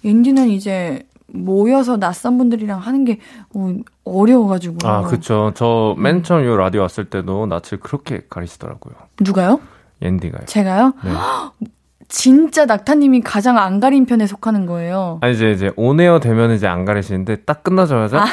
옌디는 0.03 0.49
이제 0.49 1.03
모여서 1.27 1.97
낯선 1.97 2.37
분들이랑 2.37 2.79
하는 2.79 3.03
게 3.05 3.19
어, 3.53 3.73
어려워가지고. 4.05 4.87
아, 4.87 5.01
그쵸. 5.03 5.51
저 5.55 5.95
맨 5.97 6.23
처음 6.23 6.45
요 6.45 6.55
라디오 6.55 6.81
왔을 6.81 7.05
때도 7.05 7.45
낯을 7.47 7.79
그렇게 7.81 8.21
가리시더라고요. 8.29 8.93
누가요? 9.21 9.59
옌디가요. 10.01 10.45
제가요? 10.45 10.93
네. 11.03 11.11
진짜 12.07 12.65
낙타님이 12.65 13.21
가장 13.21 13.57
안 13.57 13.79
가린 13.79 14.05
편에 14.05 14.27
속하는 14.27 14.67
거예요. 14.67 15.17
아니, 15.21 15.33
이제, 15.33 15.51
이제, 15.51 15.71
온에어 15.75 16.19
되면 16.19 16.51
이제 16.51 16.67
안 16.67 16.85
가리시는데, 16.85 17.37
딱 17.45 17.63
끝나자마자, 17.63 18.21
아. 18.21 18.25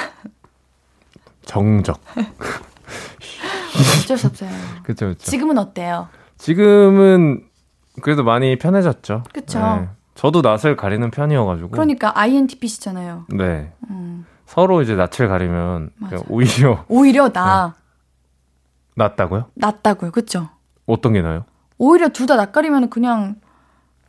정적. 1.46 1.98
어쩔 4.04 4.18
수 4.18 4.26
없어요. 4.26 4.50
그쵸, 4.82 5.08
그쵸. 5.08 5.24
지금은 5.24 5.56
어때요? 5.56 6.08
지금은, 6.36 7.44
그래도 8.02 8.24
많이 8.24 8.56
편해졌죠. 8.58 9.22
그쵸. 9.32 9.58
네. 9.58 9.88
저도 10.22 10.40
낯을 10.40 10.76
가리는 10.76 11.10
편이어가지고. 11.10 11.70
그러니까 11.70 12.12
INTP시잖아요. 12.16 13.24
네. 13.30 13.72
음. 13.90 14.24
서로 14.46 14.80
이제 14.80 14.94
낯을 14.94 15.26
가리면, 15.28 15.90
오히려 16.28 16.84
오히려 16.86 17.30
나 17.32 17.74
낫다고요? 18.94 19.46
낫다고요, 19.54 20.12
그쵸? 20.12 20.48
어떤 20.86 21.14
게 21.14 21.22
나요? 21.22 21.44
오히려 21.76 22.08
둘 22.10 22.26
다 22.28 22.36
낯가리면 22.36 22.88
그냥 22.90 23.34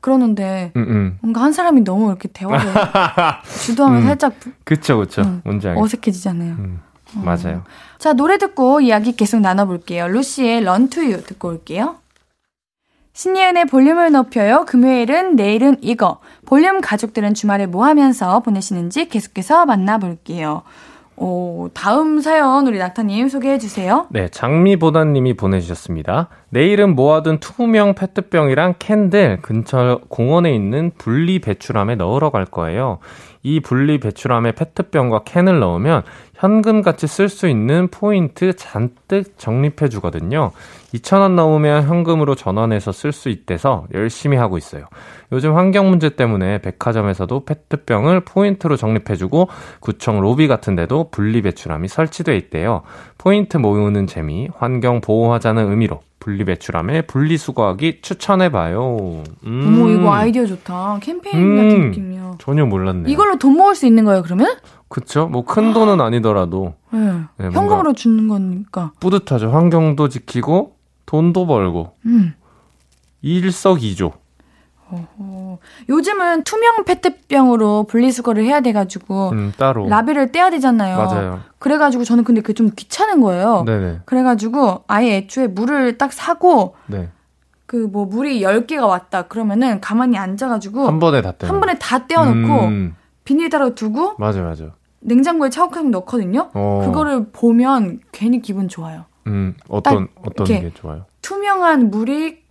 그러는데 0.02 0.72
음, 0.76 0.82
음. 0.88 1.18
뭔가 1.22 1.42
한 1.42 1.52
사람이 1.52 1.82
너무 1.82 2.10
이렇게 2.10 2.28
대화를 2.28 2.60
주도하면 3.66 4.02
음. 4.04 4.06
살짝 4.06 4.34
그쵸, 4.66 5.00
그쵸. 5.00 5.22
음. 5.24 5.42
뭔지 5.44 5.68
알겠어요. 5.68 5.84
어색해지잖아요. 5.84 6.54
음, 6.60 6.80
맞아요. 7.24 7.64
자, 7.98 8.14
노래 8.14 8.38
듣고 8.38 8.82
이야기 8.82 9.14
계속 9.16 9.40
나눠볼게요. 9.40 10.08
루시의 10.10 10.64
런투유 10.64 11.24
듣고 11.24 11.48
올게요. 11.48 11.96
신예은의 13.14 13.66
볼륨을 13.66 14.12
높여요. 14.12 14.66
금요일은 14.66 15.36
내일은 15.36 15.78
이거. 15.82 16.20
볼륨 16.46 16.82
가족들은 16.82 17.36
주말에 17.36 17.68
뭐 17.68 17.86
하면서 17.86 18.40
보내시는지 18.40 19.08
계속해서 19.08 19.66
만나볼게요. 19.68 20.64
오, 21.16 21.70
다음 21.76 22.22
사연 22.22 22.66
우리 22.66 22.80
낙타님 22.80 23.30
소개해 23.30 23.60
주세요. 23.60 24.08
네, 24.10 24.30
장미보다님이 24.30 25.36
보내주셨습니다. 25.36 26.30
내일은 26.50 26.96
모아둔 26.96 27.40
투명 27.40 27.94
페트병이랑 27.94 28.76
캔들 28.80 29.40
근처 29.44 30.02
공원에 30.10 30.54
있는 30.56 30.92
분리 30.98 31.38
배출함에 31.38 31.96
넣으러 31.96 32.32
갈 32.32 32.46
거예요. 32.46 32.98
이 33.44 33.60
분리 33.60 34.00
배출함에 34.00 34.54
페트병과 34.54 35.24
캔을 35.26 35.60
넣으면 35.60 36.04
현금 36.34 36.82
같이 36.82 37.08
쓸 37.08 37.30
수 37.30 37.48
있는 37.48 37.88
포인트 37.90 38.54
잔뜩 38.56 39.38
적립해 39.38 39.90
주거든요. 39.90 40.52
2,000원 40.94 41.36
넘으면 41.36 41.84
현금으로 41.84 42.36
전환해서 42.36 42.92
쓸 42.92 43.12
수 43.12 43.30
있대서 43.30 43.88
열심히 43.94 44.38
하고 44.38 44.58
있어요. 44.58 44.86
요즘 45.32 45.56
환경 45.56 45.90
문제 45.90 46.10
때문에 46.10 46.60
백화점에서도 46.60 47.46
페트병을 47.46 48.22
포인트로 48.26 48.76
적립해 48.76 49.16
주고 49.16 49.48
구청 49.80 50.22
로비 50.22 50.48
같은 50.48 50.76
데도 50.76 51.10
분리 51.12 51.42
배출함이 51.42 51.88
설치돼 51.88 52.36
있대요. 52.38 52.82
포인트 53.18 53.58
모으는 53.58 54.08
재미, 54.08 54.50
환경 54.56 55.02
보호하자는 55.02 55.70
의미로 55.70 56.02
분리 56.24 56.46
배출함에 56.46 57.02
분리 57.02 57.38
수거하기 57.38 58.00
추천해봐요. 58.02 59.24
음, 59.46 59.64
어머, 59.68 59.90
이거 59.90 60.14
아이디어 60.14 60.46
좋다. 60.46 61.00
캠페인 61.02 61.58
같은 61.58 61.72
음. 61.82 61.88
느낌이요. 61.90 62.36
전혀 62.40 62.66
몰랐네요. 62.66 63.12
이걸로 63.12 63.38
돈 63.38 63.58
모을 63.58 63.76
수 63.76 63.86
있는 63.86 64.06
거예요, 64.06 64.24
그러면? 64.24 64.56
그쵸? 64.88 65.28
뭐 65.28 65.44
큰 65.44 65.74
돈은 65.74 66.00
아니더라도 66.00 66.76
네. 66.94 67.00
네, 67.00 67.50
뭔가- 67.50 67.60
현금으로 67.60 67.92
주는 67.94 68.30
거니까. 68.30 68.94
뿌듯하죠. 69.02 69.50
환경도 69.52 70.08
지키고 70.08 70.78
돈도 71.08 71.46
벌고 71.46 71.92
음. 72.06 72.34
일석이조. 73.22 74.14
어, 75.18 75.58
요즘은 75.90 76.44
투명 76.44 76.84
페트병으로 76.86 77.84
분리수거를 77.86 78.44
해야 78.46 78.62
돼가지고 78.62 79.30
음, 79.32 79.54
따로. 79.58 79.88
라벨을 79.88 80.32
떼야 80.32 80.50
되잖아요. 80.50 80.98
맞아요. 80.98 81.40
그래가지고 81.60 82.04
저는 82.04 82.24
근데 82.24 82.42
그게 82.42 82.54
좀 82.54 82.70
귀찮은 82.76 83.22
거예요. 83.22 83.64
네네. 83.66 84.02
그래가지고 84.06 84.84
아예 84.88 85.18
애초에 85.18 85.48
물을 85.48 85.98
딱 85.98 86.12
사고 86.14 86.76
네. 86.88 87.10
그뭐 87.66 88.06
물이 88.06 88.42
10개가 88.42 88.88
왔다 88.88 89.24
그러면은 89.24 89.82
가만히 89.82 90.18
앉아가지고 90.18 90.88
한 90.88 91.00
번에 91.00 91.22
다 91.22 91.32
떼. 91.32 91.48
한 91.48 91.60
번에 91.60 91.78
다 91.80 92.06
떼어놓고 92.06 92.66
음, 92.66 92.96
비닐 93.24 93.50
달아 93.50 93.70
두고 93.70 94.16
맞아, 94.18 94.42
맞아. 94.42 94.66
냉장고에 95.00 95.50
차곡차곡 95.50 95.90
넣거든요. 95.90 96.50
어. 96.54 96.84
그거를 96.86 97.28
보면 97.32 98.00
괜히 98.12 98.42
기분 98.42 98.68
좋아요. 98.68 99.06
음, 99.28 99.56
어떤, 99.70 100.08
어떤 100.26 100.46
게 100.46 100.72
좋아요? 100.74 101.06
투명한 101.22 101.90
물이 101.90 102.44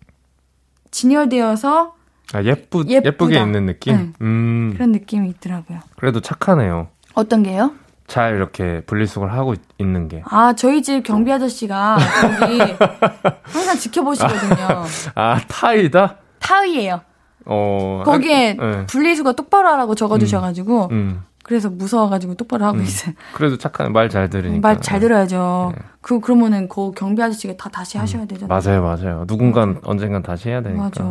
진열되어서 0.91 1.95
아, 2.35 2.43
예쁘, 2.43 2.85
예쁘다. 2.89 3.09
예쁘게 3.09 3.41
있는 3.41 3.67
느낌? 3.67 3.97
네. 3.97 4.11
음, 4.23 4.73
그런 4.75 4.93
느낌이 4.93 5.29
있더라고요. 5.31 5.81
그래도 5.97 6.21
착하네요. 6.21 6.89
어떤 7.15 7.43
게요? 7.43 7.73
잘 8.07 8.35
이렇게 8.35 8.81
분리수거를 8.83 9.33
하고 9.33 9.55
있- 9.55 9.61
있는 9.79 10.09
게. 10.09 10.23
아, 10.27 10.55
저희 10.55 10.83
집 10.83 11.03
경비 11.03 11.33
아저씨가 11.33 11.97
거기 12.41 12.59
항상 13.43 13.77
지켜보시거든요. 13.79 14.85
아, 15.15 15.41
타이다? 15.49 16.17
타위예요. 16.41 17.01
어. 17.47 18.03
거기에 18.05 18.57
아, 18.59 18.67
네. 18.71 18.87
분리수거 18.87 19.33
똑바로 19.33 19.69
하라고 19.69 19.95
적어주셔가지고 19.95 20.89
음, 20.93 21.23
그래서 21.43 21.71
무서워가지고 21.71 22.35
똑바로 22.35 22.67
하고 22.67 22.79
음. 22.79 22.83
있어요. 22.83 23.15
그래도 23.35 23.57
착한, 23.59 23.93
말 23.93 24.09
잘 24.09 24.29
들으니까. 24.31 24.67
말 24.69 24.81
잘 24.81 25.01
들어야죠. 25.01 25.73
네. 25.75 25.83
그 26.01 26.21
그러면은 26.21 26.69
그 26.69 26.93
경비 26.93 27.23
아저씨가 27.23 27.55
다 27.57 27.69
다시 27.71 27.99
하셔야 27.99 28.27
되잖아요. 28.27 28.49
맞아요, 28.61 28.83
맞아요. 28.83 29.25
누군간 29.27 29.81
언젠간 29.85 30.23
다시 30.23 30.49
해야 30.51 30.61
되니까. 30.63 30.83
맞아. 30.85 31.05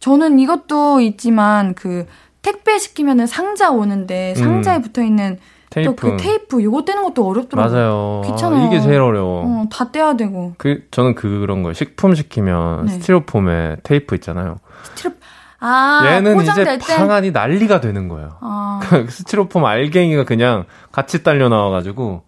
저는 0.00 0.38
이것도 0.38 1.00
있지만 1.00 1.74
그 1.74 2.06
택배 2.42 2.78
시키면은 2.78 3.26
상자 3.26 3.70
오는데 3.70 4.34
상자에 4.34 4.76
음. 4.78 4.82
붙어 4.82 5.02
있는 5.02 5.38
테이프. 5.70 5.94
또그 5.96 6.16
테이프 6.18 6.62
요거 6.62 6.84
떼는 6.84 7.02
것도 7.02 7.26
어렵더라고요. 7.26 7.74
맞아요. 7.74 8.22
귀찮아요. 8.26 8.62
아, 8.64 8.66
이게 8.66 8.80
제일 8.80 9.00
어려워. 9.00 9.42
어, 9.44 9.68
다 9.72 9.90
떼야 9.90 10.14
되고. 10.16 10.54
그, 10.58 10.86
저는 10.90 11.14
그런 11.14 11.62
거예요. 11.62 11.72
식품 11.72 12.14
시키면 12.14 12.86
네. 12.86 12.92
스티로폼에 12.92 13.76
테이프 13.82 14.14
있잖아요. 14.16 14.58
스티로 14.84 15.14
아, 15.60 16.02
얘는 16.06 16.42
이제. 16.42 16.78
방안이 16.78 17.30
난리가 17.30 17.80
되는 17.80 18.08
거예요. 18.08 18.36
아, 18.40 18.80
그 18.82 19.06
스티로폼 19.10 19.64
알갱이가 19.64 20.24
그냥 20.24 20.64
같이 20.92 21.22
딸려 21.22 21.48
나와가지고, 21.48 22.22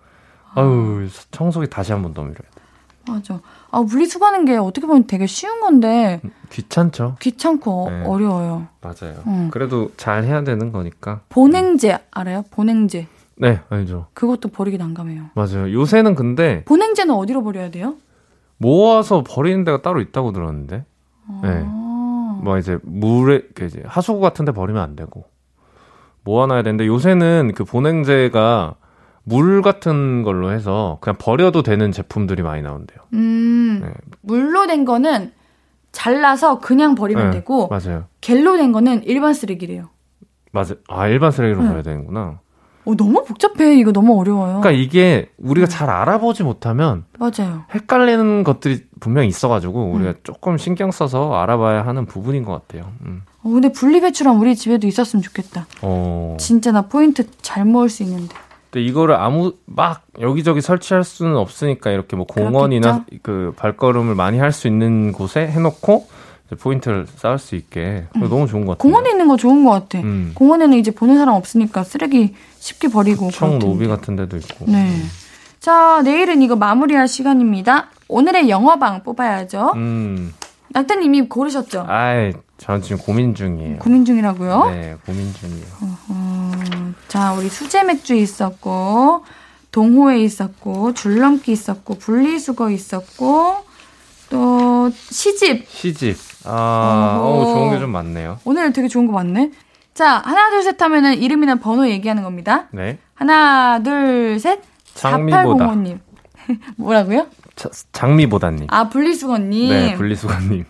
아유, 0.54 1.06
청소기 1.30 1.68
다시 1.68 1.92
한 1.92 2.02
번 2.02 2.14
더 2.14 2.22
밀어야 2.22 2.36
돼. 2.38 2.62
맞아. 3.08 3.38
아, 3.76 3.82
분리수거하는 3.82 4.46
게 4.46 4.56
어떻게 4.56 4.86
보면 4.86 5.06
되게 5.06 5.26
쉬운 5.26 5.60
건데 5.60 6.22
귀찮죠? 6.48 7.16
귀찮고 7.20 7.88
네. 7.90 8.04
어려워요. 8.06 8.68
맞아요. 8.80 9.16
음. 9.26 9.50
그래도 9.52 9.90
잘 9.98 10.24
해야 10.24 10.42
되는 10.44 10.72
거니까. 10.72 11.20
보냉제 11.28 11.98
알아요? 12.10 12.42
보냉제. 12.50 13.06
네, 13.36 13.60
알죠. 13.68 14.06
그것도 14.14 14.48
버리기 14.48 14.78
난감해요. 14.78 15.24
맞아요. 15.34 15.70
요새는 15.70 16.14
근데, 16.14 16.64
보냉제는 16.64 17.14
어디로 17.14 17.42
버려야 17.42 17.70
돼요? 17.70 17.96
모아서 18.56 19.22
버리는 19.22 19.62
데가 19.62 19.82
따로 19.82 20.00
있다고 20.00 20.32
들었는데. 20.32 20.76
네. 21.42 21.64
아. 21.66 22.40
뭐 22.42 22.56
이제 22.56 22.78
물에 22.82 23.42
그 23.54 23.66
이제 23.66 23.82
하수구 23.84 24.20
같은 24.20 24.46
데 24.46 24.52
버리면 24.52 24.82
안 24.82 24.96
되고 24.96 25.24
모아놔야 26.24 26.62
되는데 26.62 26.86
요새는 26.86 27.52
그 27.54 27.64
보냉제가 27.64 28.76
물 29.28 29.60
같은 29.60 30.22
걸로 30.22 30.52
해서 30.52 30.98
그냥 31.00 31.16
버려도 31.18 31.64
되는 31.64 31.90
제품들이 31.90 32.42
많이 32.42 32.62
나온대요. 32.62 33.00
음, 33.12 33.80
네. 33.82 33.92
물로 34.22 34.68
된 34.68 34.84
거는 34.84 35.32
잘라서 35.90 36.60
그냥 36.60 36.94
버리면 36.94 37.30
네, 37.30 37.38
되고 37.38 37.66
맞아요. 37.68 38.04
겔로 38.20 38.56
된 38.56 38.70
거는 38.70 39.02
일반 39.04 39.34
쓰레기래요. 39.34 39.88
맞아. 40.52 40.76
아, 40.88 41.08
일반 41.08 41.32
쓰레기로 41.32 41.60
네. 41.60 41.66
버려야 41.68 41.82
되는구나. 41.82 42.38
어, 42.84 42.94
너무 42.94 43.24
복잡해. 43.24 43.76
이거 43.76 43.90
너무 43.90 44.16
어려워요. 44.20 44.60
그러니까 44.60 44.70
이게 44.70 45.32
우리가 45.38 45.66
네. 45.66 45.72
잘 45.72 45.90
알아보지 45.90 46.44
못하면 46.44 47.04
맞아요. 47.18 47.64
헷갈리는 47.74 48.44
것들이 48.44 48.84
분명히 49.00 49.26
있어가지고 49.26 49.90
우리가 49.90 50.10
음. 50.10 50.14
조금 50.22 50.56
신경 50.56 50.92
써서 50.92 51.34
알아봐야 51.34 51.84
하는 51.84 52.06
부분인 52.06 52.44
것 52.44 52.52
같아요. 52.52 52.92
음. 53.04 53.22
어, 53.42 53.48
근데 53.50 53.72
분리배출함 53.72 54.40
우리 54.40 54.54
집에도 54.54 54.86
있었으면 54.86 55.20
좋겠다. 55.24 55.66
어. 55.82 56.36
진짜 56.38 56.70
나 56.70 56.82
포인트 56.82 57.26
잘 57.42 57.64
모을 57.64 57.88
수 57.88 58.04
있는데. 58.04 58.36
근데 58.76 58.86
이거를 58.86 59.14
아무 59.14 59.54
막 59.64 60.02
여기저기 60.20 60.60
설치할 60.60 61.02
수는 61.02 61.34
없으니까 61.38 61.90
이렇게 61.90 62.14
뭐 62.14 62.26
공원이나 62.26 63.06
그 63.22 63.54
발걸음을 63.56 64.14
많이 64.14 64.38
할 64.38 64.52
수 64.52 64.68
있는 64.68 65.12
곳에 65.12 65.46
해놓고 65.46 66.06
포인트를 66.60 67.06
쌓을 67.16 67.38
수 67.38 67.56
있게 67.56 68.04
그거 68.12 68.28
너무 68.28 68.46
좋은 68.46 68.66
것 68.66 68.72
같아요. 68.76 68.86
음. 68.86 68.92
공원에 68.92 69.10
있는 69.12 69.28
거 69.28 69.38
좋은 69.38 69.64
것 69.64 69.70
같아. 69.70 69.98
음. 70.00 70.32
공원에는 70.34 70.76
이제 70.76 70.90
보는 70.90 71.16
사람 71.16 71.36
없으니까 71.36 71.84
쓰레기 71.84 72.34
쉽게 72.58 72.88
버리고. 72.88 73.30
청 73.30 73.52
텐데. 73.52 73.66
로비 73.66 73.88
같은 73.88 74.14
데도 74.14 74.36
있고. 74.36 74.66
네. 74.68 74.92
자, 75.58 76.02
내일은 76.04 76.42
이거 76.42 76.54
마무리할 76.54 77.08
시간입니다. 77.08 77.88
오늘의 78.08 78.50
영어방 78.50 79.04
뽑아야죠. 79.04 79.72
음. 79.76 80.34
낙타님이 80.68 81.28
고르셨죠? 81.28 81.86
아이, 81.88 82.32
저는 82.58 82.82
지금 82.82 82.98
고민 82.98 83.34
중이에요. 83.34 83.78
고민 83.78 84.04
중이라고요? 84.04 84.70
네, 84.70 84.96
고민 85.06 85.32
중이에요. 85.32 85.66
음, 85.82 85.96
자, 87.16 87.32
우리 87.32 87.48
수제 87.48 87.82
맥주 87.84 88.14
있었고, 88.14 89.24
동호회 89.72 90.18
있었고, 90.20 90.92
줄넘기 90.92 91.50
있었고, 91.50 91.94
분리수거 91.96 92.68
있었고, 92.70 93.56
또 94.28 94.90
시집. 94.92 95.66
시집. 95.66 96.18
아. 96.44 97.16
어 97.18 97.44
좋은 97.46 97.70
게 97.70 97.78
좀 97.80 97.90
많네요. 97.92 98.38
오늘 98.44 98.70
되게 98.74 98.86
좋은 98.86 99.06
거 99.06 99.14
많네. 99.14 99.50
자, 99.94 100.18
하나, 100.18 100.50
둘, 100.50 100.62
셋 100.62 100.82
하면은 100.82 101.14
이름이나 101.14 101.54
번호 101.54 101.88
얘기하는 101.88 102.22
겁니다. 102.22 102.66
네. 102.72 102.98
하나, 103.14 103.82
둘, 103.82 104.38
셋. 104.38 104.60
장미보다. 104.92 105.68
4805님. 105.68 105.98
뭐라고요? 106.76 107.28
자, 107.54 107.70
장미보다님. 107.92 108.66
아, 108.68 108.90
분리수거님. 108.90 109.70
네, 109.70 109.94
분리수거님. 109.94 110.66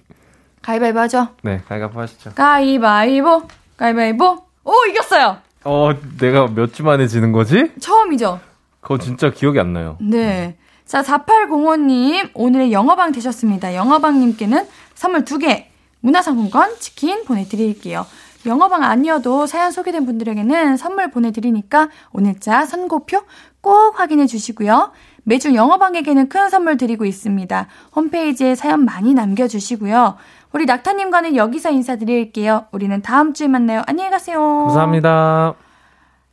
가위바위보 0.62 1.00
하죠. 1.00 1.26
네, 1.42 1.60
가위바위보 1.68 2.00
하시죠. 2.02 2.34
가위바위보. 2.36 3.48
가위바위보. 3.76 4.38
오, 4.62 4.72
이겼어요. 4.90 5.38
어, 5.66 5.90
내가 6.18 6.46
몇 6.48 6.72
주 6.72 6.82
만에 6.84 7.06
지는 7.08 7.32
거지? 7.32 7.70
처음이죠. 7.80 8.40
그거 8.80 8.98
진짜 8.98 9.30
기억이 9.30 9.58
안 9.58 9.72
나요. 9.72 9.96
네. 10.00 10.56
자, 10.84 11.02
4805님, 11.02 12.30
오늘의 12.34 12.70
영어방 12.72 13.10
되셨습니다. 13.12 13.74
영어방님께는 13.74 14.66
선물 14.94 15.24
2개, 15.24 15.64
문화상품권, 16.00 16.76
치킨 16.78 17.24
보내드릴게요. 17.24 18.06
영어방 18.46 18.84
아니어도 18.84 19.46
사연 19.46 19.72
소개된 19.72 20.06
분들에게는 20.06 20.76
선물 20.76 21.10
보내드리니까 21.10 21.88
오늘자 22.12 22.64
선고표 22.66 23.22
꼭 23.60 23.98
확인해 23.98 24.26
주시고요. 24.26 24.92
매주 25.24 25.52
영어방에게는 25.56 26.28
큰 26.28 26.48
선물 26.48 26.76
드리고 26.76 27.04
있습니다. 27.04 27.66
홈페이지에 27.96 28.54
사연 28.54 28.84
많이 28.84 29.14
남겨주시고요. 29.14 30.14
우리 30.56 30.64
낙타님과는 30.64 31.36
여기서 31.36 31.68
인사드릴게요. 31.68 32.64
우리는 32.72 33.02
다음 33.02 33.34
주에 33.34 33.46
만나요. 33.46 33.82
안녕히 33.86 34.08
가세요. 34.08 34.38
감사합니다. 34.68 35.52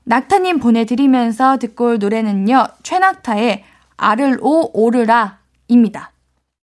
낙타님 0.05 0.59
보내드리면서 0.59 1.57
듣고 1.57 1.88
올 1.88 1.99
노래는요, 1.99 2.67
최낙타의 2.84 3.65
알을 3.97 4.38
오 4.41 4.69
오르라입니다. 4.74 6.11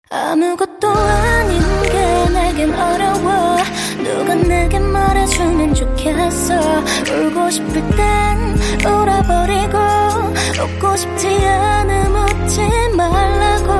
아무것도 0.09 0.89
아닌 0.89 1.61
게 1.83 2.33
내겐 2.33 2.75
어려워 2.75 3.59
누가 4.05 4.35
내게 4.37 4.79
말해주면 4.79 5.75
좋겠어 5.75 6.55
울고 7.13 7.51
싶을 7.51 7.75
땐 7.91 8.57
울어버리고 8.87 9.79
웃고 10.65 10.97
싶지 10.97 11.29
않음 11.47 12.15
웃지 12.15 12.63
말라고 12.97 13.80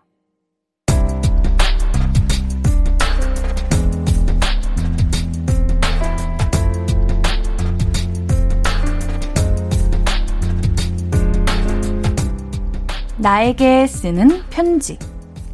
나에게 13.21 13.85
쓰는 13.85 14.41
편지. 14.49 14.97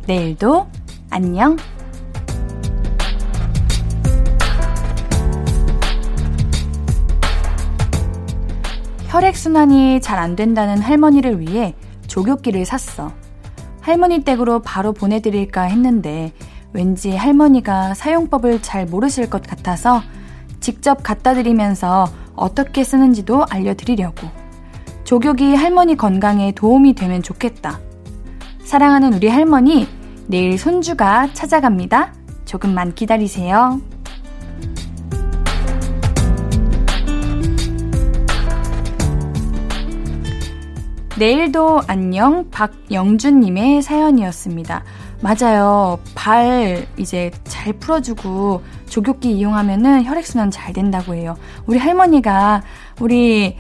내일도 0.06 0.68
안녕. 1.10 1.58
혈액순환이 9.08 10.00
잘 10.00 10.18
안 10.18 10.38
된다는 10.38 10.82
할머니를 10.82 11.42
위해 11.42 11.76
조교기를 12.08 12.66
샀어. 12.66 13.12
할머니 13.82 14.24
댁으로 14.24 14.62
바로 14.62 14.94
보내드릴까 14.94 15.64
했는데 15.64 16.32
왠지 16.72 17.16
할머니가 17.16 17.96
사용법을 17.96 18.62
잘 18.62 18.86
모르실 18.86 19.30
것 19.30 19.42
같아서 19.44 20.02
직접 20.62 21.04
갖다 21.04 21.34
드리면서 21.34 22.08
어떻게 22.36 22.86
쓰는지도 22.86 23.46
알려드리려고. 23.50 24.37
조교기 25.08 25.56
할머니 25.56 25.96
건강에 25.96 26.52
도움이 26.52 26.94
되면 26.94 27.24
좋겠다. 27.24 27.80
사랑하는 28.66 29.14
우리 29.14 29.30
할머니, 29.30 29.88
내일 30.28 30.58
손주가 30.58 31.32
찾아갑니다. 31.32 32.14
조금만 32.44 32.94
기다리세요. 32.94 33.80
내일도 41.18 41.80
안녕 41.88 42.50
박영준님의 42.52 43.82
사연이었습니다. 43.84 44.84
맞아요. 45.22 46.00
발 46.16 46.86
이제 46.98 47.32
잘 47.46 47.72
풀어주고 47.72 48.62
조교기 48.88 49.32
이용하면은 49.32 50.04
혈액순환 50.04 50.52
잘 50.52 50.74
된다고 50.74 51.16
해요. 51.16 51.38
우리 51.66 51.80
할머니가 51.80 52.62
우리 53.00 53.56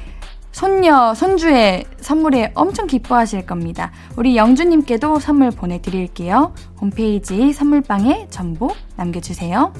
손녀, 0.57 1.13
손주의 1.13 1.85
선물에 2.01 2.51
엄청 2.55 2.87
기뻐하실 2.87 3.45
겁니다. 3.45 3.91
우리 4.15 4.35
영주님께도 4.35 5.19
선물 5.19 5.51
보내드릴게요. 5.51 6.55
홈페이지 6.81 7.53
선물방에 7.53 8.25
정보 8.31 8.73
남겨주세요. 8.95 9.71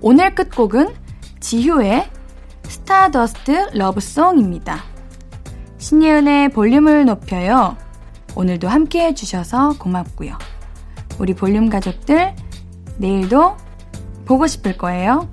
오늘 0.00 0.32
끝곡은 0.36 0.94
지효의 1.40 2.08
스타더스트 2.68 3.70
러브송입니다. 3.72 4.84
신예은의 5.78 6.50
볼륨을 6.50 7.04
높여요. 7.06 7.76
오늘도 8.36 8.68
함께 8.68 9.06
해주셔서 9.06 9.74
고맙고요. 9.80 10.38
우리 11.18 11.34
볼륨 11.34 11.68
가족들, 11.68 12.32
내일도 12.98 13.56
보고 14.24 14.46
싶을 14.46 14.78
거예요. 14.78 15.28